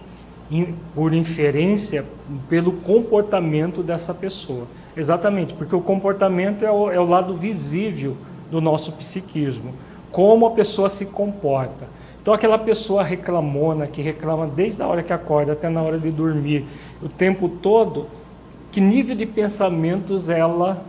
por 0.94 1.14
inferência 1.14 2.06
pelo 2.50 2.72
comportamento 2.72 3.82
dessa 3.82 4.14
pessoa. 4.14 4.68
Exatamente, 4.98 5.54
porque 5.54 5.76
o 5.76 5.82
comportamento 5.82 6.64
é 6.64 6.72
o, 6.72 6.92
é 6.92 7.00
o 7.00 7.06
lado 7.06 7.36
visível 7.36 8.18
do 8.50 8.62
nosso 8.62 8.92
psiquismo, 8.92 9.74
como 10.16 10.46
a 10.46 10.52
pessoa 10.52 10.88
se 10.88 11.08
comporta. 11.08 11.90
Então, 12.22 12.34
aquela 12.34 12.58
pessoa 12.58 13.04
reclamona, 13.04 13.86
que 13.86 14.02
reclama 14.02 14.48
desde 14.48 14.82
a 14.82 14.88
hora 14.88 15.04
que 15.04 15.12
acorda 15.12 15.52
até 15.52 15.68
na 15.68 15.82
hora 15.82 16.00
de 16.00 16.10
dormir, 16.10 16.66
o 17.04 17.10
tempo 17.10 17.50
todo, 17.50 18.08
que 18.72 18.80
nível 18.80 19.14
de 19.14 19.26
pensamentos 19.26 20.30
ela 20.30 20.82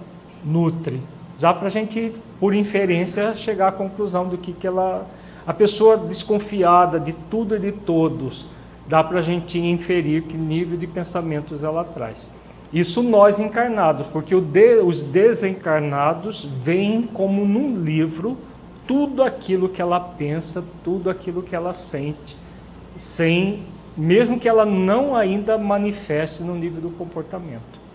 nutre. 0.45 1.03
Já 1.41 1.53
para 1.53 1.66
a 1.66 1.70
gente, 1.70 2.12
por 2.39 2.55
inferência, 2.55 3.35
chegar 3.35 3.66
à 3.66 3.72
conclusão 3.72 4.29
do 4.29 4.39
que, 4.39 4.53
que 4.53 4.64
ela. 4.64 5.05
A 5.45 5.53
pessoa 5.53 5.97
desconfiada 5.97 7.01
de 7.01 7.12
tudo 7.12 7.57
e 7.57 7.59
de 7.59 7.72
todos, 7.72 8.47
dá 8.87 9.03
para 9.03 9.18
a 9.18 9.22
gente 9.22 9.59
inferir 9.59 10.22
que 10.22 10.37
nível 10.37 10.79
de 10.79 10.87
pensamentos 10.87 11.64
ela 11.64 11.83
traz. 11.83 12.31
Isso 12.72 13.03
nós 13.03 13.41
encarnados, 13.41 14.07
porque 14.07 14.41
de, 14.41 14.77
os 14.77 15.03
desencarnados 15.03 16.45
veem 16.45 17.03
como 17.03 17.45
num 17.45 17.77
livro 17.77 18.37
tudo 18.87 19.22
aquilo 19.22 19.68
que 19.68 19.82
ela 19.82 19.99
pensa, 19.99 20.64
tudo 20.84 21.11
aquilo 21.11 21.43
que 21.43 21.55
ela 21.55 21.72
sente, 21.72 22.37
sem 22.97 23.62
mesmo 23.97 24.39
que 24.39 24.49
ela 24.49 24.66
não 24.66 25.16
ainda 25.16 25.57
manifeste 25.57 26.43
no 26.43 26.55
nível 26.55 26.82
do 26.82 26.91
comportamento 26.91 27.87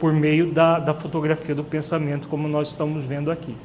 por 0.00 0.12
meio 0.12 0.52
da, 0.52 0.80
da 0.80 0.92
fotografia 0.92 1.54
do 1.54 1.62
pensamento, 1.62 2.26
como 2.26 2.48
nós 2.48 2.68
estamos 2.68 3.04
vendo 3.04 3.30
aqui. 3.30 3.56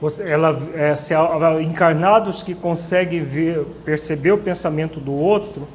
Você, 0.00 0.28
ela, 0.28 0.56
é, 0.74 0.94
se 0.94 1.14
há 1.14 1.62
encarnados 1.62 2.42
que 2.42 2.54
conseguem 2.54 3.22
ver, 3.24 3.64
perceber 3.84 4.32
o 4.32 4.38
pensamento 4.38 5.00
do 5.00 5.12
outro, 5.12 5.66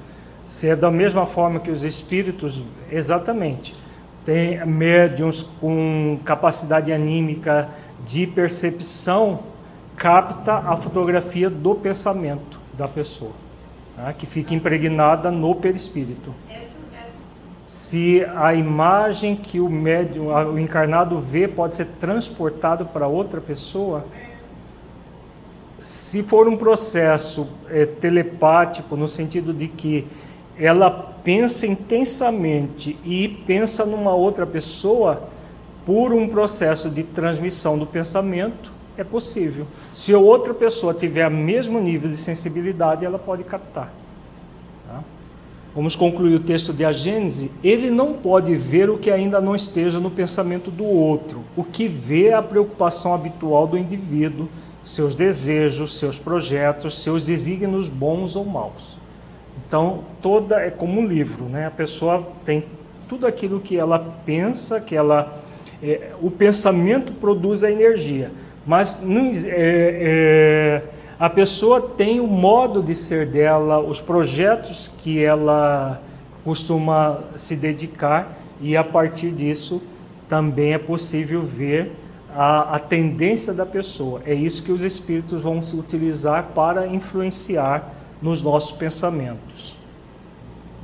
se 0.46 0.70
é 0.70 0.76
da 0.76 0.92
mesma 0.92 1.26
forma 1.26 1.60
que 1.60 1.72
os 1.72 1.84
espíritos, 1.84 2.62
exatamente. 2.92 3.76
Tem 4.24 4.64
médiums 4.66 5.44
com 5.60 6.20
capacidade 6.24 6.92
anímica 6.94 7.70
de 8.06 8.28
percepção 8.28 9.40
capta 9.96 10.54
a 10.54 10.76
fotografia 10.76 11.50
do 11.50 11.76
pensamento 11.76 12.60
da 12.74 12.88
pessoa, 12.88 13.32
tá? 13.96 14.12
que 14.14 14.26
fica 14.26 14.54
impregnada 14.54 15.32
no 15.32 15.56
perispírito. 15.56 16.34
Se 17.66 18.26
a 18.36 18.54
imagem 18.54 19.36
que 19.36 19.60
o 19.60 19.70
médium, 19.70 20.28
o 20.28 20.60
encarnado 20.60 21.18
vê 21.20 21.48
pode 21.48 21.76
ser 21.76 21.86
transportado 22.00 22.86
para 22.88 23.08
outra 23.08 23.40
pessoa, 23.40 24.06
se 25.80 26.24
for 26.24 26.48
um 26.48 26.56
processo 26.56 27.48
é, 27.70 27.86
telepático, 27.86 28.96
no 28.96 29.08
sentido 29.08 29.54
de 29.54 29.68
que 29.68 30.08
ela 30.58 30.90
pensa 30.90 31.66
intensamente 31.66 32.98
e 33.04 33.28
pensa 33.28 33.86
numa 33.86 34.14
outra 34.14 34.46
pessoa, 34.46 35.30
por 35.86 36.14
um 36.14 36.28
processo 36.28 36.90
de 36.90 37.04
transmissão 37.04 37.78
do 37.78 37.86
pensamento, 37.86 38.72
é 38.98 39.04
possível. 39.04 39.68
Se 39.92 40.14
outra 40.14 40.54
pessoa 40.54 40.94
tiver 40.94 41.28
o 41.28 41.32
mesmo 41.32 41.80
nível 41.80 42.10
de 42.10 42.18
sensibilidade, 42.18 43.04
ela 43.04 43.18
pode 43.18 43.44
captar. 43.44 43.92
Tá? 44.88 45.04
Vamos 45.76 45.96
concluir 45.96 46.36
o 46.36 46.40
texto 46.40 46.72
de 46.72 46.86
a 46.86 46.92
Gênese. 46.92 47.52
Ele 47.64 47.90
não 47.90 48.14
pode 48.14 48.56
ver 48.56 48.90
o 48.90 48.98
que 48.98 49.10
ainda 49.10 49.42
não 49.42 49.56
esteja 49.56 50.00
no 50.00 50.12
pensamento 50.12 50.70
do 50.70 50.86
outro. 50.86 51.44
O 51.56 51.64
que 51.64 51.88
vê 51.88 52.28
é 52.28 52.34
a 52.34 52.42
preocupação 52.44 53.14
habitual 53.14 53.66
do 53.68 53.78
indivíduo 53.78 54.48
seus 54.84 55.16
desejos, 55.16 55.98
seus 55.98 56.20
projetos, 56.20 57.02
seus 57.02 57.26
desígnios 57.26 57.90
bons 57.90 58.36
ou 58.36 58.44
maus. 58.44 59.00
Então, 59.66 60.04
toda 60.22 60.60
é 60.60 60.70
como 60.70 61.00
um 61.00 61.08
livro, 61.08 61.46
né? 61.46 61.66
A 61.68 61.72
pessoa 61.72 62.28
tem 62.44 62.66
tudo 63.08 63.26
aquilo 63.26 63.62
que 63.62 63.78
ela 63.78 63.98
pensa, 64.26 64.82
que 64.82 64.96
ela 64.96 65.42
é, 65.84 66.12
o 66.22 66.32
pensamento 66.32 67.12
produz 67.14 67.64
a 67.64 67.70
energia, 67.70 68.32
mas 68.66 69.02
não, 69.04 69.30
é, 69.30 69.42
é, 69.46 70.84
a 71.20 71.30
pessoa 71.30 71.82
tem 71.82 72.20
o 72.20 72.28
modo 72.28 72.82
de 72.82 72.96
ser 72.96 73.28
dela, 73.28 73.80
os 73.80 74.00
projetos 74.00 74.90
que 75.00 75.24
ela 75.24 76.02
costuma 76.44 77.24
se 77.36 77.56
dedicar 77.56 78.38
e 78.62 78.78
a 78.78 78.84
partir 78.84 79.32
disso 79.32 79.82
também 80.28 80.74
é 80.74 80.78
possível 80.78 81.42
ver 81.42 81.92
a, 82.34 82.76
a 82.76 82.80
tendência 82.80 83.54
da 83.54 83.66
pessoa. 83.66 84.22
É 84.26 84.34
isso 84.34 84.64
que 84.64 84.72
os 84.72 84.84
espíritos 84.84 85.44
vão 85.44 85.62
se 85.62 85.76
utilizar 85.76 86.52
para 86.56 86.88
influenciar 86.88 87.94
nos 88.22 88.42
nossos 88.42 88.72
pensamentos. 88.72 89.78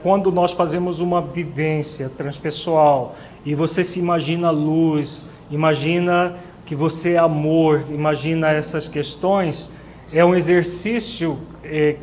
Quando 0.02 0.32
nós 0.32 0.54
fazemos 0.54 1.02
uma 1.02 1.22
vivência 1.22 2.10
transpessoal 2.10 3.16
e 3.46 3.54
você 3.54 3.84
se 3.84 4.00
imagina 4.00 4.50
luz, 4.50 5.28
imagina 5.52 6.36
que 6.66 6.76
você 6.76 7.14
é 7.14 7.18
amor, 7.18 7.86
imagina 7.90 8.50
essas 8.50 8.88
questões, 8.88 9.70
é 10.14 10.24
um 10.24 10.36
exercício 10.36 11.40
é, 11.64 11.96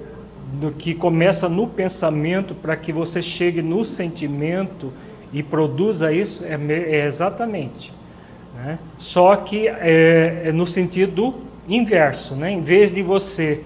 que 0.79 0.95
começa 0.95 1.49
no 1.49 1.67
pensamento 1.67 2.55
para 2.55 2.77
que 2.77 2.93
você 2.93 3.23
chegue 3.23 3.63
no 3.63 3.85
sentimento 3.85 4.93
e 5.33 5.43
produza 5.43 6.13
isso, 6.13 6.45
é, 6.45 6.55
é 6.55 7.07
exatamente. 7.07 7.93
Né? 8.55 8.79
Só 8.99 9.37
que 9.37 9.69
é, 9.69 10.43
é, 10.45 10.53
no 10.53 10.67
sentido 10.67 11.35
inverso, 11.69 12.35
né? 12.35 12.51
em 12.51 12.63
vez 12.63 12.93
de 12.93 13.03
você 13.03 13.63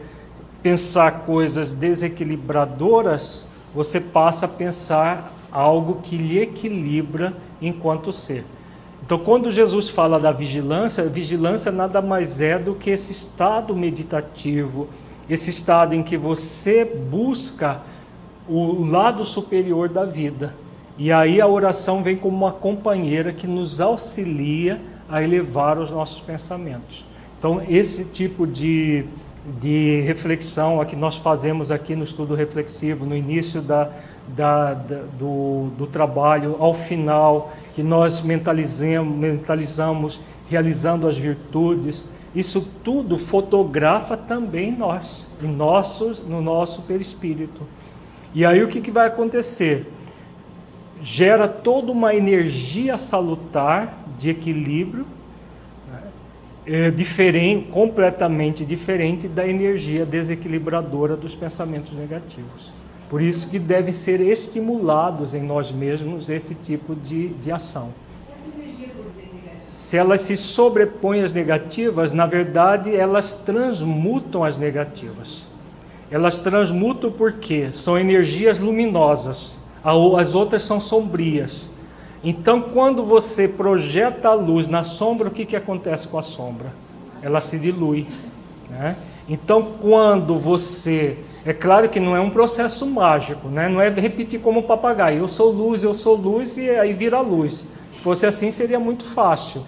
pensar 0.62 1.20
coisas 1.20 1.74
desequilibradoras, 1.74 3.46
você 3.74 4.00
passa 4.00 4.46
a 4.46 4.48
pensar 4.48 5.32
algo 5.50 6.00
que 6.02 6.16
lhe 6.16 6.38
equilibra 6.38 7.34
enquanto 7.60 8.12
ser. 8.12 8.44
Então, 9.04 9.18
quando 9.18 9.50
Jesus 9.50 9.88
fala 9.88 10.20
da 10.20 10.30
vigilância, 10.30 11.04
vigilância 11.08 11.72
nada 11.72 12.00
mais 12.00 12.40
é 12.40 12.58
do 12.58 12.74
que 12.74 12.90
esse 12.90 13.10
estado 13.10 13.74
meditativo, 13.74 14.88
esse 15.28 15.50
estado 15.50 15.94
em 15.94 16.02
que 16.02 16.16
você 16.16 16.84
busca 16.84 17.82
o 18.48 18.84
lado 18.84 19.24
superior 19.24 19.88
da 19.88 20.04
vida. 20.04 20.54
E 20.98 21.10
aí 21.10 21.40
a 21.40 21.46
oração 21.46 22.02
vem 22.02 22.16
como 22.16 22.36
uma 22.36 22.52
companheira 22.52 23.32
que 23.32 23.46
nos 23.46 23.80
auxilia 23.80 24.82
a 25.08 25.22
elevar 25.22 25.78
os 25.78 25.90
nossos 25.90 26.20
pensamentos. 26.20 27.04
Então, 27.38 27.62
esse 27.68 28.04
tipo 28.06 28.46
de, 28.46 29.06
de 29.58 30.02
reflexão 30.02 30.80
a 30.80 30.84
que 30.84 30.94
nós 30.94 31.16
fazemos 31.16 31.70
aqui 31.70 31.96
no 31.96 32.04
estudo 32.04 32.34
reflexivo, 32.34 33.06
no 33.06 33.16
início 33.16 33.62
da, 33.62 33.90
da, 34.28 34.74
da 34.74 35.02
do, 35.18 35.70
do 35.78 35.86
trabalho, 35.86 36.56
ao 36.58 36.74
final, 36.74 37.52
que 37.74 37.82
nós 37.82 38.20
mentalizamos, 38.20 39.16
mentalizamos 39.16 40.20
realizando 40.48 41.08
as 41.08 41.16
virtudes, 41.16 42.04
isso 42.34 42.68
tudo 42.84 43.16
fotografa 43.16 44.16
também 44.16 44.70
nós, 44.70 45.26
em 45.42 45.48
nossos, 45.48 46.20
no 46.20 46.42
nosso 46.42 46.82
perispírito. 46.82 47.62
E 48.34 48.44
aí 48.44 48.62
o 48.62 48.68
que, 48.68 48.80
que 48.80 48.90
vai 48.90 49.06
acontecer? 49.06 49.86
gera 51.02 51.48
toda 51.48 51.90
uma 51.90 52.14
energia 52.14 52.96
salutar 52.96 54.04
de 54.18 54.30
equilíbrio? 54.30 55.06
É 56.66 56.90
diferente, 56.90 57.68
completamente 57.70 58.64
diferente 58.64 59.26
da 59.26 59.46
energia 59.46 60.04
desequilibradora 60.04 61.16
dos 61.16 61.34
pensamentos 61.34 61.92
negativos. 61.92 62.72
Por 63.08 63.20
isso 63.20 63.48
que 63.50 63.58
devem 63.58 63.92
ser 63.92 64.20
estimulados 64.20 65.34
em 65.34 65.42
nós 65.42 65.72
mesmos 65.72 66.28
esse 66.28 66.54
tipo 66.54 66.94
de, 66.94 67.28
de 67.28 67.50
ação. 67.50 67.92
Se 69.64 69.96
elas 69.96 70.20
se 70.20 70.36
sobrepõem 70.36 71.22
às 71.22 71.32
negativas, 71.32 72.12
na 72.12 72.26
verdade 72.26 72.94
elas 72.94 73.34
transmutam 73.34 74.44
as 74.44 74.58
negativas. 74.58 75.46
Elas 76.10 76.38
transmutam 76.38 77.10
porque 77.10 77.72
são 77.72 77.98
energias 77.98 78.58
luminosas 78.58 79.60
as 79.82 80.34
outras 80.34 80.62
são 80.62 80.80
sombrias. 80.80 81.68
Então, 82.22 82.60
quando 82.60 83.04
você 83.04 83.48
projeta 83.48 84.28
a 84.28 84.34
luz 84.34 84.68
na 84.68 84.82
sombra, 84.82 85.28
o 85.28 85.30
que, 85.30 85.46
que 85.46 85.56
acontece 85.56 86.06
com 86.06 86.18
a 86.18 86.22
sombra? 86.22 86.72
Ela 87.22 87.40
se 87.40 87.58
dilui. 87.58 88.06
Né? 88.68 88.96
Então, 89.28 89.74
quando 89.80 90.38
você. 90.38 91.18
É 91.44 91.54
claro 91.54 91.88
que 91.88 91.98
não 91.98 92.14
é 92.14 92.20
um 92.20 92.30
processo 92.30 92.86
mágico, 92.86 93.48
né? 93.48 93.68
não 93.68 93.80
é 93.80 93.88
repetir 93.88 94.40
como 94.40 94.60
um 94.60 94.62
papagaio: 94.62 95.20
eu 95.20 95.28
sou 95.28 95.50
luz, 95.50 95.82
eu 95.82 95.94
sou 95.94 96.14
luz 96.14 96.56
e 96.56 96.68
aí 96.68 96.92
vira 96.92 97.20
luz. 97.20 97.66
Se 97.94 98.00
fosse 98.00 98.26
assim, 98.26 98.50
seria 98.50 98.78
muito 98.78 99.04
fácil. 99.04 99.62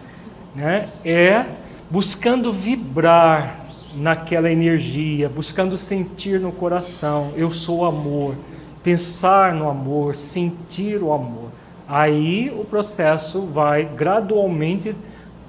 Né? 0.54 0.90
É 1.04 1.46
buscando 1.90 2.52
vibrar 2.52 3.66
naquela 3.94 4.50
energia, 4.50 5.28
buscando 5.28 5.78
sentir 5.78 6.38
no 6.38 6.52
coração: 6.52 7.32
eu 7.34 7.50
sou 7.50 7.84
amor 7.86 8.34
pensar 8.82 9.54
no 9.54 9.68
amor, 9.68 10.14
sentir 10.14 11.02
o 11.02 11.12
amor. 11.12 11.50
Aí 11.94 12.50
o 12.50 12.64
processo 12.64 13.42
vai 13.42 13.84
gradualmente 13.84 14.96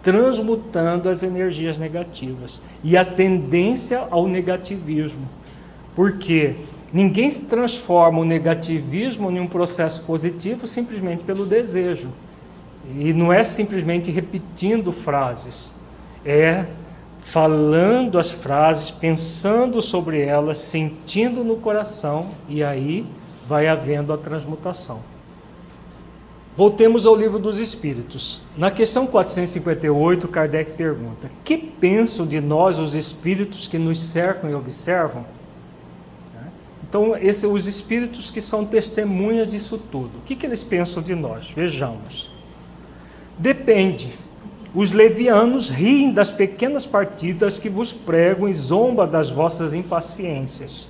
transmutando 0.02 1.08
as 1.08 1.24
energias 1.24 1.80
negativas 1.80 2.62
e 2.84 2.98
a 2.98 3.06
tendência 3.06 4.06
ao 4.12 4.28
negativismo. 4.28 5.26
Porque 5.96 6.56
ninguém 6.92 7.32
transforma 7.32 8.20
o 8.20 8.26
negativismo 8.26 9.32
em 9.32 9.40
um 9.40 9.48
processo 9.48 10.04
positivo 10.04 10.68
simplesmente 10.68 11.24
pelo 11.24 11.46
desejo. 11.46 12.10
E 12.94 13.14
não 13.14 13.32
é 13.32 13.42
simplesmente 13.42 14.12
repetindo 14.12 14.92
frases, 14.92 15.74
é 16.26 16.66
falando 17.20 18.20
as 18.20 18.32
frases, 18.32 18.92
pensando 18.92 19.82
sobre 19.82 20.22
elas, 20.22 20.58
sentindo 20.58 21.42
no 21.42 21.56
coração 21.56 22.32
e 22.50 22.62
aí 22.62 23.06
vai 23.48 23.66
havendo 23.70 24.12
a 24.12 24.18
transmutação. 24.18 25.13
Voltemos 26.56 27.08
ao 27.08 27.16
livro 27.16 27.40
dos 27.40 27.58
Espíritos. 27.58 28.44
Na 28.56 28.70
questão 28.70 29.08
458, 29.08 30.28
Kardec 30.28 30.74
pergunta: 30.74 31.30
Que 31.44 31.58
pensam 31.58 32.28
de 32.28 32.40
nós 32.40 32.80
os 32.80 32.94
espíritos 32.94 33.68
que 33.68 33.80
nos 33.80 34.00
cercam 34.00 34.50
e 34.50 34.54
observam? 34.54 35.26
Então, 36.88 37.18
esses 37.18 37.44
os 37.44 37.66
espíritos 37.66 38.30
que 38.30 38.40
são 38.40 38.64
testemunhas 38.64 39.50
disso 39.50 39.80
tudo. 39.80 40.20
O 40.20 40.22
que, 40.22 40.36
que 40.36 40.46
eles 40.46 40.64
pensam 40.64 41.02
de 41.02 41.16
nós? 41.16 41.50
Vejamos. 41.50 42.32
Depende. 43.36 44.12
Os 44.76 44.92
levianos 44.92 45.72
riem 45.72 46.12
das 46.12 46.32
pequenas 46.32 46.86
partidas 46.86 47.58
que 47.58 47.68
vos 47.68 47.92
pregam 47.92 48.48
e 48.48 48.54
zomba 48.54 49.08
das 49.08 49.32
vossas 49.32 49.74
impaciências. 49.74 50.88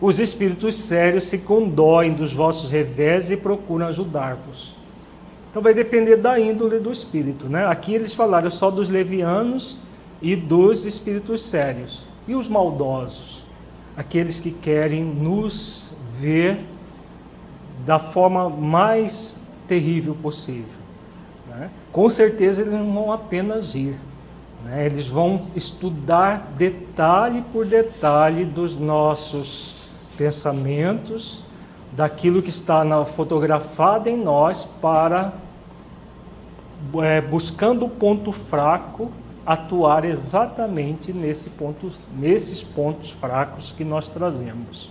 Os 0.00 0.18
espíritos 0.18 0.74
sérios 0.74 1.22
se 1.22 1.38
condoem 1.38 2.14
dos 2.14 2.32
vossos 2.32 2.72
revés 2.72 3.30
e 3.30 3.36
procuram 3.36 3.86
ajudar-vos. 3.86 4.76
Então 5.54 5.62
vai 5.62 5.72
depender 5.72 6.16
da 6.16 6.36
índole 6.36 6.80
do 6.80 6.90
espírito, 6.90 7.48
né? 7.48 7.64
Aqui 7.66 7.94
eles 7.94 8.12
falaram 8.12 8.50
só 8.50 8.72
dos 8.72 8.88
levianos 8.88 9.78
e 10.20 10.34
dos 10.34 10.84
espíritos 10.84 11.42
sérios. 11.44 12.08
E 12.26 12.34
os 12.34 12.48
maldosos? 12.48 13.46
Aqueles 13.96 14.40
que 14.40 14.50
querem 14.50 15.04
nos 15.04 15.92
ver 16.10 16.66
da 17.86 18.00
forma 18.00 18.50
mais 18.50 19.38
terrível 19.68 20.16
possível. 20.20 20.74
Né? 21.48 21.70
Com 21.92 22.10
certeza 22.10 22.62
eles 22.62 22.74
não 22.74 22.92
vão 22.92 23.12
apenas 23.12 23.76
ir, 23.76 23.96
Né? 24.64 24.84
Eles 24.86 25.06
vão 25.06 25.46
estudar 25.54 26.52
detalhe 26.58 27.44
por 27.52 27.64
detalhe 27.64 28.44
dos 28.44 28.74
nossos 28.74 29.92
pensamentos, 30.18 31.44
daquilo 31.94 32.42
que 32.42 32.50
está 32.50 32.84
na, 32.84 33.04
fotografado 33.04 34.08
em 34.08 34.16
nós, 34.16 34.64
para, 34.64 35.32
é, 37.02 37.20
buscando 37.20 37.86
o 37.86 37.88
ponto 37.88 38.32
fraco, 38.32 39.12
atuar 39.46 40.04
exatamente 40.04 41.12
nesse 41.12 41.50
ponto, 41.50 41.90
nesses 42.12 42.64
pontos 42.64 43.10
fracos 43.10 43.72
que 43.72 43.84
nós 43.84 44.08
trazemos. 44.08 44.90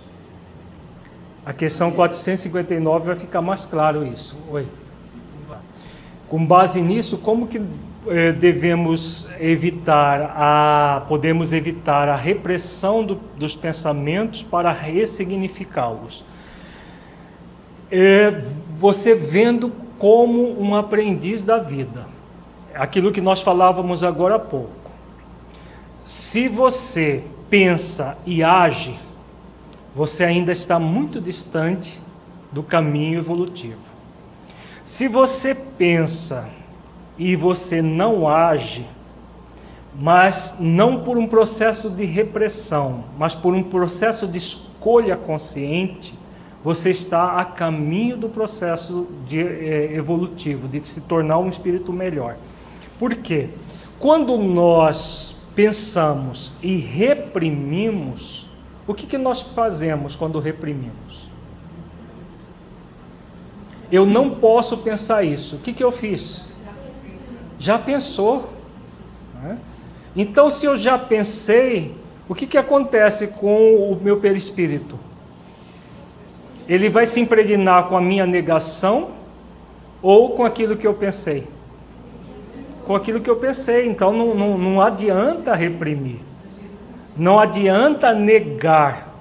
A 1.44 1.52
questão 1.52 1.90
459 1.90 3.06
vai 3.06 3.16
ficar 3.16 3.42
mais 3.42 3.66
claro 3.66 4.06
isso. 4.06 4.38
Oi. 4.50 4.66
Com 6.28 6.46
base 6.46 6.80
nisso, 6.80 7.18
como 7.18 7.46
que 7.46 7.60
eh, 8.06 8.32
devemos 8.32 9.28
evitar 9.38 10.34
a 10.36 11.04
podemos 11.06 11.52
evitar 11.52 12.08
a 12.08 12.16
repressão 12.16 13.04
do, 13.04 13.16
dos 13.36 13.54
pensamentos 13.54 14.42
para 14.42 14.72
ressignificá-los? 14.72 16.24
É, 17.90 18.30
você 18.78 19.14
vendo 19.14 19.72
como 19.98 20.60
um 20.60 20.74
aprendiz 20.74 21.44
da 21.44 21.58
vida. 21.58 22.06
Aquilo 22.74 23.12
que 23.12 23.20
nós 23.20 23.40
falávamos 23.40 24.02
agora 24.02 24.34
há 24.34 24.38
pouco. 24.38 24.90
Se 26.04 26.48
você 26.48 27.22
pensa 27.48 28.18
e 28.26 28.42
age, 28.42 28.98
você 29.94 30.24
ainda 30.24 30.52
está 30.52 30.78
muito 30.78 31.20
distante 31.20 32.00
do 32.50 32.62
caminho 32.62 33.18
evolutivo. 33.18 33.80
Se 34.82 35.08
você 35.08 35.54
pensa 35.54 36.48
e 37.16 37.36
você 37.36 37.80
não 37.80 38.28
age, 38.28 38.84
mas 39.98 40.56
não 40.58 41.02
por 41.04 41.16
um 41.16 41.26
processo 41.26 41.88
de 41.88 42.04
repressão, 42.04 43.04
mas 43.16 43.34
por 43.34 43.54
um 43.54 43.62
processo 43.62 44.26
de 44.26 44.38
escolha 44.38 45.16
consciente, 45.16 46.18
você 46.64 46.90
está 46.90 47.38
a 47.38 47.44
caminho 47.44 48.16
do 48.16 48.26
processo 48.26 49.06
de, 49.26 49.38
é, 49.38 49.92
evolutivo, 49.92 50.66
de 50.66 50.82
se 50.84 51.02
tornar 51.02 51.38
um 51.38 51.50
espírito 51.50 51.92
melhor. 51.92 52.38
Por 52.98 53.14
quê? 53.16 53.50
Quando 53.98 54.38
nós 54.38 55.36
pensamos 55.54 56.54
e 56.62 56.76
reprimimos, 56.76 58.48
o 58.86 58.94
que, 58.94 59.06
que 59.06 59.18
nós 59.18 59.42
fazemos 59.42 60.16
quando 60.16 60.40
reprimimos? 60.40 61.28
Eu 63.92 64.06
não 64.06 64.30
posso 64.30 64.78
pensar 64.78 65.22
isso. 65.22 65.56
O 65.56 65.58
que, 65.58 65.70
que 65.70 65.84
eu 65.84 65.92
fiz? 65.92 66.48
Já 67.58 67.78
pensou. 67.78 68.50
Né? 69.34 69.58
Então, 70.16 70.48
se 70.48 70.64
eu 70.64 70.78
já 70.78 70.98
pensei, 70.98 71.94
o 72.26 72.34
que, 72.34 72.46
que 72.46 72.56
acontece 72.56 73.26
com 73.26 73.92
o 73.92 74.00
meu 74.02 74.18
perispírito? 74.18 74.98
Ele 76.68 76.88
vai 76.88 77.06
se 77.06 77.20
impregnar 77.20 77.88
com 77.88 77.96
a 77.96 78.00
minha 78.00 78.26
negação 78.26 79.12
ou 80.02 80.30
com 80.30 80.44
aquilo 80.44 80.76
que 80.76 80.86
eu 80.86 80.94
pensei? 80.94 81.46
Com 82.86 82.94
aquilo 82.94 83.20
que 83.20 83.30
eu 83.30 83.36
pensei. 83.36 83.86
Então, 83.86 84.12
não, 84.12 84.34
não, 84.34 84.58
não 84.58 84.80
adianta 84.80 85.54
reprimir. 85.54 86.20
Não 87.16 87.38
adianta 87.38 88.12
negar. 88.12 89.14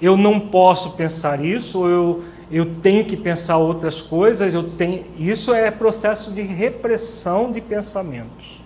Eu 0.00 0.16
não 0.16 0.40
posso 0.40 0.92
pensar 0.92 1.44
isso, 1.44 1.86
eu, 1.86 2.24
eu 2.50 2.64
tenho 2.64 3.04
que 3.04 3.16
pensar 3.16 3.58
outras 3.58 4.00
coisas, 4.00 4.54
eu 4.54 4.62
tenho. 4.62 5.04
Isso 5.18 5.52
é 5.52 5.70
processo 5.70 6.32
de 6.32 6.40
repressão 6.40 7.52
de 7.52 7.60
pensamentos. 7.60 8.62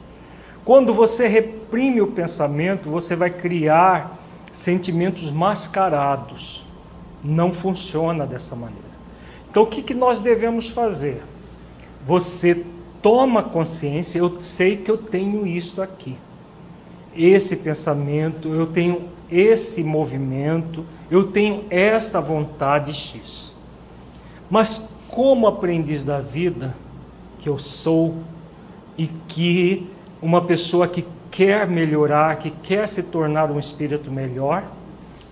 Quando 0.64 0.94
você 0.94 1.26
reprime 1.26 2.00
o 2.00 2.06
pensamento, 2.06 2.88
você 2.88 3.16
vai 3.16 3.30
criar 3.30 4.16
sentimentos 4.52 5.30
mascarados. 5.30 6.63
Não 7.24 7.52
funciona 7.52 8.26
dessa 8.26 8.54
maneira. 8.54 8.94
Então, 9.50 9.62
o 9.62 9.66
que, 9.66 9.82
que 9.82 9.94
nós 9.94 10.20
devemos 10.20 10.68
fazer? 10.68 11.22
Você 12.06 12.64
toma 13.00 13.42
consciência, 13.42 14.18
eu 14.18 14.40
sei 14.40 14.76
que 14.76 14.90
eu 14.90 14.98
tenho 14.98 15.46
isto 15.46 15.80
aqui 15.80 16.16
esse 17.16 17.56
pensamento, 17.56 18.48
eu 18.48 18.66
tenho 18.66 19.08
esse 19.30 19.84
movimento, 19.84 20.84
eu 21.10 21.24
tenho 21.24 21.64
essa 21.70 22.20
vontade 22.20 22.92
X. 22.92 23.54
Mas 24.50 24.90
como 25.08 25.46
aprendiz 25.46 26.02
da 26.02 26.20
vida 26.20 26.74
que 27.38 27.48
eu 27.48 27.58
sou 27.58 28.16
e 28.98 29.06
que 29.06 29.88
uma 30.20 30.42
pessoa 30.42 30.88
que 30.88 31.04
quer 31.30 31.66
melhorar, 31.66 32.36
que 32.36 32.50
quer 32.50 32.88
se 32.88 33.02
tornar 33.02 33.50
um 33.50 33.58
espírito 33.58 34.10
melhor, 34.10 34.64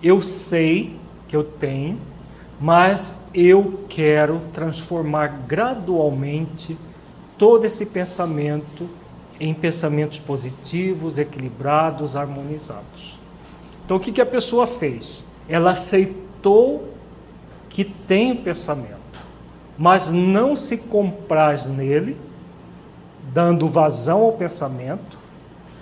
eu 0.01 0.21
sei 0.21 0.95
que 1.33 1.37
eu 1.37 1.43
tenho, 1.43 1.99
mas 2.59 3.19
eu 3.33 3.85
quero 3.89 4.39
transformar 4.53 5.45
gradualmente 5.47 6.77
todo 7.39 7.65
esse 7.65 7.87
pensamento 7.87 8.87
em 9.39 9.51
pensamentos 9.51 10.19
positivos, 10.19 11.17
equilibrados, 11.17 12.15
harmonizados. 12.15 13.17
Então, 13.83 13.97
o 13.97 13.99
que, 13.99 14.11
que 14.11 14.21
a 14.21 14.25
pessoa 14.27 14.67
fez? 14.67 15.25
Ela 15.49 15.71
aceitou 15.71 16.89
que 17.67 17.83
tem 17.83 18.33
o 18.33 18.43
pensamento, 18.43 18.99
mas 19.75 20.11
não 20.11 20.55
se 20.55 20.77
compraz 20.77 21.65
nele, 21.65 22.15
dando 23.33 23.67
vazão 23.67 24.21
ao 24.21 24.33
pensamento, 24.33 25.17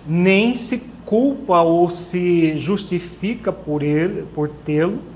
nem 0.07 0.55
se 0.55 0.77
culpa 1.05 1.59
ou 1.59 1.89
se 1.89 2.55
justifica 2.55 3.51
por 3.51 3.83
ele, 3.83 4.25
por 4.33 4.47
tê-lo, 4.47 5.10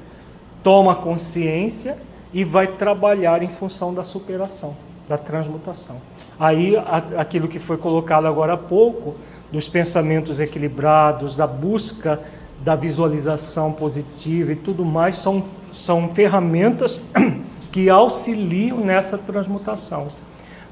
toma 0.65 0.95
consciência 0.95 1.95
e 2.33 2.43
vai 2.43 2.65
trabalhar 2.65 3.43
em 3.43 3.47
função 3.47 3.93
da 3.93 4.03
superação, 4.03 4.75
da 5.07 5.15
transmutação. 5.15 5.97
Aí 6.39 6.73
aquilo 7.15 7.47
que 7.47 7.59
foi 7.59 7.77
colocado 7.77 8.25
agora 8.25 8.53
há 8.53 8.57
pouco, 8.57 9.13
dos 9.51 9.69
pensamentos 9.69 10.39
equilibrados, 10.39 11.35
da 11.35 11.45
busca 11.45 12.19
da 12.63 12.73
visualização 12.73 13.71
positiva 13.71 14.53
e 14.53 14.55
tudo 14.55 14.83
mais, 14.83 15.17
são, 15.17 15.43
são 15.71 16.09
ferramentas 16.09 16.99
que 17.71 17.87
auxiliam 17.87 18.77
nessa 18.77 19.19
transmutação. 19.19 20.07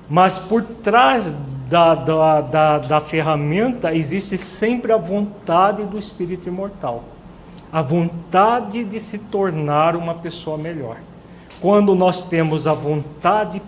Mas 0.09 0.39
por 0.39 0.63
trás 0.63 1.35
da, 1.69 1.93
da, 1.93 2.41
da, 2.41 2.77
da 2.79 2.99
ferramenta 2.99 3.93
existe 3.93 4.39
sempre 4.39 4.91
a 4.91 4.97
vontade 4.97 5.85
do 5.85 5.99
espírito 5.99 6.49
imortal 6.49 7.12
a 7.73 7.81
vontade 7.81 8.83
de 8.83 8.99
se 8.99 9.17
tornar 9.17 9.95
uma 9.95 10.13
pessoa 10.13 10.59
melhor. 10.59 10.97
Quando 11.59 11.95
nós 11.95 12.23
temos 12.23 12.67
a 12.67 12.73
vontade 12.73 13.59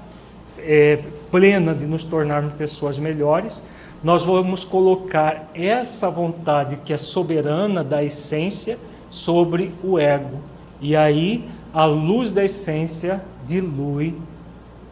é, 0.60 1.00
plena 1.32 1.74
de 1.74 1.88
nos 1.88 2.04
tornarmos 2.04 2.54
pessoas 2.54 3.00
melhores, 3.00 3.64
nós 4.04 4.24
vamos 4.24 4.64
colocar 4.64 5.50
essa 5.56 6.08
vontade 6.08 6.78
que 6.86 6.94
é 6.94 7.00
soberana 7.00 7.84
da 7.84 8.04
essência 8.04 8.78
sobre 9.10 9.74
o 9.84 9.98
ego. 9.98 10.40
E 10.80 10.96
aí 10.96 11.50
a 11.74 11.86
luz 11.86 12.32
da 12.32 12.44
essência 12.44 13.26
dilui 13.44 14.16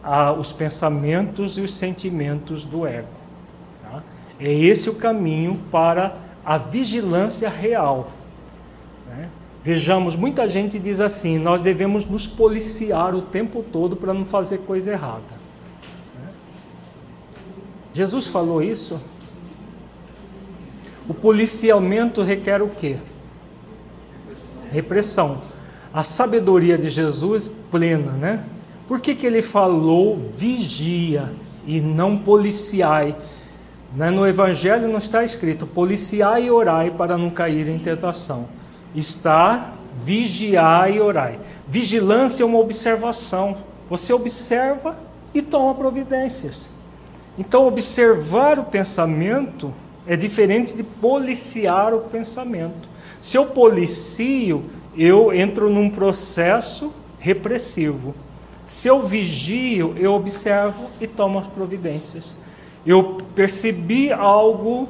ah, 0.03 0.33
os 0.33 0.51
pensamentos 0.51 1.59
e 1.59 1.61
os 1.61 1.71
sentimentos 1.75 2.65
do 2.65 2.87
ego. 2.87 3.07
Tá? 3.83 4.01
É 4.39 4.51
esse 4.51 4.89
o 4.89 4.95
caminho 4.95 5.59
para 5.71 6.15
a 6.43 6.57
vigilância 6.57 7.47
real. 7.47 8.07
Né? 9.63 9.73
Vejamos, 9.73 10.15
muita 10.15 10.47
gente 10.47 10.77
diz 10.77 10.99
assim: 10.99 11.39
nós 11.39 11.61
devemos 11.61 12.05
nos 12.05 12.27
policiar 12.27 13.15
o 13.15 13.21
tempo 13.21 13.63
todo 13.63 13.95
para 13.95 14.13
não 14.13 14.25
fazer 14.25 14.59
coisa 14.59 14.91
errada. 14.91 15.43
Jesus 17.93 18.27
falou 18.27 18.61
isso. 18.61 18.99
O 21.07 21.13
policiamento 21.13 22.21
requer 22.21 22.61
o 22.61 22.69
quê? 22.69 22.97
Repressão. 24.71 25.41
A 25.93 26.01
sabedoria 26.01 26.77
de 26.77 26.89
Jesus 26.89 27.51
plena, 27.69 28.13
né? 28.13 28.45
Por 28.87 28.99
que, 28.99 29.13
que 29.13 29.25
ele 29.25 29.41
falou 29.41 30.17
vigia 30.17 31.31
e 31.67 31.79
não 31.79 32.17
policiai? 32.17 33.15
Né? 33.95 34.09
No 34.09 34.25
Evangelho 34.25 34.87
não 34.87 34.97
está 34.97 35.23
escrito 35.23 35.67
policiai 35.67 36.45
e 36.45 36.51
orai 36.51 36.89
para 36.89 37.17
não 37.17 37.29
cair 37.29 37.69
em 37.69 37.77
tentação. 37.77 38.47
Está 38.93 39.73
vigiai 40.01 40.97
e 40.97 41.01
orai. 41.01 41.39
Vigilância 41.67 42.43
é 42.43 42.45
uma 42.45 42.59
observação. 42.59 43.57
Você 43.89 44.13
observa 44.13 44.99
e 45.33 45.41
toma 45.41 45.75
providências. 45.75 46.67
Então, 47.37 47.65
observar 47.65 48.59
o 48.59 48.63
pensamento 48.63 49.73
é 50.05 50.15
diferente 50.15 50.75
de 50.75 50.83
policiar 50.83 51.93
o 51.93 52.01
pensamento. 52.01 52.87
Se 53.21 53.37
eu 53.37 53.45
policio, 53.47 54.65
eu 54.97 55.33
entro 55.33 55.69
num 55.69 55.89
processo 55.89 56.93
repressivo. 57.19 58.13
Se 58.65 58.87
eu 58.87 59.01
vigio, 59.01 59.95
eu 59.97 60.13
observo 60.13 60.89
e 60.99 61.07
tomo 61.07 61.39
as 61.39 61.47
providências. 61.47 62.35
Eu 62.85 63.17
percebi 63.33 64.11
algo 64.11 64.89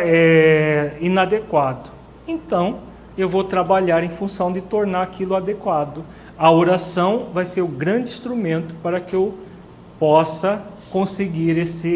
é, 0.00 0.96
inadequado. 1.00 1.93
Então, 2.26 2.80
eu 3.16 3.28
vou 3.28 3.44
trabalhar 3.44 4.02
em 4.02 4.10
função 4.10 4.52
de 4.52 4.60
tornar 4.60 5.02
aquilo 5.02 5.36
adequado. 5.36 6.04
A 6.36 6.50
oração 6.50 7.28
vai 7.32 7.44
ser 7.44 7.62
o 7.62 7.68
grande 7.68 8.10
instrumento 8.10 8.74
para 8.82 9.00
que 9.00 9.14
eu 9.14 9.34
possa 9.98 10.64
conseguir 10.90 11.56
esse, 11.56 11.88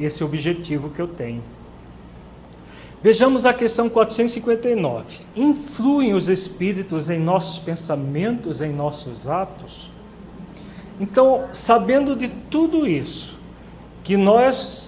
esse 0.00 0.24
objetivo 0.24 0.90
que 0.90 1.00
eu 1.00 1.08
tenho. 1.08 1.42
Vejamos 3.02 3.44
a 3.44 3.52
questão 3.52 3.88
459. 3.88 5.20
Influem 5.36 6.14
os 6.14 6.28
espíritos 6.28 7.10
em 7.10 7.20
nossos 7.20 7.58
pensamentos, 7.58 8.60
em 8.60 8.72
nossos 8.72 9.28
atos? 9.28 9.92
Então, 10.98 11.44
sabendo 11.52 12.16
de 12.16 12.28
tudo 12.28 12.86
isso, 12.86 13.38
que 14.02 14.16
nós 14.16 14.85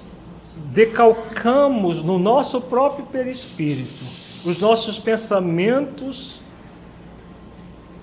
decalcamos 0.78 2.04
no 2.04 2.20
nosso 2.20 2.60
próprio 2.60 3.04
perispírito 3.06 4.04
os 4.46 4.60
nossos 4.60 4.96
pensamentos 4.96 6.40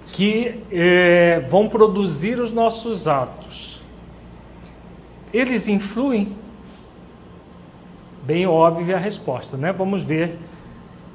que 0.08 0.60
é, 0.70 1.40
vão 1.48 1.70
produzir 1.70 2.38
os 2.38 2.52
nossos 2.52 3.08
atos, 3.08 3.82
eles 5.34 5.70
influem? 5.70 6.36
Bem 8.24 8.46
óbvia 8.46 8.98
a 8.98 9.00
resposta, 9.00 9.56
né? 9.56 9.72
Vamos 9.72 10.04
ver 10.04 10.38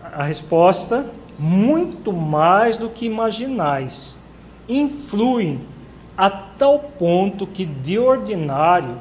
a 0.02 0.22
resposta. 0.22 1.10
Muito 1.38 2.10
mais 2.10 2.78
do 2.78 2.88
que 2.88 3.04
imaginais. 3.04 4.18
Influem 4.66 5.60
a 6.16 6.30
tal 6.30 6.78
ponto 6.78 7.46
que 7.46 7.66
de 7.66 7.98
ordinário 7.98 8.96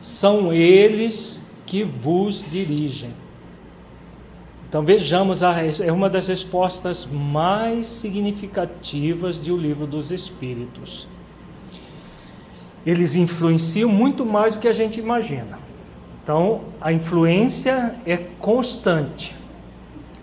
são 0.00 0.52
eles 0.52 1.42
que 1.72 1.84
vos 1.84 2.44
dirigem. 2.50 3.14
Então 4.68 4.84
vejamos, 4.84 5.42
a, 5.42 5.54
é 5.64 5.90
uma 5.90 6.10
das 6.10 6.28
respostas 6.28 7.06
mais 7.06 7.86
significativas 7.86 9.38
do 9.38 9.56
livro 9.56 9.86
dos 9.86 10.10
Espíritos. 10.10 11.08
Eles 12.84 13.16
influenciam 13.16 13.88
muito 13.88 14.26
mais 14.26 14.54
do 14.54 14.60
que 14.60 14.68
a 14.68 14.72
gente 14.74 15.00
imagina. 15.00 15.58
Então 16.22 16.60
a 16.78 16.92
influência 16.92 17.96
é 18.04 18.18
constante. 18.18 19.34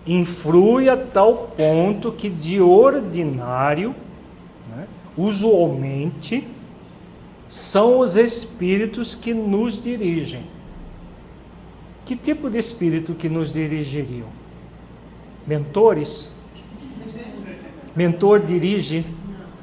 Influi 0.06 0.88
a 0.88 0.96
tal 0.96 1.52
ponto 1.56 2.12
que 2.12 2.28
de 2.30 2.60
ordinário, 2.60 3.92
né, 4.68 4.86
usualmente, 5.16 6.46
são 7.48 7.98
os 7.98 8.14
espíritos 8.16 9.16
que 9.16 9.34
nos 9.34 9.82
dirigem. 9.82 10.59
Que 12.10 12.16
tipo 12.16 12.50
de 12.50 12.58
espírito 12.58 13.14
que 13.14 13.28
nos 13.28 13.52
dirigiriam? 13.52 14.26
mentores. 15.46 16.28
Mentor 17.94 18.40
dirige 18.40 19.06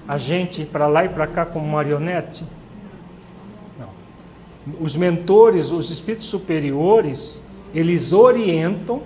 a 0.08 0.18
gente 0.18 0.64
para 0.64 0.88
lá 0.88 1.04
e 1.04 1.10
para 1.10 1.28
cá 1.28 1.46
como 1.46 1.68
marionete? 1.68 2.46
Não. 3.78 3.90
Os 4.80 4.96
mentores, 4.96 5.74
os 5.74 5.92
espíritos 5.92 6.30
superiores, 6.30 7.44
eles 7.76 8.14
orientam 8.14 9.02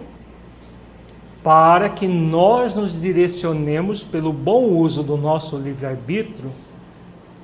para 1.43 1.89
que 1.89 2.07
nós 2.07 2.75
nos 2.75 3.01
direcionemos 3.01 4.03
pelo 4.03 4.31
bom 4.31 4.65
uso 4.65 5.01
do 5.01 5.17
nosso 5.17 5.57
livre-arbítrio 5.57 6.51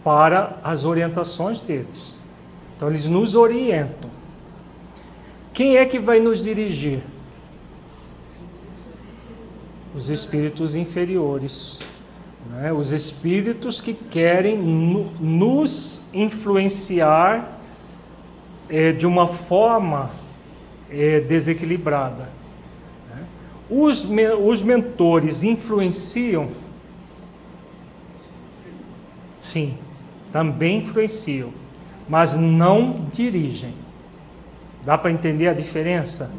para 0.03 0.59
as 0.63 0.85
orientações 0.85 1.59
deles. 1.59 2.19
Então, 2.75 2.87
eles 2.87 3.07
nos 3.07 3.33
orientam. 3.33 4.16
Quem 5.57 5.77
é 5.77 5.85
que 5.87 5.97
vai 5.97 6.19
nos 6.19 6.43
dirigir? 6.43 7.01
os 9.97 10.11
espíritos 10.11 10.75
inferiores, 10.75 11.79
né? 12.51 12.71
os 12.71 12.91
espíritos 12.91 13.81
que 13.81 13.95
querem 13.95 14.55
nos 14.55 16.03
influenciar 16.13 17.59
é, 18.69 18.91
de 18.91 19.07
uma 19.07 19.25
forma 19.25 20.11
é, 20.91 21.19
desequilibrada. 21.21 22.29
Né? 23.09 23.25
Os, 23.67 24.05
me, 24.05 24.29
os 24.33 24.61
mentores 24.61 25.41
influenciam? 25.41 26.49
Sim, 29.41 29.79
também 30.31 30.77
influenciam, 30.77 31.49
mas 32.07 32.35
não 32.35 33.07
dirigem. 33.11 33.73
Dá 34.87 34.97
para 34.97 35.11
entender 35.11 35.49
a 35.49 35.53
diferença? 35.53 36.31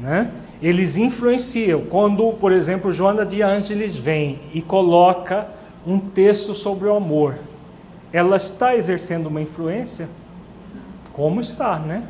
Né? 0.00 0.32
eles 0.62 0.96
influenciam. 0.96 1.82
Quando, 1.82 2.32
por 2.34 2.52
exemplo, 2.52 2.92
Joana 2.92 3.26
de 3.26 3.42
Ângeles 3.42 3.96
vem 3.96 4.40
e 4.54 4.62
coloca 4.62 5.48
um 5.84 5.98
texto 5.98 6.54
sobre 6.54 6.86
o 6.88 6.94
amor, 6.94 7.38
ela 8.12 8.36
está 8.36 8.76
exercendo 8.76 9.26
uma 9.26 9.42
influência? 9.42 10.08
Como 11.12 11.40
está, 11.40 11.80
né? 11.80 12.06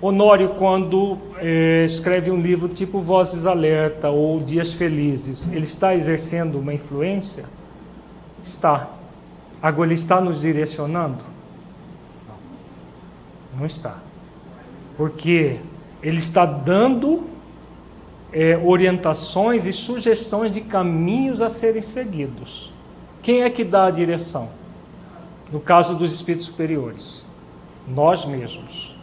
Honório, 0.00 0.50
quando 0.50 1.18
eh, 1.38 1.84
escreve 1.84 2.30
um 2.30 2.40
livro 2.40 2.68
tipo 2.68 3.00
Vozes 3.00 3.46
Alerta 3.46 4.10
ou 4.10 4.38
Dias 4.38 4.72
Felizes, 4.72 5.48
ele 5.48 5.64
está 5.64 5.92
exercendo 5.92 6.60
uma 6.60 6.72
influência? 6.72 7.46
Está. 8.44 8.90
Agora, 9.60 9.88
ele 9.88 9.94
está 9.94 10.20
nos 10.20 10.42
direcionando? 10.42 11.24
Não, 12.28 13.58
não 13.58 13.66
está. 13.66 14.07
Porque 14.98 15.60
ele 16.02 16.18
está 16.18 16.44
dando 16.44 17.24
é, 18.32 18.58
orientações 18.58 19.64
e 19.64 19.72
sugestões 19.72 20.52
de 20.52 20.60
caminhos 20.60 21.40
a 21.40 21.48
serem 21.48 21.80
seguidos. 21.80 22.72
Quem 23.22 23.42
é 23.42 23.50
que 23.50 23.64
dá 23.64 23.86
a 23.86 23.90
direção? 23.90 24.50
No 25.50 25.60
caso 25.60 25.94
dos 25.94 26.12
espíritos 26.12 26.46
superiores, 26.46 27.24
nós 27.86 28.26
mesmos. 28.26 28.94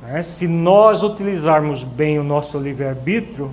Né? 0.00 0.22
Se 0.22 0.48
nós 0.48 1.02
utilizarmos 1.02 1.84
bem 1.84 2.18
o 2.18 2.24
nosso 2.24 2.58
livre-arbítrio, 2.58 3.50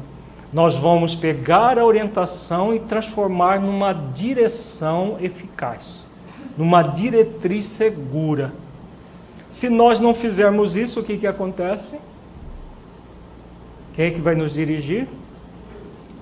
nós 0.54 0.78
vamos 0.78 1.16
pegar 1.16 1.80
a 1.80 1.86
orientação 1.86 2.74
e 2.74 2.80
transformar 2.80 3.60
numa 3.60 3.94
direção 3.94 5.18
eficaz, 5.20 6.08
numa 6.58 6.82
diretriz 6.82 7.66
segura. 7.66 8.54
Se 9.52 9.70
nós 9.70 10.00
não 10.00 10.14
fizermos 10.14 10.78
isso, 10.78 11.02
o 11.02 11.04
que, 11.04 11.18
que 11.18 11.28
acontece? 11.28 12.00
Quem 13.94 14.06
é 14.06 14.10
que 14.10 14.22
vai 14.22 14.34
nos 14.34 14.54
dirigir? 14.54 15.10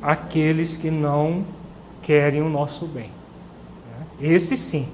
Aqueles 0.01 0.75
que 0.75 0.89
não 0.89 1.45
querem 2.01 2.41
o 2.41 2.49
nosso 2.49 2.87
bem. 2.87 3.11
Esse 4.19 4.57
sim, 4.57 4.89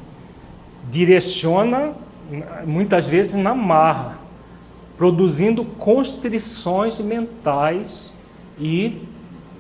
direciona 0.91 1.93
muitas 2.65 3.07
vezes 3.07 3.36
na 3.36 3.55
marra, 3.55 4.19
produzindo 4.97 5.63
constrições 5.63 6.99
mentais 6.99 8.13
e 8.59 9.01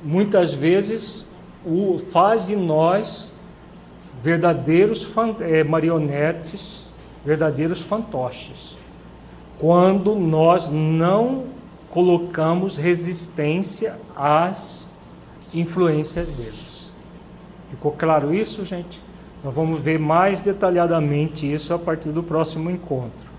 muitas 0.03 0.53
vezes 0.53 1.25
o 1.65 1.97
faz 1.97 2.47
de 2.47 2.57
nós 2.57 3.33
verdadeiros 4.19 5.09
é, 5.39 5.63
marionetes, 5.63 6.84
verdadeiros 7.25 7.81
fantoches. 7.81 8.77
Quando 9.57 10.15
nós 10.15 10.69
não 10.69 11.45
colocamos 11.89 12.77
resistência 12.77 13.97
às 14.15 14.89
influências 15.53 16.27
deles. 16.29 16.91
Ficou 17.69 17.91
claro 17.93 18.33
isso, 18.33 18.65
gente? 18.65 19.01
Nós 19.43 19.53
vamos 19.53 19.81
ver 19.81 19.97
mais 19.97 20.41
detalhadamente 20.41 21.51
isso 21.51 21.73
a 21.73 21.79
partir 21.79 22.09
do 22.09 22.21
próximo 22.21 22.69
encontro. 22.69 23.33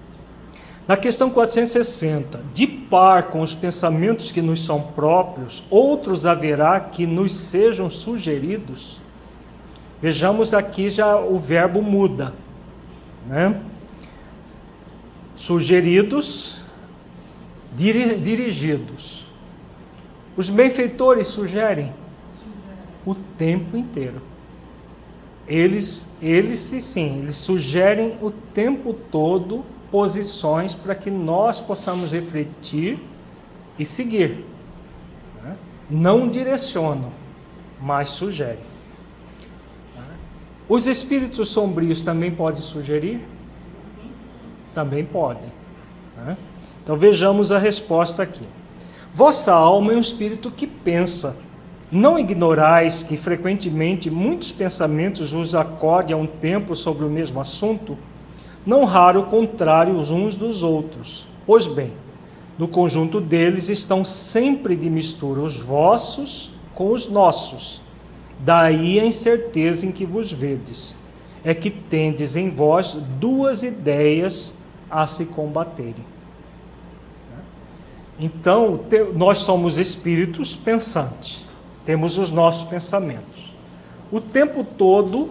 Na 0.89 0.97
questão 0.97 1.29
460, 1.29 2.41
de 2.55 2.67
par 2.67 3.25
com 3.25 3.41
os 3.41 3.55
pensamentos 3.55 4.31
que 4.31 4.41
nos 4.41 4.65
são 4.65 4.81
próprios, 4.81 5.65
outros 5.69 6.27
haverá 6.27 6.79
que 6.79 7.07
nos 7.07 7.35
sejam 7.35 7.91
sugeridos. 7.91 9.01
Vejamos 10.01 10.55
aqui 10.55 10.89
já 10.89 11.17
o 11.19 11.39
verbo 11.39 11.83
muda, 11.83 12.33
né? 13.27 13.61
Sugeridos 15.37 16.61
dirigidos. 17.73 19.29
Os 20.37 20.51
benfeitores 20.51 21.29
sugerem 21.29 21.93
o 23.05 23.15
tempo 23.15 23.77
inteiro. 23.77 24.21
Eles, 25.47 26.11
eles 26.21 26.59
sim, 26.59 27.21
eles 27.21 27.37
sugerem 27.37 28.19
o 28.21 28.31
tempo 28.31 28.93
todo 28.93 29.65
posições 29.91 30.75
para 30.75 30.95
que 30.95 31.11
nós 31.11 31.61
possamos 31.61 32.13
refletir 32.13 32.99
e 33.79 33.85
seguir. 33.85 34.45
Né? 35.43 35.57
Não 35.89 36.29
direcionam, 36.29 37.13
mas 37.81 38.11
sugerem. 38.11 38.77
Os 40.69 40.89
espíritos 40.89 41.51
sombrios 41.51 42.03
também 42.03 42.33
podem 42.33 42.61
sugerir? 42.61 43.21
Também 44.77 45.07
podem. 45.07 45.51
Né? 46.19 46.37
Então 46.85 46.99
vejamos 46.99 47.51
a 47.51 47.57
resposta 47.57 48.23
aqui. 48.23 48.45
Vossa 49.15 49.51
alma 49.51 49.95
é 49.95 49.97
um 49.97 50.01
espírito 50.01 50.51
que 50.51 50.67
pensa. 50.67 51.35
Não 51.91 52.19
ignorais 52.19 53.03
que 53.03 53.17
frequentemente 53.17 54.11
muitos 54.11 54.53
pensamentos 54.53 55.33
vos 55.33 55.55
acordem 55.55 56.13
a 56.13 56.19
um 56.19 56.27
tempo 56.27 56.77
sobre 56.77 57.07
o 57.07 57.09
mesmo 57.09 57.41
assunto, 57.41 57.97
não 58.67 58.85
raro 58.85 59.23
contrários 59.23 60.11
uns 60.11 60.37
dos 60.37 60.63
outros. 60.63 61.27
Pois 61.47 61.67
bem, 61.67 61.95
no 62.59 62.69
conjunto 62.69 63.19
deles 63.19 63.71
estão 63.71 64.05
sempre 64.05 64.77
de 64.77 64.91
mistura 64.91 65.41
os 65.41 65.59
vossos 65.59 66.53
com 66.75 66.93
os 66.93 67.09
nossos. 67.09 67.81
Daí 68.41 69.01
a 69.01 69.07
incerteza 69.07 69.87
em 69.87 69.91
que 69.91 70.05
vos 70.05 70.31
vedes, 70.31 70.95
é 71.43 71.55
que 71.55 71.71
tendes 71.71 72.37
em 72.37 72.51
vós 72.51 72.93
duas 73.19 73.63
ideias 73.63 74.53
a 74.91 75.07
se 75.07 75.27
combaterem. 75.27 76.05
Então, 78.19 78.81
nós 79.15 79.39
somos 79.39 79.79
espíritos 79.79 80.57
pensantes, 80.57 81.47
temos 81.85 82.17
os 82.17 82.31
nossos 82.31 82.67
pensamentos. 82.69 83.55
O 84.11 84.21
tempo 84.21 84.65
todo 84.65 85.31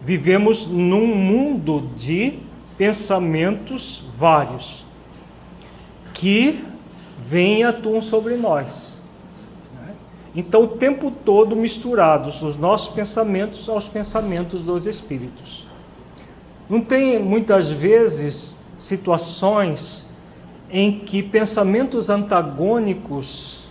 vivemos 0.00 0.66
num 0.66 1.06
mundo 1.06 1.90
de 1.94 2.38
pensamentos 2.78 4.02
vários 4.14 4.86
que 6.14 6.64
vêm 7.20 7.60
e 7.60 7.62
atuam 7.62 8.00
sobre 8.00 8.36
nós. 8.36 9.00
Então, 10.34 10.62
o 10.62 10.68
tempo 10.68 11.10
todo 11.10 11.54
misturados 11.54 12.42
os 12.42 12.56
nossos 12.56 12.88
pensamentos 12.88 13.68
aos 13.68 13.88
pensamentos 13.88 14.62
dos 14.62 14.86
espíritos. 14.86 15.66
Não 16.72 16.80
tem 16.80 17.18
muitas 17.18 17.70
vezes 17.70 18.58
situações 18.78 20.08
em 20.70 21.00
que 21.00 21.22
pensamentos 21.22 22.08
antagônicos 22.08 23.70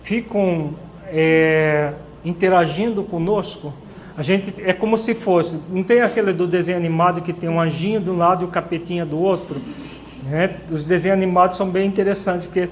ficam 0.00 0.76
é, 1.08 1.92
interagindo 2.24 3.02
conosco. 3.02 3.74
A 4.16 4.22
gente 4.22 4.54
é 4.62 4.72
como 4.72 4.96
se 4.96 5.12
fosse, 5.12 5.60
não 5.70 5.82
tem 5.82 6.02
aquele 6.02 6.32
do 6.32 6.46
desenho 6.46 6.78
animado 6.78 7.20
que 7.20 7.32
tem 7.32 7.50
um 7.50 7.60
anjinho 7.60 8.00
de 8.00 8.10
um 8.10 8.16
lado 8.16 8.44
e 8.44 8.46
o 8.46 8.48
capetinha 8.48 9.04
do 9.04 9.18
outro. 9.18 9.60
Né? 10.22 10.54
Os 10.70 10.86
desenhos 10.86 11.16
animados 11.16 11.56
são 11.56 11.68
bem 11.68 11.84
interessantes 11.84 12.46
porque 12.46 12.70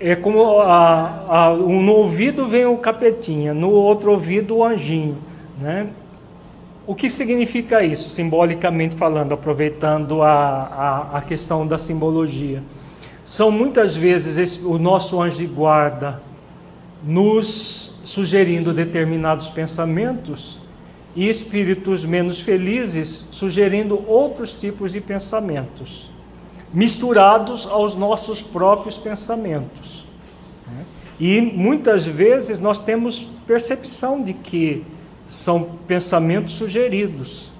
é 0.00 0.16
como 0.16 0.60
a, 0.60 1.48
a, 1.48 1.54
no 1.54 1.92
ouvido 1.92 2.48
vem 2.48 2.64
o 2.64 2.78
capetinha, 2.78 3.52
no 3.52 3.70
outro 3.70 4.12
ouvido 4.12 4.56
o 4.56 4.64
anjinho, 4.64 5.18
né? 5.60 5.88
O 6.88 6.94
que 6.94 7.10
significa 7.10 7.84
isso, 7.84 8.08
simbolicamente 8.08 8.96
falando, 8.96 9.34
aproveitando 9.34 10.22
a, 10.22 10.30
a, 10.32 11.18
a 11.18 11.20
questão 11.20 11.66
da 11.66 11.76
simbologia? 11.76 12.62
São 13.22 13.50
muitas 13.50 13.94
vezes 13.94 14.38
esse, 14.38 14.64
o 14.64 14.78
nosso 14.78 15.20
anjo 15.20 15.36
de 15.36 15.46
guarda 15.46 16.22
nos 17.04 17.92
sugerindo 18.02 18.72
determinados 18.72 19.50
pensamentos 19.50 20.58
e 21.14 21.28
espíritos 21.28 22.06
menos 22.06 22.40
felizes 22.40 23.28
sugerindo 23.30 24.02
outros 24.08 24.54
tipos 24.54 24.92
de 24.92 25.00
pensamentos, 25.02 26.10
misturados 26.72 27.66
aos 27.66 27.94
nossos 27.94 28.40
próprios 28.40 28.96
pensamentos. 28.96 30.06
E 31.20 31.38
muitas 31.42 32.06
vezes 32.06 32.58
nós 32.60 32.78
temos 32.78 33.28
percepção 33.46 34.22
de 34.22 34.32
que 34.32 34.86
são 35.28 35.76
pensamentos 35.86 36.54
sugeridos. 36.54 37.52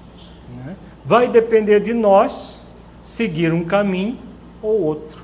Né? 0.56 0.74
Vai 1.04 1.28
depender 1.28 1.80
de 1.80 1.94
nós 1.94 2.62
seguir 3.02 3.52
um 3.52 3.64
caminho 3.64 4.18
ou 4.60 4.80
outro. 4.82 5.22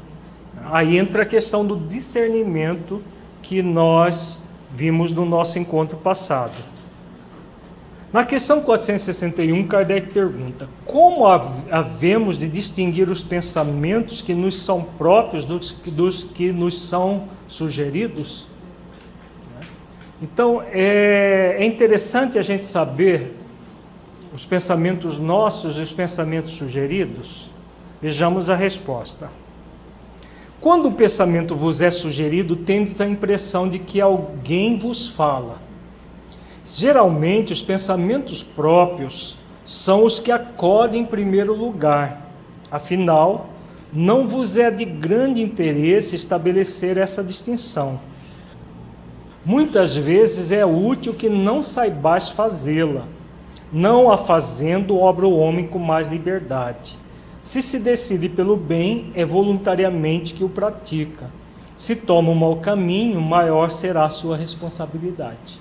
Aí 0.66 0.96
entra 0.96 1.22
a 1.22 1.26
questão 1.26 1.66
do 1.66 1.76
discernimento 1.76 3.02
que 3.42 3.62
nós 3.62 4.40
vimos 4.70 5.12
no 5.12 5.24
nosso 5.24 5.58
encontro 5.58 5.96
passado. 5.98 6.54
Na 8.12 8.24
questão 8.24 8.60
461, 8.60 9.66
Kardec 9.66 10.12
pergunta: 10.12 10.68
como 10.86 11.26
havemos 11.26 12.38
de 12.38 12.46
distinguir 12.46 13.10
os 13.10 13.24
pensamentos 13.24 14.22
que 14.22 14.32
nos 14.32 14.56
são 14.60 14.82
próprios 14.82 15.44
dos, 15.44 15.72
dos 15.72 16.22
que 16.22 16.52
nos 16.52 16.78
são 16.78 17.24
sugeridos? 17.48 18.46
Então, 20.22 20.62
é, 20.70 21.56
é 21.58 21.64
interessante 21.64 22.38
a 22.38 22.42
gente 22.42 22.64
saber 22.64 23.34
os 24.32 24.46
pensamentos 24.46 25.18
nossos 25.18 25.76
e 25.76 25.82
os 25.82 25.92
pensamentos 25.92 26.52
sugeridos. 26.52 27.50
Vejamos 28.00 28.48
a 28.48 28.54
resposta. 28.54 29.28
Quando 30.60 30.86
o 30.88 30.92
pensamento 30.92 31.54
vos 31.54 31.82
é 31.82 31.90
sugerido, 31.90 32.56
tendes 32.56 33.00
a 33.00 33.06
impressão 33.06 33.68
de 33.68 33.78
que 33.78 34.00
alguém 34.00 34.78
vos 34.78 35.08
fala. 35.08 35.56
Geralmente, 36.64 37.52
os 37.52 37.60
pensamentos 37.60 38.42
próprios 38.42 39.36
são 39.64 40.04
os 40.04 40.18
que 40.18 40.32
acordam 40.32 41.00
em 41.00 41.04
primeiro 41.06 41.54
lugar. 41.54 42.30
Afinal, 42.70 43.50
não 43.92 44.26
vos 44.26 44.56
é 44.56 44.70
de 44.70 44.84
grande 44.84 45.42
interesse 45.42 46.16
estabelecer 46.16 46.96
essa 46.96 47.22
distinção 47.22 48.00
Muitas 49.44 49.94
vezes 49.94 50.52
é 50.52 50.64
útil 50.64 51.12
que 51.12 51.28
não 51.28 51.62
saibais 51.62 52.30
fazê-la. 52.30 53.06
Não 53.72 54.10
a 54.10 54.16
fazendo, 54.16 54.96
obra 54.96 55.26
o 55.26 55.36
homem 55.36 55.66
com 55.66 55.78
mais 55.78 56.08
liberdade. 56.08 56.98
Se 57.42 57.60
se 57.60 57.78
decide 57.78 58.28
pelo 58.28 58.56
bem, 58.56 59.12
é 59.14 59.24
voluntariamente 59.24 60.32
que 60.32 60.42
o 60.42 60.48
pratica. 60.48 61.30
Se 61.76 61.94
toma 61.94 62.30
um 62.30 62.34
mau 62.34 62.56
caminho, 62.56 63.20
maior 63.20 63.70
será 63.70 64.04
a 64.04 64.08
sua 64.08 64.36
responsabilidade. 64.36 65.60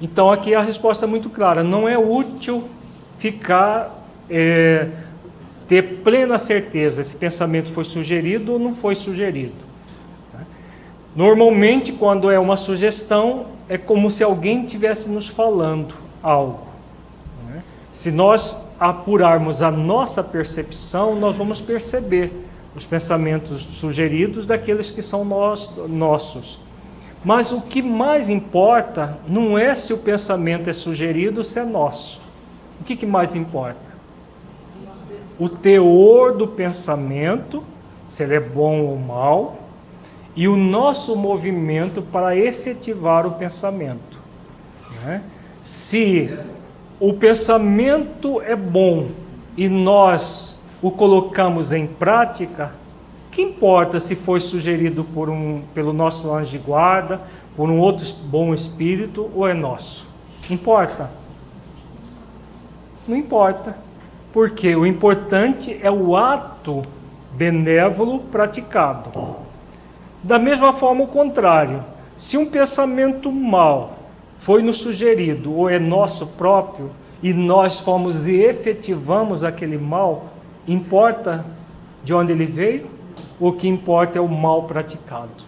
Então 0.00 0.30
aqui 0.30 0.54
a 0.54 0.60
resposta 0.60 1.04
é 1.04 1.08
muito 1.08 1.30
clara: 1.30 1.64
não 1.64 1.88
é 1.88 1.98
útil 1.98 2.68
ficar 3.18 4.06
é, 4.30 4.90
ter 5.66 5.82
plena 6.04 6.38
certeza 6.38 7.02
se 7.02 7.16
pensamento 7.16 7.70
foi 7.70 7.84
sugerido 7.84 8.52
ou 8.52 8.58
não 8.58 8.72
foi 8.72 8.94
sugerido. 8.94 9.65
Normalmente, 11.16 11.92
quando 11.92 12.30
é 12.30 12.38
uma 12.38 12.58
sugestão, 12.58 13.46
é 13.70 13.78
como 13.78 14.10
se 14.10 14.22
alguém 14.22 14.66
estivesse 14.66 15.08
nos 15.08 15.26
falando 15.26 15.94
algo. 16.22 16.66
Né? 17.42 17.62
Se 17.90 18.10
nós 18.10 18.62
apurarmos 18.78 19.62
a 19.62 19.70
nossa 19.70 20.22
percepção, 20.22 21.16
nós 21.16 21.34
vamos 21.34 21.62
perceber 21.62 22.44
os 22.74 22.84
pensamentos 22.84 23.62
sugeridos 23.62 24.44
daqueles 24.44 24.90
que 24.90 25.00
são 25.00 25.24
nós, 25.24 25.72
nossos. 25.88 26.60
Mas 27.24 27.50
o 27.50 27.62
que 27.62 27.80
mais 27.80 28.28
importa 28.28 29.18
não 29.26 29.58
é 29.58 29.74
se 29.74 29.94
o 29.94 29.98
pensamento 29.98 30.68
é 30.68 30.74
sugerido 30.74 31.38
ou 31.38 31.44
se 31.44 31.58
é 31.58 31.64
nosso. 31.64 32.20
O 32.78 32.84
que, 32.84 32.94
que 32.94 33.06
mais 33.06 33.34
importa? 33.34 33.96
O 35.38 35.48
teor 35.48 36.36
do 36.36 36.46
pensamento, 36.46 37.64
se 38.04 38.22
ele 38.22 38.34
é 38.34 38.40
bom 38.40 38.82
ou 38.82 38.98
mal, 38.98 39.65
e 40.36 40.46
o 40.46 40.56
nosso 40.56 41.16
movimento 41.16 42.02
para 42.02 42.36
efetivar 42.36 43.26
o 43.26 43.32
pensamento. 43.32 44.20
Né? 45.02 45.24
Se 45.62 46.38
o 47.00 47.14
pensamento 47.14 48.40
é 48.42 48.54
bom 48.54 49.08
e 49.56 49.68
nós 49.68 50.62
o 50.82 50.90
colocamos 50.90 51.72
em 51.72 51.86
prática, 51.86 52.74
que 53.30 53.40
importa 53.40 53.98
se 53.98 54.14
foi 54.14 54.40
sugerido 54.40 55.02
por 55.04 55.30
um, 55.30 55.62
pelo 55.74 55.92
nosso 55.92 56.32
anjo 56.32 56.50
de 56.50 56.58
guarda, 56.58 57.22
por 57.56 57.70
um 57.70 57.78
outro 57.78 58.06
bom 58.24 58.52
espírito 58.52 59.30
ou 59.34 59.48
é 59.48 59.54
nosso? 59.54 60.08
Importa? 60.50 61.10
Não 63.08 63.16
importa. 63.16 63.76
Porque 64.32 64.76
o 64.76 64.84
importante 64.84 65.78
é 65.82 65.90
o 65.90 66.14
ato 66.14 66.82
benévolo 67.32 68.20
praticado. 68.20 69.45
Da 70.26 70.40
mesma 70.40 70.72
forma, 70.72 71.04
o 71.04 71.06
contrário. 71.06 71.84
Se 72.16 72.36
um 72.36 72.46
pensamento 72.46 73.30
mal 73.30 73.98
foi 74.36 74.60
nos 74.60 74.78
sugerido 74.78 75.54
ou 75.54 75.70
é 75.70 75.78
nosso 75.78 76.26
próprio 76.26 76.90
e 77.22 77.32
nós 77.32 77.78
fomos 77.78 78.26
e 78.26 78.34
efetivamos 78.34 79.44
aquele 79.44 79.78
mal, 79.78 80.32
importa 80.66 81.46
de 82.02 82.12
onde 82.12 82.32
ele 82.32 82.44
veio? 82.44 82.90
O 83.38 83.52
que 83.52 83.68
importa 83.68 84.18
é 84.18 84.20
o 84.20 84.28
mal 84.28 84.64
praticado. 84.64 85.44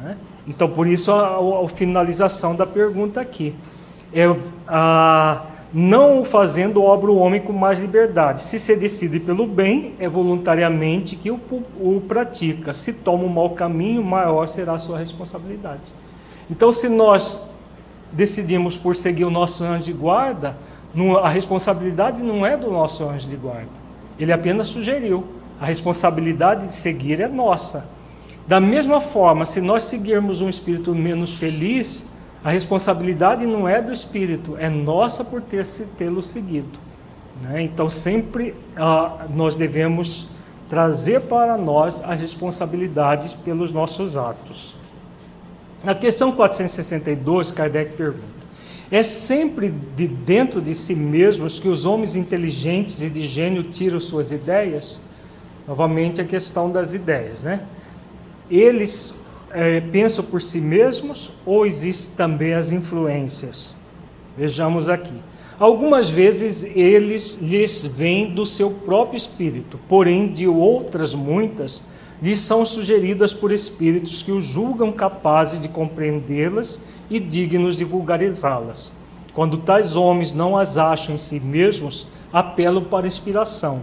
Né? 0.00 0.16
Então, 0.46 0.70
por 0.70 0.86
isso 0.86 1.10
a, 1.10 1.64
a, 1.64 1.68
finalização 1.68 2.54
da 2.54 2.64
pergunta 2.64 3.20
aqui. 3.20 3.52
É 4.14 4.24
a 4.68 5.42
não 5.72 6.24
fazendo 6.24 6.82
obra 6.82 7.10
o 7.10 7.16
homem 7.16 7.40
com 7.40 7.52
mais 7.52 7.80
liberdade. 7.80 8.40
Se 8.40 8.58
se 8.58 8.74
decide 8.74 9.20
pelo 9.20 9.46
bem, 9.46 9.94
é 9.98 10.08
voluntariamente 10.08 11.14
que 11.16 11.30
o, 11.30 11.38
o 11.80 12.00
pratica. 12.06 12.72
Se 12.72 12.92
toma 12.92 13.24
um 13.24 13.28
mau 13.28 13.50
caminho, 13.50 14.02
maior 14.02 14.46
será 14.48 14.74
a 14.74 14.78
sua 14.78 14.98
responsabilidade. 14.98 15.92
Então, 16.50 16.72
se 16.72 16.88
nós 16.88 17.46
decidimos 18.10 18.76
por 18.76 18.96
seguir 18.96 19.24
o 19.24 19.30
nosso 19.30 19.62
anjo 19.62 19.84
de 19.84 19.92
guarda, 19.92 20.56
a 21.22 21.28
responsabilidade 21.28 22.22
não 22.22 22.46
é 22.46 22.56
do 22.56 22.70
nosso 22.70 23.04
anjo 23.04 23.28
de 23.28 23.36
guarda. 23.36 23.68
Ele 24.18 24.32
apenas 24.32 24.68
sugeriu. 24.68 25.24
A 25.60 25.66
responsabilidade 25.66 26.68
de 26.68 26.74
seguir 26.74 27.20
é 27.20 27.28
nossa. 27.28 27.86
Da 28.46 28.60
mesma 28.60 29.00
forma, 29.00 29.44
se 29.44 29.60
nós 29.60 29.84
seguirmos 29.84 30.40
um 30.40 30.48
espírito 30.48 30.94
menos 30.94 31.34
feliz, 31.34 32.08
a 32.48 32.50
responsabilidade 32.50 33.46
não 33.46 33.68
é 33.68 33.82
do 33.82 33.92
espírito, 33.92 34.56
é 34.58 34.70
nossa 34.70 35.22
por 35.22 35.42
ter 35.42 35.66
tê-lo 35.98 36.22
seguido. 36.22 36.78
Né? 37.42 37.60
Então, 37.60 37.90
sempre 37.90 38.54
ah, 38.74 39.26
nós 39.28 39.54
devemos 39.54 40.30
trazer 40.66 41.20
para 41.20 41.58
nós 41.58 42.02
as 42.02 42.18
responsabilidades 42.18 43.34
pelos 43.34 43.70
nossos 43.70 44.16
atos. 44.16 44.74
Na 45.84 45.94
questão 45.94 46.32
462, 46.32 47.52
Kardec 47.52 47.94
pergunta: 47.98 48.24
é 48.90 49.02
sempre 49.02 49.68
de 49.68 50.08
dentro 50.08 50.62
de 50.62 50.74
si 50.74 50.94
mesmos 50.94 51.60
que 51.60 51.68
os 51.68 51.84
homens 51.84 52.16
inteligentes 52.16 53.02
e 53.02 53.10
de 53.10 53.28
gênio 53.28 53.64
tiram 53.64 54.00
suas 54.00 54.32
ideias? 54.32 55.02
Novamente 55.66 56.22
a 56.22 56.24
questão 56.24 56.70
das 56.70 56.94
ideias, 56.94 57.42
né? 57.42 57.66
Eles 58.50 59.14
é, 59.50 59.80
pensam 59.80 60.24
por 60.24 60.40
si 60.40 60.60
mesmos 60.60 61.32
ou 61.44 61.64
existem 61.66 62.16
também 62.16 62.54
as 62.54 62.70
influências? 62.70 63.74
Vejamos 64.36 64.88
aqui. 64.88 65.14
Algumas 65.58 66.08
vezes 66.08 66.62
eles 66.62 67.38
lhes 67.42 67.84
vêm 67.84 68.32
do 68.32 68.46
seu 68.46 68.70
próprio 68.70 69.16
espírito, 69.16 69.78
porém 69.88 70.32
de 70.32 70.46
outras 70.46 71.14
muitas 71.14 71.84
lhes 72.22 72.38
são 72.40 72.64
sugeridas 72.64 73.34
por 73.34 73.50
espíritos 73.50 74.22
que 74.22 74.30
os 74.30 74.44
julgam 74.44 74.92
capazes 74.92 75.60
de 75.60 75.68
compreendê-las 75.68 76.80
e 77.10 77.18
dignos 77.18 77.76
de 77.76 77.84
vulgarizá-las. 77.84 78.92
Quando 79.32 79.58
tais 79.58 79.96
homens 79.96 80.32
não 80.32 80.56
as 80.56 80.78
acham 80.78 81.14
em 81.14 81.18
si 81.18 81.38
mesmos, 81.38 82.08
apelam 82.32 82.84
para 82.84 83.06
inspiração. 83.06 83.82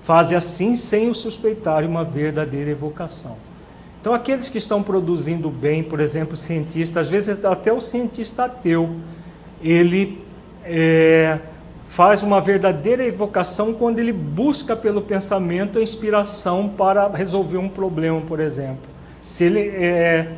Fazem 0.00 0.36
assim 0.36 0.74
sem 0.74 1.08
o 1.08 1.14
suspeitar 1.14 1.84
uma 1.84 2.04
verdadeira 2.04 2.70
evocação. 2.70 3.36
Então, 4.06 4.14
aqueles 4.14 4.48
que 4.48 4.56
estão 4.56 4.84
produzindo 4.84 5.50
bem, 5.50 5.82
por 5.82 5.98
exemplo, 5.98 6.36
cientistas, 6.36 7.06
às 7.06 7.10
vezes 7.10 7.44
até 7.44 7.72
o 7.72 7.80
cientista 7.80 8.44
ateu, 8.44 8.88
ele 9.60 10.22
é, 10.64 11.40
faz 11.82 12.22
uma 12.22 12.40
verdadeira 12.40 13.04
evocação 13.04 13.74
quando 13.74 13.98
ele 13.98 14.12
busca 14.12 14.76
pelo 14.76 15.02
pensamento 15.02 15.80
a 15.80 15.82
inspiração 15.82 16.68
para 16.68 17.08
resolver 17.08 17.56
um 17.56 17.68
problema, 17.68 18.20
por 18.20 18.38
exemplo. 18.38 18.88
Se 19.26 19.42
ele 19.42 19.70
é, 19.70 20.34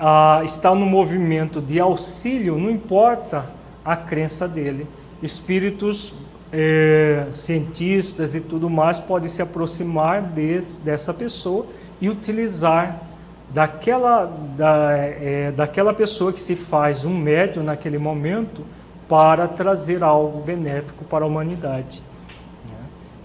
a, 0.00 0.40
está 0.42 0.74
no 0.74 0.86
movimento 0.86 1.60
de 1.60 1.78
auxílio, 1.78 2.56
não 2.56 2.70
importa 2.70 3.44
a 3.84 3.94
crença 3.94 4.48
dele. 4.48 4.86
Espíritos 5.22 6.14
é, 6.50 7.28
cientistas 7.30 8.34
e 8.34 8.40
tudo 8.40 8.70
mais 8.70 8.98
podem 8.98 9.28
se 9.28 9.42
aproximar 9.42 10.22
de, 10.22 10.62
dessa 10.82 11.12
pessoa 11.12 11.66
e 12.02 12.08
utilizar 12.08 13.00
daquela, 13.48 14.26
da, 14.56 14.90
é, 14.90 15.52
daquela 15.52 15.94
pessoa 15.94 16.32
que 16.32 16.40
se 16.40 16.56
faz 16.56 17.04
um 17.04 17.16
médium 17.16 17.62
naquele 17.62 17.96
momento 17.96 18.64
para 19.08 19.46
trazer 19.46 20.02
algo 20.02 20.42
benéfico 20.42 21.04
para 21.04 21.24
a 21.24 21.28
humanidade. 21.28 22.02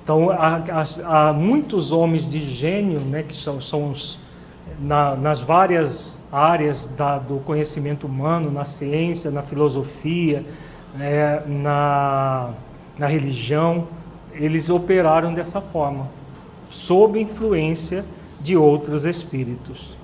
Então, 0.04 0.30
há, 0.30 0.64
há, 0.70 1.30
há 1.30 1.34
muitos 1.34 1.92
homens 1.92 2.28
de 2.28 2.40
gênio, 2.40 3.00
né, 3.00 3.24
que 3.24 3.36
são, 3.36 3.60
são 3.60 3.90
os, 3.90 4.20
na, 4.80 5.16
nas 5.16 5.42
várias 5.42 6.24
áreas 6.32 6.86
da, 6.86 7.18
do 7.18 7.40
conhecimento 7.40 8.06
humano, 8.06 8.52
na 8.52 8.64
ciência, 8.64 9.32
na 9.32 9.42
filosofia, 9.42 10.46
né, 10.94 11.42
na, 11.48 12.52
na 12.96 13.08
religião, 13.08 13.88
eles 14.34 14.70
operaram 14.70 15.34
dessa 15.34 15.60
forma, 15.60 16.08
sob 16.70 17.20
influência 17.20 18.06
de 18.40 18.56
outros 18.56 19.06
espíritos. 19.06 19.98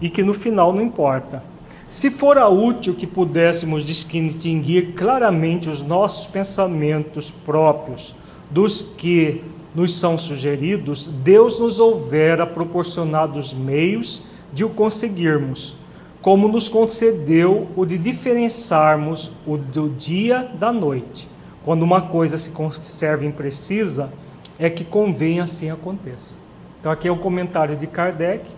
E 0.00 0.10
que 0.10 0.22
no 0.22 0.34
final 0.34 0.72
não 0.72 0.82
importa, 0.82 1.42
se 1.88 2.10
fora 2.10 2.48
útil 2.48 2.94
que 2.94 3.06
pudéssemos 3.06 3.84
distinguir 3.84 4.94
claramente 4.94 5.68
os 5.68 5.82
nossos 5.82 6.26
pensamentos 6.26 7.30
próprios 7.30 8.14
dos 8.50 8.80
que 8.80 9.42
nos 9.74 9.94
são 9.94 10.16
sugeridos, 10.16 11.06
Deus 11.06 11.58
nos 11.58 11.80
houvera 11.80 12.46
proporcionado 12.46 13.38
os 13.38 13.52
meios 13.52 14.22
de 14.52 14.64
o 14.64 14.70
conseguirmos, 14.70 15.76
como 16.20 16.48
nos 16.48 16.68
concedeu 16.68 17.68
o 17.74 17.84
de 17.84 17.98
diferenciarmos 17.98 19.30
o 19.46 19.56
do 19.56 19.88
dia 19.90 20.50
da 20.58 20.72
noite. 20.72 21.28
Quando 21.64 21.82
uma 21.82 22.02
coisa 22.02 22.36
se 22.36 22.50
conserva 22.50 23.24
imprecisa, 23.24 24.12
é 24.58 24.68
que 24.68 24.84
convém 24.84 25.40
assim 25.40 25.70
aconteça. 25.70 26.41
Então, 26.82 26.90
aqui 26.90 27.06
é 27.06 27.12
o 27.12 27.16
comentário 27.16 27.76
de 27.76 27.86
Kardec 27.86 28.50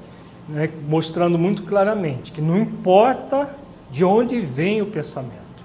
né, 0.48 0.70
mostrando 0.88 1.38
muito 1.38 1.62
claramente 1.64 2.32
que 2.32 2.40
não 2.40 2.56
importa 2.56 3.54
de 3.90 4.02
onde 4.02 4.40
vem 4.40 4.80
o 4.80 4.86
pensamento, 4.86 5.62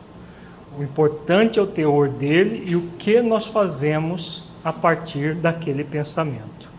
o 0.77 0.83
importante 0.83 1.57
é 1.57 1.61
o 1.61 1.65
teor 1.65 2.09
dele 2.09 2.65
e 2.67 2.75
o 2.75 2.81
que 2.99 3.21
nós 3.21 3.47
fazemos 3.47 4.43
a 4.61 4.73
partir 4.73 5.35
daquele 5.35 5.85
pensamento. 5.85 6.69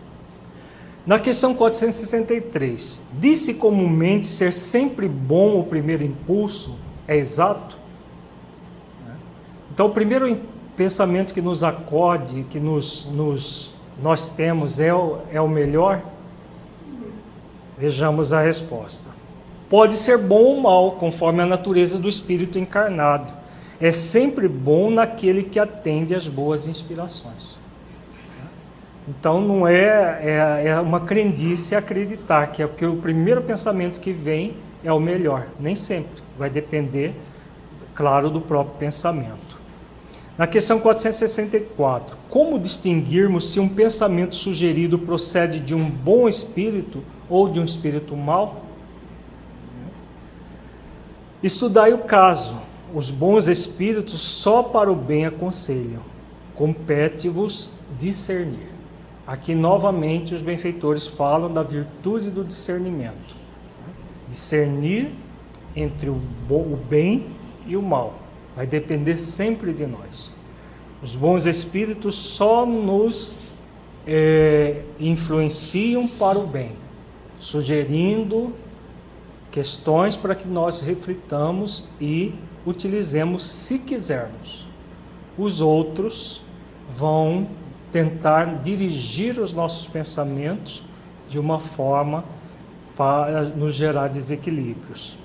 Na 1.03 1.19
questão 1.19 1.55
463, 1.55 3.01
disse 3.17 3.55
comumente 3.55 4.27
ser 4.27 4.53
sempre 4.53 5.07
bom 5.07 5.59
o 5.59 5.63
primeiro 5.63 6.03
impulso, 6.03 6.77
é 7.07 7.17
exato? 7.17 7.75
Então, 9.73 9.87
o 9.87 9.89
primeiro 9.89 10.41
pensamento 10.77 11.33
que 11.33 11.41
nos 11.41 11.63
acode, 11.63 12.43
que 12.51 12.59
nos, 12.59 13.05
nos 13.05 13.70
nós 14.01 14.31
temos, 14.31 14.79
é 14.79 14.93
o, 14.93 15.19
é 15.31 15.41
o 15.41 15.47
melhor? 15.47 16.03
Vejamos 17.77 18.33
a 18.33 18.41
resposta. 18.41 19.09
Pode 19.69 19.95
ser 19.95 20.17
bom 20.17 20.43
ou 20.43 20.61
mal, 20.61 20.91
conforme 20.93 21.41
a 21.41 21.45
natureza 21.45 21.97
do 21.97 22.09
espírito 22.09 22.59
encarnado. 22.59 23.33
É 23.79 23.91
sempre 23.91 24.47
bom 24.47 24.91
naquele 24.91 25.43
que 25.43 25.59
atende 25.59 26.13
às 26.13 26.27
boas 26.27 26.67
inspirações. 26.67 27.59
Então 29.07 29.41
não 29.41 29.67
é, 29.67 30.19
é, 30.21 30.67
é 30.67 30.79
uma 30.79 30.99
crendice 30.99 31.75
acreditar 31.75 32.47
que 32.47 32.61
é 32.61 32.67
porque 32.67 32.85
o 32.85 32.97
primeiro 32.97 33.41
pensamento 33.41 33.99
que 33.99 34.13
vem 34.13 34.55
é 34.83 34.93
o 34.93 34.99
melhor. 34.99 35.47
Nem 35.59 35.75
sempre. 35.75 36.21
Vai 36.37 36.49
depender, 36.49 37.15
claro, 37.95 38.29
do 38.29 38.39
próprio 38.39 38.77
pensamento. 38.77 39.50
Na 40.37 40.47
questão 40.47 40.79
464, 40.79 42.17
como 42.29 42.57
distinguirmos 42.57 43.51
se 43.51 43.59
um 43.59 43.67
pensamento 43.67 44.35
sugerido 44.35 44.97
procede 44.97 45.59
de 45.59 45.75
um 45.75 45.89
bom 45.89 46.27
espírito 46.27 47.03
ou 47.29 47.49
de 47.49 47.59
um 47.59 47.65
espírito 47.65 48.15
mau? 48.15 48.65
Estudai 51.43 51.93
o 51.93 51.99
caso. 51.99 52.55
Os 52.93 53.09
bons 53.09 53.47
espíritos 53.47 54.19
só 54.19 54.63
para 54.63 54.91
o 54.91 54.95
bem 54.95 55.25
aconselham. 55.25 56.01
Compete-vos 56.55 57.71
discernir. 57.97 58.69
Aqui 59.25 59.55
novamente 59.55 60.35
os 60.35 60.41
benfeitores 60.41 61.07
falam 61.07 61.51
da 61.51 61.63
virtude 61.63 62.29
do 62.29 62.43
discernimento. 62.43 63.35
Discernir 64.27 65.15
entre 65.75 66.09
o 66.09 66.21
bem 66.89 67.27
e 67.65 67.77
o 67.77 67.81
mal. 67.81 68.20
Vai 68.55 68.67
depender 68.67 69.17
sempre 69.17 69.73
de 69.73 69.85
nós. 69.85 70.33
Os 71.01 71.15
bons 71.15 71.45
espíritos 71.45 72.15
só 72.15 72.65
nos 72.65 73.33
é, 74.05 74.81
influenciam 74.99 76.07
para 76.07 76.37
o 76.37 76.45
bem 76.45 76.81
sugerindo 77.41 78.53
questões 79.49 80.15
para 80.15 80.35
que 80.35 80.47
nós 80.47 80.79
reflitamos 80.79 81.83
e 81.99 82.35
utilizemos 82.65 83.43
se 83.43 83.79
quisermos. 83.79 84.67
Os 85.37 85.59
outros 85.59 86.45
vão 86.87 87.49
tentar 87.91 88.61
dirigir 88.61 89.39
os 89.39 89.53
nossos 89.53 89.87
pensamentos 89.87 90.83
de 91.27 91.39
uma 91.39 91.59
forma 91.59 92.23
para 92.95 93.43
nos 93.43 93.73
gerar 93.73 94.07
desequilíbrios. 94.07 95.17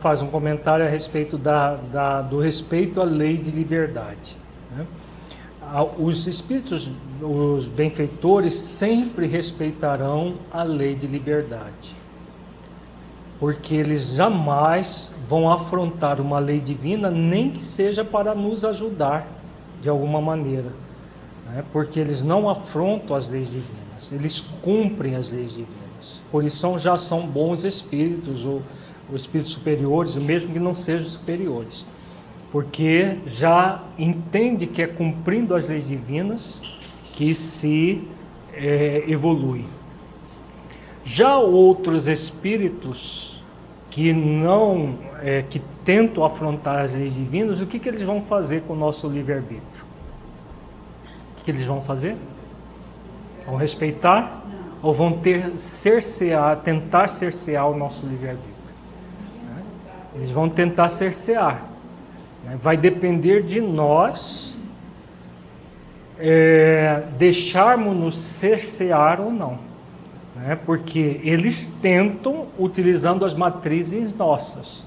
Faz 0.00 0.22
um 0.22 0.26
comentário 0.28 0.84
a 0.84 0.88
respeito 0.88 1.38
da, 1.38 1.76
da 1.76 2.20
do 2.20 2.38
respeito 2.38 3.00
à 3.00 3.04
lei 3.04 3.36
de 3.36 3.50
liberdade. 3.50 4.36
Né? 4.76 4.86
os 5.98 6.26
espíritos, 6.26 6.90
os 7.20 7.68
benfeitores, 7.68 8.54
sempre 8.54 9.26
respeitarão 9.26 10.36
a 10.52 10.62
lei 10.62 10.94
de 10.94 11.06
liberdade, 11.06 11.96
porque 13.40 13.74
eles 13.74 14.14
jamais 14.14 15.12
vão 15.26 15.50
afrontar 15.50 16.20
uma 16.20 16.38
lei 16.38 16.60
divina, 16.60 17.10
nem 17.10 17.50
que 17.50 17.64
seja 17.64 18.04
para 18.04 18.34
nos 18.34 18.64
ajudar 18.64 19.26
de 19.80 19.88
alguma 19.88 20.20
maneira, 20.20 20.72
né? 21.46 21.64
porque 21.72 21.98
eles 21.98 22.22
não 22.22 22.48
afrontam 22.48 23.16
as 23.16 23.28
leis 23.28 23.50
divinas, 23.50 24.12
eles 24.12 24.40
cumprem 24.62 25.16
as 25.16 25.32
leis 25.32 25.52
divinas, 25.52 26.22
por 26.30 26.44
isso 26.44 26.78
já 26.78 26.96
são 26.96 27.26
bons 27.26 27.64
espíritos, 27.64 28.44
ou, 28.44 28.62
ou 29.08 29.16
espíritos 29.16 29.52
superiores, 29.52 30.16
mesmo 30.16 30.52
que 30.52 30.58
não 30.58 30.74
sejam 30.74 31.06
superiores 31.06 31.86
porque 32.54 33.18
já 33.26 33.82
entende 33.98 34.68
que 34.68 34.80
é 34.80 34.86
cumprindo 34.86 35.56
as 35.56 35.68
leis 35.68 35.88
divinas 35.88 36.62
que 37.12 37.34
se 37.34 38.06
é, 38.52 39.02
evolui. 39.08 39.64
Já 41.04 41.36
outros 41.36 42.06
espíritos 42.06 43.42
que 43.90 44.12
não, 44.12 44.96
é, 45.20 45.42
que 45.42 45.60
tentam 45.84 46.24
afrontar 46.24 46.84
as 46.84 46.94
leis 46.94 47.16
divinas, 47.16 47.60
o 47.60 47.66
que, 47.66 47.76
que 47.80 47.88
eles 47.88 48.02
vão 48.02 48.22
fazer 48.22 48.62
com 48.62 48.74
o 48.74 48.76
nosso 48.76 49.08
livre-arbítrio? 49.08 49.84
O 51.32 51.36
que, 51.38 51.44
que 51.46 51.50
eles 51.50 51.66
vão 51.66 51.82
fazer? 51.82 52.16
Vão 53.44 53.56
respeitar? 53.56 54.44
Ou 54.80 54.94
vão 54.94 55.18
ter 55.18 55.58
cercear, 55.58 56.60
tentar 56.60 57.08
cercear 57.08 57.68
o 57.68 57.76
nosso 57.76 58.06
livre-arbítrio? 58.06 58.53
Eles 60.14 60.30
vão 60.30 60.48
tentar 60.48 60.88
cercear. 60.88 61.64
Né? 62.44 62.58
Vai 62.60 62.76
depender 62.76 63.42
de 63.42 63.60
nós 63.60 64.56
é, 66.18 67.02
deixarmos-nos 67.18 68.16
cercear 68.16 69.20
ou 69.20 69.32
não. 69.32 69.58
Né? 70.36 70.58
Porque 70.64 71.20
eles 71.22 71.66
tentam 71.66 72.46
utilizando 72.58 73.24
as 73.24 73.34
matrizes 73.34 74.14
nossas. 74.14 74.84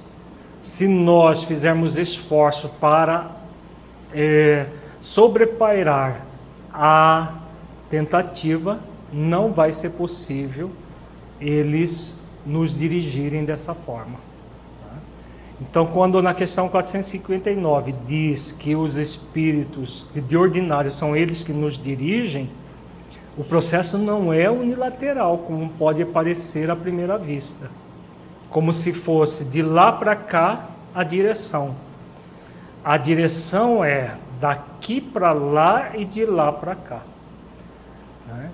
Se 0.61 0.87
nós 0.87 1.43
fizermos 1.43 1.97
esforço 1.97 2.69
para 2.79 3.31
é, 4.13 4.67
sobrepairar 4.99 6.25
a 6.73 7.35
tentativa, 7.89 8.79
não 9.11 9.53
vai 9.53 9.71
ser 9.71 9.91
possível 9.91 10.71
eles 11.39 12.19
nos 12.45 12.73
dirigirem 12.73 13.45
dessa 13.45 13.73
forma. 13.73 14.26
Então, 15.59 15.88
quando 15.88 16.21
na 16.21 16.34
questão 16.34 16.69
459 16.69 17.91
diz 18.05 18.51
que 18.51 18.75
os 18.75 18.95
espíritos 18.95 20.07
de 20.13 20.38
ordinário 20.38 20.91
são 20.91 21.15
eles 21.15 21.43
que 21.43 21.51
nos 21.51 21.79
dirigem, 21.79 22.49
o 23.35 23.43
processo 23.43 23.97
não 23.97 24.31
é 24.31 24.49
unilateral, 24.49 25.39
como 25.39 25.69
pode 25.69 26.05
parecer 26.05 26.69
à 26.69 26.75
primeira 26.75 27.17
vista. 27.17 27.71
Como 28.49 28.71
se 28.71 28.93
fosse 28.93 29.45
de 29.45 29.61
lá 29.61 29.91
para 29.91 30.15
cá 30.15 30.67
a 30.93 31.03
direção. 31.03 31.75
A 32.84 32.97
direção 32.97 33.84
é 33.84 34.15
daqui 34.39 35.01
para 35.01 35.34
lá 35.34 35.97
e 35.97 36.05
de 36.05 36.25
lá 36.25 36.51
para 36.51 36.75
cá. 36.75 37.01
Né? 38.27 38.49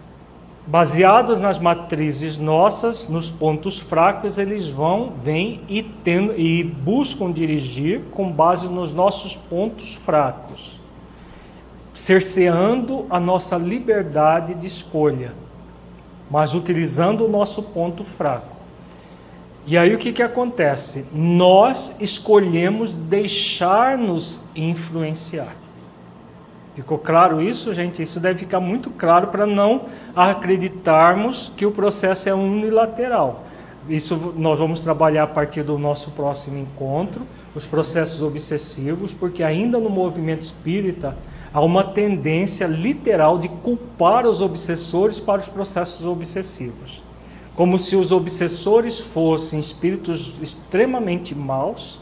Baseados 0.65 1.39
nas 1.39 1.59
matrizes 1.59 2.37
nossas, 2.37 3.07
nos 3.07 3.29
pontos 3.29 3.79
fracos, 3.79 4.37
eles 4.37 4.67
vão, 4.67 5.13
vêm 5.21 5.61
e, 5.67 5.83
tendo, 5.83 6.39
e 6.39 6.63
buscam 6.63 7.31
dirigir 7.31 8.03
com 8.11 8.31
base 8.31 8.67
nos 8.67 8.93
nossos 8.93 9.35
pontos 9.35 9.93
fracos, 9.95 10.79
cerceando 11.93 13.05
a 13.09 13.19
nossa 13.19 13.57
liberdade 13.57 14.53
de 14.53 14.67
escolha, 14.67 15.33
mas 16.31 16.53
utilizando 16.53 17.25
o 17.25 17.29
nosso 17.29 17.61
ponto 17.61 18.03
fraco. 18.03 18.53
E 19.65 19.77
aí 19.77 19.93
o 19.93 19.97
que, 19.97 20.11
que 20.11 20.23
acontece? 20.23 21.05
Nós 21.13 21.95
escolhemos 21.99 22.93
deixar-nos 22.93 24.41
influenciar. 24.55 25.62
Ficou 26.75 26.97
claro 26.97 27.39
isso, 27.39 27.71
gente? 27.73 28.01
Isso 28.01 28.19
deve 28.19 28.39
ficar 28.39 28.59
muito 28.59 28.89
claro 28.89 29.27
para 29.27 29.45
não 29.45 29.85
acreditarmos 30.15 31.51
que 31.55 31.65
o 31.65 31.71
processo 31.71 32.29
é 32.29 32.33
unilateral. 32.33 33.43
Isso 33.87 34.33
nós 34.35 34.57
vamos 34.57 34.79
trabalhar 34.79 35.23
a 35.23 35.27
partir 35.27 35.61
do 35.61 35.77
nosso 35.77 36.11
próximo 36.11 36.57
encontro, 36.57 37.27
os 37.53 37.67
processos 37.67 38.21
obsessivos, 38.21 39.13
porque 39.13 39.43
ainda 39.43 39.77
no 39.77 39.89
movimento 39.89 40.41
espírita 40.41 41.15
há 41.53 41.61
uma 41.61 41.83
tendência 41.83 42.65
literal 42.65 43.37
de 43.37 43.49
culpar 43.49 44.25
os 44.25 44.41
obsessores 44.41 45.19
para 45.19 45.41
os 45.41 45.49
processos 45.49 46.05
obsessivos. 46.07 47.03
Como 47.55 47.77
se 47.77 47.95
os 47.95 48.11
obsessores 48.11 48.99
fossem 48.99 49.59
espíritos 49.59 50.33
extremamente 50.41 51.35
maus 51.35 51.99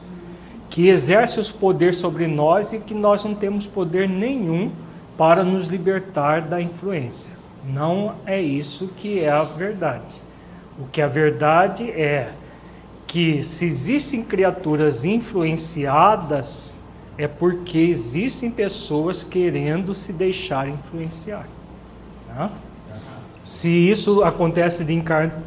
que 0.71 0.87
exerce 0.87 1.37
os 1.37 1.51
poderes 1.51 1.97
sobre 1.97 2.25
nós 2.27 2.71
e 2.71 2.79
que 2.79 2.93
nós 2.93 3.25
não 3.25 3.35
temos 3.35 3.67
poder 3.67 4.07
nenhum 4.07 4.71
para 5.17 5.43
nos 5.43 5.67
libertar 5.67 6.41
da 6.41 6.61
influência. 6.61 7.33
Não 7.63 8.15
é 8.25 8.41
isso 8.41 8.87
que 8.95 9.19
é 9.19 9.29
a 9.29 9.43
verdade. 9.43 10.21
O 10.79 10.87
que 10.87 11.01
a 11.01 11.07
verdade 11.07 11.91
é 11.91 12.31
que 13.05 13.43
se 13.43 13.65
existem 13.65 14.23
criaturas 14.23 15.03
influenciadas, 15.03 16.77
é 17.17 17.27
porque 17.27 17.77
existem 17.77 18.49
pessoas 18.49 19.23
querendo 19.23 19.93
se 19.93 20.13
deixar 20.13 20.69
influenciar. 20.69 21.45
Tá? 22.29 22.49
Se 23.43 23.67
isso 23.67 24.23
acontece 24.23 24.85
de 24.85 24.93
encarnar 24.93 25.37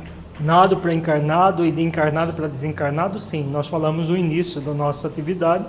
nado 0.41 0.79
para 0.79 0.93
encarnado 0.93 1.65
e 1.65 1.71
de 1.71 1.83
encarnado 1.83 2.33
para 2.33 2.49
desencarnado, 2.49 3.21
sim. 3.21 3.45
Nós 3.45 3.69
falamos 3.69 4.09
no 4.09 4.17
início 4.17 4.61
da 4.61 4.75
nossa 4.75 5.07
atividade 5.07 5.67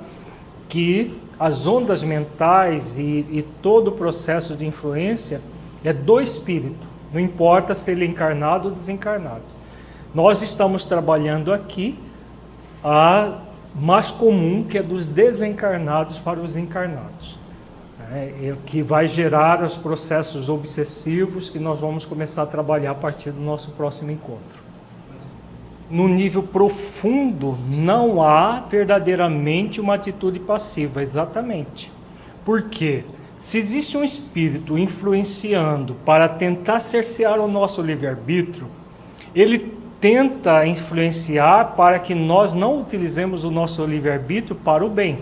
que 0.67 1.17
as 1.39 1.67
ondas 1.67 2.03
mentais 2.03 2.97
e, 2.97 3.25
e 3.29 3.45
todo 3.61 3.89
o 3.89 3.91
processo 3.91 4.55
de 4.55 4.65
influência 4.65 5.41
é 5.83 5.93
do 5.93 6.19
espírito, 6.19 6.87
não 7.13 7.19
importa 7.19 7.75
se 7.75 7.91
ele 7.91 8.05
é 8.05 8.07
encarnado 8.07 8.69
ou 8.69 8.73
desencarnado. 8.73 9.43
Nós 10.13 10.41
estamos 10.41 10.83
trabalhando 10.83 11.53
aqui 11.53 11.99
a 12.83 13.39
mais 13.75 14.11
comum, 14.11 14.63
que 14.63 14.77
é 14.77 14.83
dos 14.83 15.07
desencarnados 15.07 16.19
para 16.19 16.39
os 16.39 16.55
encarnados, 16.55 17.37
né? 18.09 18.55
que 18.65 18.81
vai 18.81 19.07
gerar 19.07 19.63
os 19.63 19.77
processos 19.77 20.49
obsessivos 20.49 21.49
que 21.49 21.59
nós 21.59 21.79
vamos 21.79 22.05
começar 22.05 22.43
a 22.43 22.47
trabalhar 22.47 22.91
a 22.91 22.95
partir 22.95 23.31
do 23.31 23.41
nosso 23.41 23.71
próximo 23.71 24.11
encontro 24.11 24.65
no 25.89 26.07
nível 26.07 26.41
profundo, 26.41 27.55
não 27.69 28.21
há 28.21 28.61
verdadeiramente 28.61 29.79
uma 29.79 29.95
atitude 29.95 30.39
passiva, 30.39 31.01
exatamente. 31.01 31.91
Por 32.43 32.63
quê? 32.63 33.03
Se 33.37 33.57
existe 33.57 33.97
um 33.97 34.03
espírito 34.03 34.77
influenciando 34.77 35.95
para 36.05 36.27
tentar 36.27 36.79
cercear 36.79 37.39
o 37.39 37.47
nosso 37.47 37.81
livre-arbítrio, 37.81 38.67
ele 39.35 39.73
tenta 39.99 40.65
influenciar 40.65 41.75
para 41.75 41.99
que 41.99 42.15
nós 42.15 42.53
não 42.53 42.81
utilizemos 42.81 43.43
o 43.43 43.51
nosso 43.51 43.85
livre-arbítrio 43.85 44.55
para 44.55 44.85
o 44.85 44.89
bem, 44.89 45.19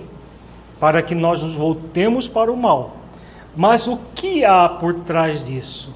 para 0.83 1.01
que 1.01 1.15
nós 1.15 1.41
nos 1.41 1.55
voltemos 1.55 2.27
para 2.27 2.51
o 2.51 2.57
mal. 2.57 2.97
Mas 3.55 3.87
o 3.87 3.97
que 4.13 4.43
há 4.43 4.67
por 4.67 4.95
trás 4.95 5.45
disso? 5.45 5.95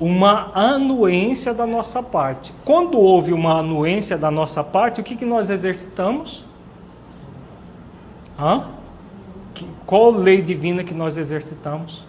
uma 0.00 0.50
anuência 0.52 1.54
da 1.54 1.64
nossa 1.64 2.02
parte. 2.02 2.52
Quando 2.64 2.98
houve 2.98 3.32
uma 3.32 3.60
anuência 3.60 4.18
da 4.18 4.32
nossa 4.32 4.64
parte, 4.64 5.00
o 5.00 5.04
que, 5.04 5.14
que 5.14 5.24
nós 5.24 5.50
exercitamos? 5.50 6.44
Hã? 8.36 8.70
Qual 9.86 10.10
lei 10.10 10.42
divina 10.42 10.82
que 10.82 10.92
nós 10.92 11.16
exercitamos? 11.16 12.04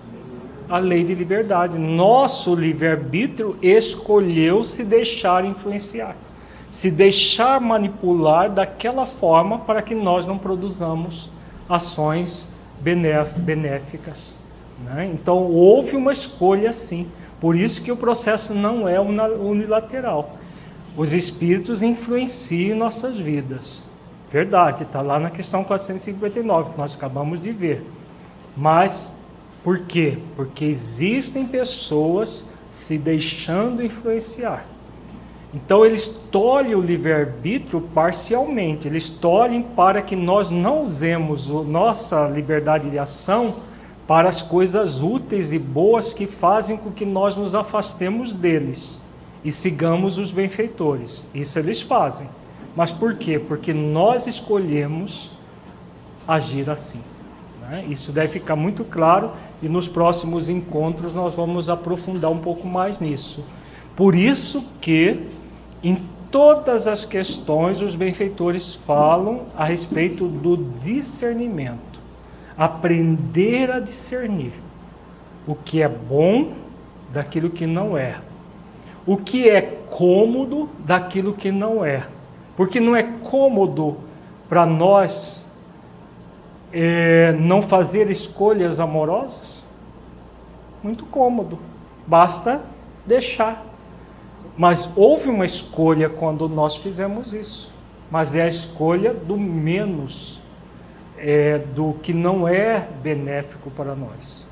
A 0.67 0.79
lei 0.79 1.03
de 1.03 1.13
liberdade. 1.13 1.77
Nosso 1.77 2.55
livre-arbítrio 2.55 3.55
escolheu 3.61 4.63
se 4.63 4.83
deixar 4.83 5.45
influenciar, 5.45 6.15
se 6.71 6.89
deixar 6.89 7.61
manipular 7.61 8.49
daquela 8.49 9.05
forma 9.05 9.59
para 9.59 9.83
que 9.83 9.93
nós 9.93 10.25
não 10.25 10.39
produzamos 10.39 11.29
ações 11.69 12.47
benéficas. 12.81 14.37
Né? 14.83 15.09
Então 15.13 15.43
houve 15.43 15.95
uma 15.95 16.11
escolha 16.11 16.71
sim. 16.73 17.09
Por 17.39 17.55
isso 17.55 17.81
que 17.81 17.91
o 17.91 17.97
processo 17.97 18.53
não 18.53 18.87
é 18.87 18.99
unilateral. 18.99 20.37
Os 20.97 21.13
espíritos 21.13 21.83
influenciam 21.83 22.77
nossas 22.77 23.19
vidas. 23.19 23.87
Verdade, 24.31 24.83
está 24.83 25.01
lá 25.01 25.19
na 25.19 25.29
questão 25.29 25.63
459, 25.63 26.71
que 26.71 26.77
nós 26.77 26.95
acabamos 26.95 27.39
de 27.39 27.51
ver. 27.51 27.85
Mas 28.55 29.15
por 29.63 29.79
quê? 29.79 30.17
Porque 30.35 30.65
existem 30.65 31.45
pessoas 31.45 32.47
se 32.69 32.97
deixando 32.97 33.83
influenciar. 33.83 34.65
Então 35.55 35.85
eles 35.85 36.05
tolhem 36.29 36.75
o 36.75 36.81
livre-arbítrio 36.81 37.79
parcialmente, 37.79 38.89
eles 38.89 39.09
tolhem 39.09 39.61
para 39.61 40.01
que 40.01 40.13
nós 40.13 40.51
não 40.51 40.83
usemos 40.83 41.47
nossa 41.47 42.27
liberdade 42.27 42.89
de 42.89 42.99
ação 42.99 43.55
para 44.05 44.27
as 44.27 44.41
coisas 44.41 45.01
úteis 45.01 45.53
e 45.53 45.57
boas 45.57 46.13
que 46.13 46.27
fazem 46.27 46.75
com 46.75 46.91
que 46.91 47.05
nós 47.05 47.37
nos 47.37 47.55
afastemos 47.55 48.33
deles 48.33 48.99
e 49.45 49.51
sigamos 49.51 50.17
os 50.17 50.29
benfeitores. 50.29 51.25
Isso 51.33 51.57
eles 51.57 51.81
fazem. 51.81 52.27
Mas 52.75 52.91
por 52.91 53.15
quê? 53.15 53.39
Porque 53.39 53.73
nós 53.73 54.27
escolhemos 54.27 55.31
agir 56.27 56.69
assim. 56.69 56.99
Né? 57.61 57.85
Isso 57.87 58.11
deve 58.11 58.27
ficar 58.27 58.57
muito 58.57 58.83
claro 58.83 59.31
e 59.61 59.69
nos 59.69 59.87
próximos 59.87 60.49
encontros 60.49 61.13
nós 61.13 61.33
vamos 61.33 61.69
aprofundar 61.69 62.29
um 62.29 62.39
pouco 62.39 62.67
mais 62.67 62.99
nisso. 62.99 63.41
Por 63.95 64.13
isso 64.13 64.61
que 64.81 65.21
em 65.83 65.97
todas 66.31 66.87
as 66.87 67.05
questões 67.05 67.81
os 67.81 67.95
benfeitores 67.95 68.75
falam 68.75 69.43
a 69.55 69.65
respeito 69.65 70.27
do 70.27 70.57
discernimento 70.57 71.95
aprender 72.57 73.69
a 73.71 73.79
discernir 73.79 74.53
o 75.47 75.55
que 75.55 75.81
é 75.81 75.87
bom 75.87 76.55
daquilo 77.11 77.49
que 77.49 77.67
não 77.67 77.97
é. 77.97 78.19
O 79.05 79.17
que 79.17 79.49
é 79.49 79.61
cômodo 79.61 80.69
daquilo 80.79 81.33
que 81.33 81.51
não 81.51 81.85
é. 81.85 82.07
Porque 82.55 82.79
não 82.79 82.95
é 82.95 83.03
cômodo 83.03 83.97
para 84.49 84.65
nós 84.65 85.45
é, 86.71 87.33
não 87.33 87.61
fazer 87.61 88.09
escolhas 88.09 88.79
amorosas? 88.79 89.63
Muito 90.81 91.05
cômodo, 91.05 91.59
basta 92.07 92.61
deixar. 93.05 93.64
Mas 94.57 94.89
houve 94.95 95.29
uma 95.29 95.45
escolha 95.45 96.09
quando 96.09 96.47
nós 96.47 96.77
fizemos 96.77 97.33
isso, 97.33 97.73
mas 98.09 98.35
é 98.35 98.43
a 98.43 98.47
escolha 98.47 99.13
do 99.13 99.37
menos, 99.37 100.41
é, 101.17 101.59
do 101.59 101.93
que 102.01 102.13
não 102.13 102.47
é 102.47 102.87
benéfico 103.03 103.69
para 103.71 103.95
nós. 103.95 104.47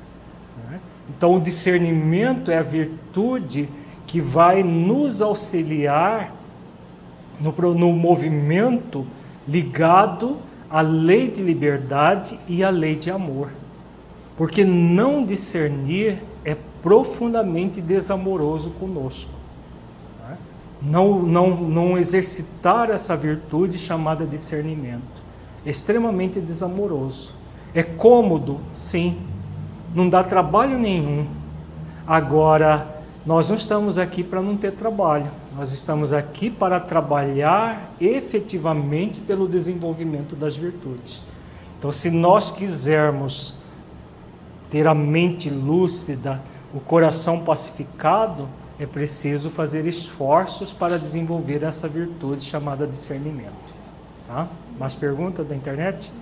Né? 0.70 0.78
Então, 1.08 1.34
o 1.34 1.40
discernimento 1.40 2.50
é 2.50 2.58
a 2.58 2.62
virtude 2.62 3.68
que 4.06 4.20
vai 4.20 4.62
nos 4.62 5.22
auxiliar 5.22 6.34
no, 7.40 7.52
no 7.74 7.92
movimento 7.92 9.06
ligado 9.48 10.38
à 10.68 10.80
lei 10.80 11.28
de 11.28 11.42
liberdade 11.42 12.38
e 12.46 12.62
à 12.62 12.70
lei 12.70 12.96
de 12.96 13.10
amor. 13.10 13.50
Porque 14.36 14.64
não 14.64 15.24
discernir 15.24 16.22
é 16.44 16.56
profundamente 16.82 17.80
desamoroso 17.80 18.70
conosco. 18.70 19.33
Não, 20.84 21.22
não, 21.22 21.56
não 21.56 21.98
exercitar 21.98 22.90
essa 22.90 23.16
virtude 23.16 23.78
chamada 23.78 24.26
discernimento. 24.26 25.22
É 25.64 25.70
extremamente 25.70 26.40
desamoroso. 26.40 27.34
É 27.74 27.82
cômodo, 27.82 28.60
sim. 28.70 29.18
Não 29.94 30.08
dá 30.08 30.22
trabalho 30.22 30.78
nenhum. 30.78 31.26
Agora, 32.06 33.02
nós 33.24 33.48
não 33.48 33.56
estamos 33.56 33.96
aqui 33.96 34.22
para 34.22 34.42
não 34.42 34.56
ter 34.56 34.72
trabalho. 34.72 35.30
Nós 35.56 35.72
estamos 35.72 36.12
aqui 36.12 36.50
para 36.50 36.78
trabalhar 36.78 37.94
efetivamente 37.98 39.20
pelo 39.20 39.48
desenvolvimento 39.48 40.36
das 40.36 40.56
virtudes. 40.56 41.24
Então, 41.78 41.90
se 41.90 42.10
nós 42.10 42.50
quisermos 42.50 43.56
ter 44.68 44.86
a 44.86 44.94
mente 44.94 45.48
lúcida, 45.48 46.42
o 46.74 46.80
coração 46.80 47.40
pacificado, 47.40 48.48
é 48.78 48.86
preciso 48.86 49.50
fazer 49.50 49.86
esforços 49.86 50.72
para 50.72 50.98
desenvolver 50.98 51.62
essa 51.62 51.88
virtude 51.88 52.42
chamada 52.42 52.86
discernimento. 52.86 53.74
Tá? 54.26 54.48
Mais 54.78 54.96
pergunta 54.96 55.44
da 55.44 55.54
internet? 55.54 56.12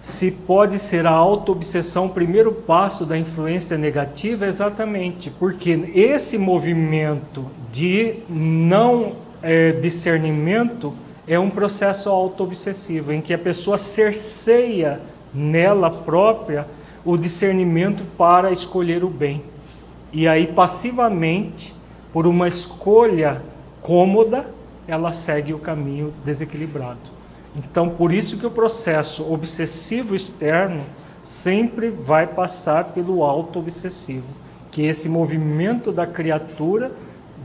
Se 0.00 0.30
pode 0.30 0.78
ser 0.78 1.04
a 1.06 1.10
autoobsessão 1.10 2.06
o 2.06 2.10
primeiro 2.10 2.52
passo 2.52 3.04
da 3.04 3.18
influência 3.18 3.76
negativa, 3.76 4.46
exatamente, 4.46 5.30
porque 5.30 5.90
esse 5.94 6.38
movimento 6.38 7.46
de 7.72 8.18
não 8.28 9.16
é, 9.42 9.72
discernimento 9.72 10.94
é 11.26 11.38
um 11.38 11.50
processo 11.50 12.08
autoobsessivo, 12.08 13.12
em 13.12 13.20
que 13.20 13.34
a 13.34 13.38
pessoa 13.38 13.76
cerceia 13.76 15.00
nela 15.34 15.90
própria 15.90 16.68
o 17.04 17.16
discernimento 17.16 18.04
para 18.16 18.52
escolher 18.52 19.02
o 19.02 19.08
bem. 19.08 19.42
E 20.12 20.26
aí, 20.26 20.46
passivamente, 20.46 21.74
por 22.12 22.26
uma 22.26 22.48
escolha 22.48 23.42
cômoda, 23.82 24.54
ela 24.86 25.12
segue 25.12 25.52
o 25.52 25.58
caminho 25.58 26.12
desequilibrado. 26.24 27.16
Então, 27.54 27.88
por 27.88 28.12
isso 28.12 28.38
que 28.38 28.46
o 28.46 28.50
processo 28.50 29.32
obsessivo 29.32 30.14
externo 30.14 30.82
sempre 31.22 31.90
vai 31.90 32.26
passar 32.26 32.84
pelo 32.86 33.24
auto-obsessivo, 33.24 34.26
que 34.70 34.82
é 34.82 34.86
esse 34.86 35.08
movimento 35.08 35.90
da 35.90 36.06
criatura 36.06 36.92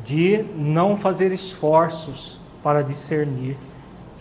de 0.04 0.46
não 0.56 0.96
fazer 0.96 1.32
esforços 1.32 2.40
para 2.62 2.82
discernir, 2.82 3.58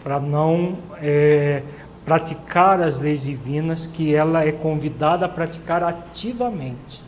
para 0.03 0.19
não 0.19 0.79
é, 1.03 1.63
praticar 2.05 2.81
as 2.81 3.01
leis 3.01 3.25
divinas 3.25 3.87
que 3.87 4.15
ela 4.15 4.45
é 4.45 4.53
convidada 4.53 5.27
a 5.27 5.29
praticar 5.29 5.83
ativamente. 5.83 7.05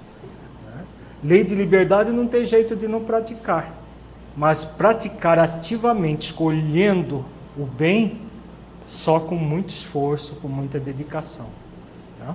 Lei 1.22 1.44
de 1.44 1.54
liberdade 1.54 2.10
não 2.10 2.26
tem 2.26 2.44
jeito 2.44 2.74
de 2.74 2.88
não 2.88 3.04
praticar, 3.04 3.72
mas 4.36 4.64
praticar 4.64 5.38
ativamente, 5.38 6.26
escolhendo 6.26 7.24
o 7.56 7.64
bem, 7.64 8.22
só 8.86 9.20
com 9.20 9.36
muito 9.36 9.68
esforço, 9.68 10.34
com 10.36 10.48
muita 10.48 10.80
dedicação. 10.80 11.46
Tá? 12.16 12.34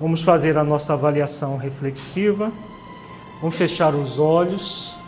Vamos 0.00 0.22
fazer 0.22 0.56
a 0.56 0.64
nossa 0.64 0.94
avaliação 0.94 1.56
reflexiva. 1.56 2.50
Vamos 3.40 3.56
fechar 3.56 3.94
os 3.94 4.18
olhos. 4.18 4.98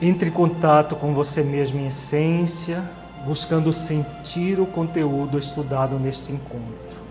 Entre 0.00 0.28
em 0.28 0.32
contato 0.32 0.94
com 0.94 1.12
você 1.12 1.42
mesmo 1.42 1.80
em 1.80 1.86
essência, 1.86 2.82
buscando 3.26 3.72
sentir 3.72 4.60
o 4.60 4.66
conteúdo 4.66 5.38
estudado 5.38 5.98
neste 5.98 6.30
encontro. 6.30 7.01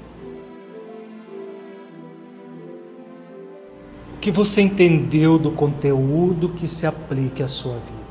Que 4.22 4.30
você 4.30 4.62
entendeu 4.62 5.40
do 5.40 5.50
conteúdo 5.50 6.50
que 6.50 6.68
se 6.68 6.86
aplique 6.86 7.42
à 7.42 7.48
sua 7.48 7.74
vida? 7.74 8.02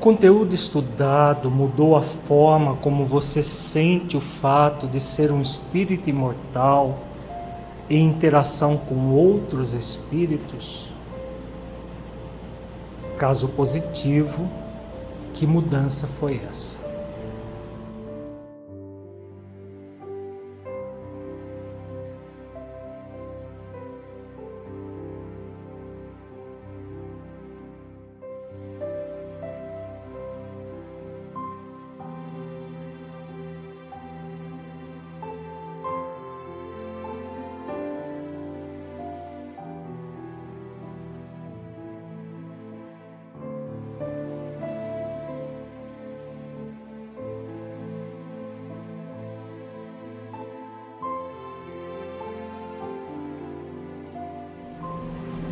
conteúdo 0.00 0.52
estudado 0.52 1.48
mudou 1.48 1.96
a 1.96 2.02
forma 2.02 2.74
como 2.74 3.06
você 3.06 3.40
sente 3.40 4.16
o 4.16 4.20
fato 4.20 4.88
de 4.88 5.00
ser 5.00 5.30
um 5.30 5.40
espírito 5.40 6.10
imortal 6.10 7.11
em 7.88 8.06
interação 8.06 8.76
com 8.76 9.10
outros 9.10 9.72
espíritos? 9.72 10.90
Caso 13.16 13.48
positivo, 13.48 14.48
que 15.32 15.46
mudança 15.46 16.06
foi 16.06 16.40
essa? 16.48 16.81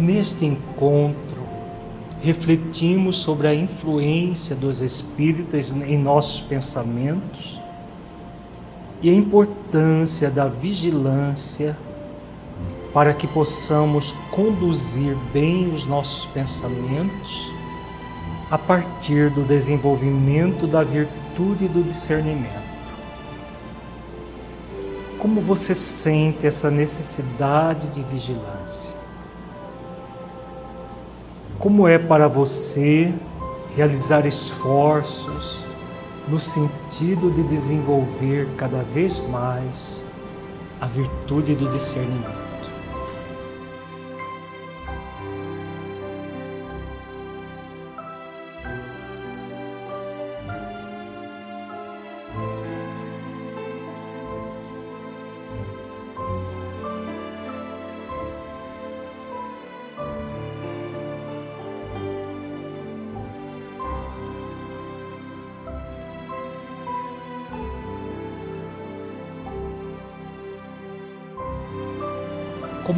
Neste 0.01 0.47
encontro, 0.47 1.43
refletimos 2.22 3.16
sobre 3.16 3.48
a 3.48 3.55
influência 3.55 4.56
dos 4.56 4.81
espíritos 4.81 5.72
em 5.72 5.98
nossos 5.98 6.40
pensamentos 6.40 7.60
e 9.02 9.10
a 9.10 9.14
importância 9.14 10.31
da 10.31 10.48
vigilância 10.48 11.77
para 12.94 13.12
que 13.12 13.27
possamos 13.27 14.12
conduzir 14.31 15.14
bem 15.35 15.70
os 15.70 15.85
nossos 15.85 16.24
pensamentos 16.24 17.52
a 18.51 18.56
partir 18.56 19.28
do 19.28 19.44
desenvolvimento 19.44 20.66
da 20.66 20.82
virtude 20.82 21.68
do 21.68 21.82
discernimento. 21.82 22.70
Como 25.18 25.43
você 25.43 25.74
sente 25.74 26.47
essa 26.47 26.70
necessidade 26.70 27.90
de 27.90 28.02
vigilância? 28.02 28.99
Como 31.61 31.87
é 31.87 31.99
para 31.99 32.27
você 32.27 33.12
realizar 33.77 34.24
esforços 34.24 35.62
no 36.27 36.41
sentido 36.41 37.31
de 37.31 37.43
desenvolver 37.43 38.49
cada 38.57 38.82
vez 38.82 39.20
mais 39.28 40.07
a 40.81 40.87
virtude 40.87 41.55
do 41.55 41.69
discernimento? 41.69 42.49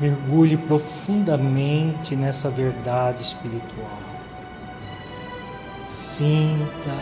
Mergulhe 0.00 0.56
profundamente 0.56 2.14
nessa 2.14 2.48
verdade 2.48 3.22
espiritual. 3.22 3.98
Sinta, 5.88 6.94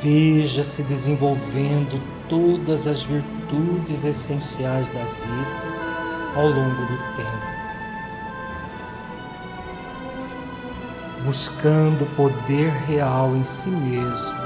veja 0.00 0.62
se 0.62 0.82
desenvolvendo 0.82 2.00
todas 2.28 2.86
as 2.86 3.02
virtudes 3.02 4.04
essenciais 4.04 4.88
da 4.88 5.00
vida 5.00 5.74
ao 6.36 6.48
longo 6.48 6.82
do 6.82 6.98
tempo. 7.16 7.54
Buscando 11.24 12.04
o 12.04 12.16
poder 12.16 12.70
real 12.86 13.34
em 13.34 13.44
si 13.44 13.70
mesmo 13.70 14.43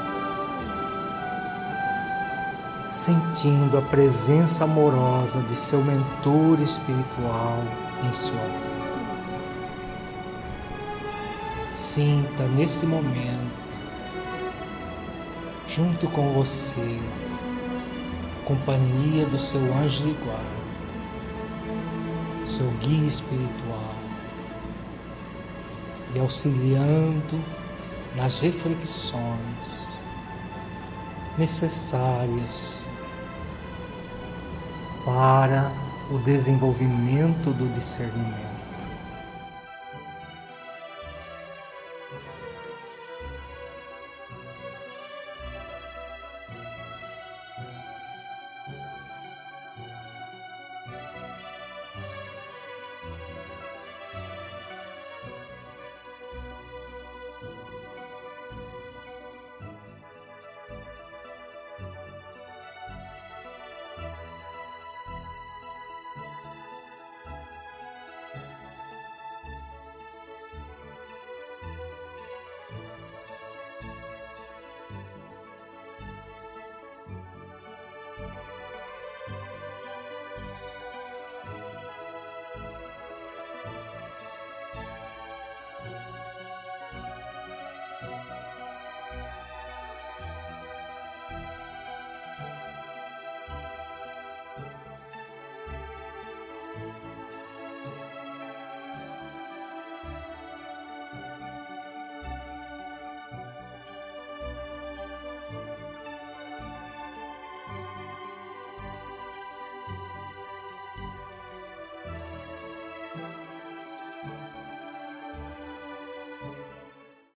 sentindo 2.98 3.78
a 3.78 3.82
presença 3.82 4.64
amorosa 4.64 5.40
de 5.42 5.54
seu 5.54 5.80
mentor 5.80 6.58
espiritual 6.60 7.62
em 8.04 8.12
sua 8.12 8.34
vida. 8.34 8.98
Sinta 11.72 12.42
nesse 12.56 12.84
momento, 12.86 13.52
junto 15.68 16.08
com 16.08 16.32
você, 16.32 16.98
a 18.42 18.44
companhia 18.44 19.24
do 19.26 19.38
seu 19.38 19.60
anjo 19.74 20.02
de 20.02 20.12
guarda, 20.14 20.44
seu 22.44 22.68
guia 22.82 23.06
espiritual, 23.06 23.94
lhe 26.12 26.18
auxiliando 26.18 27.40
nas 28.16 28.40
reflexões 28.40 29.86
necessárias 31.38 32.87
para 35.08 35.72
o 36.10 36.18
desenvolvimento 36.18 37.50
do 37.50 37.66
discernimento. 37.72 38.47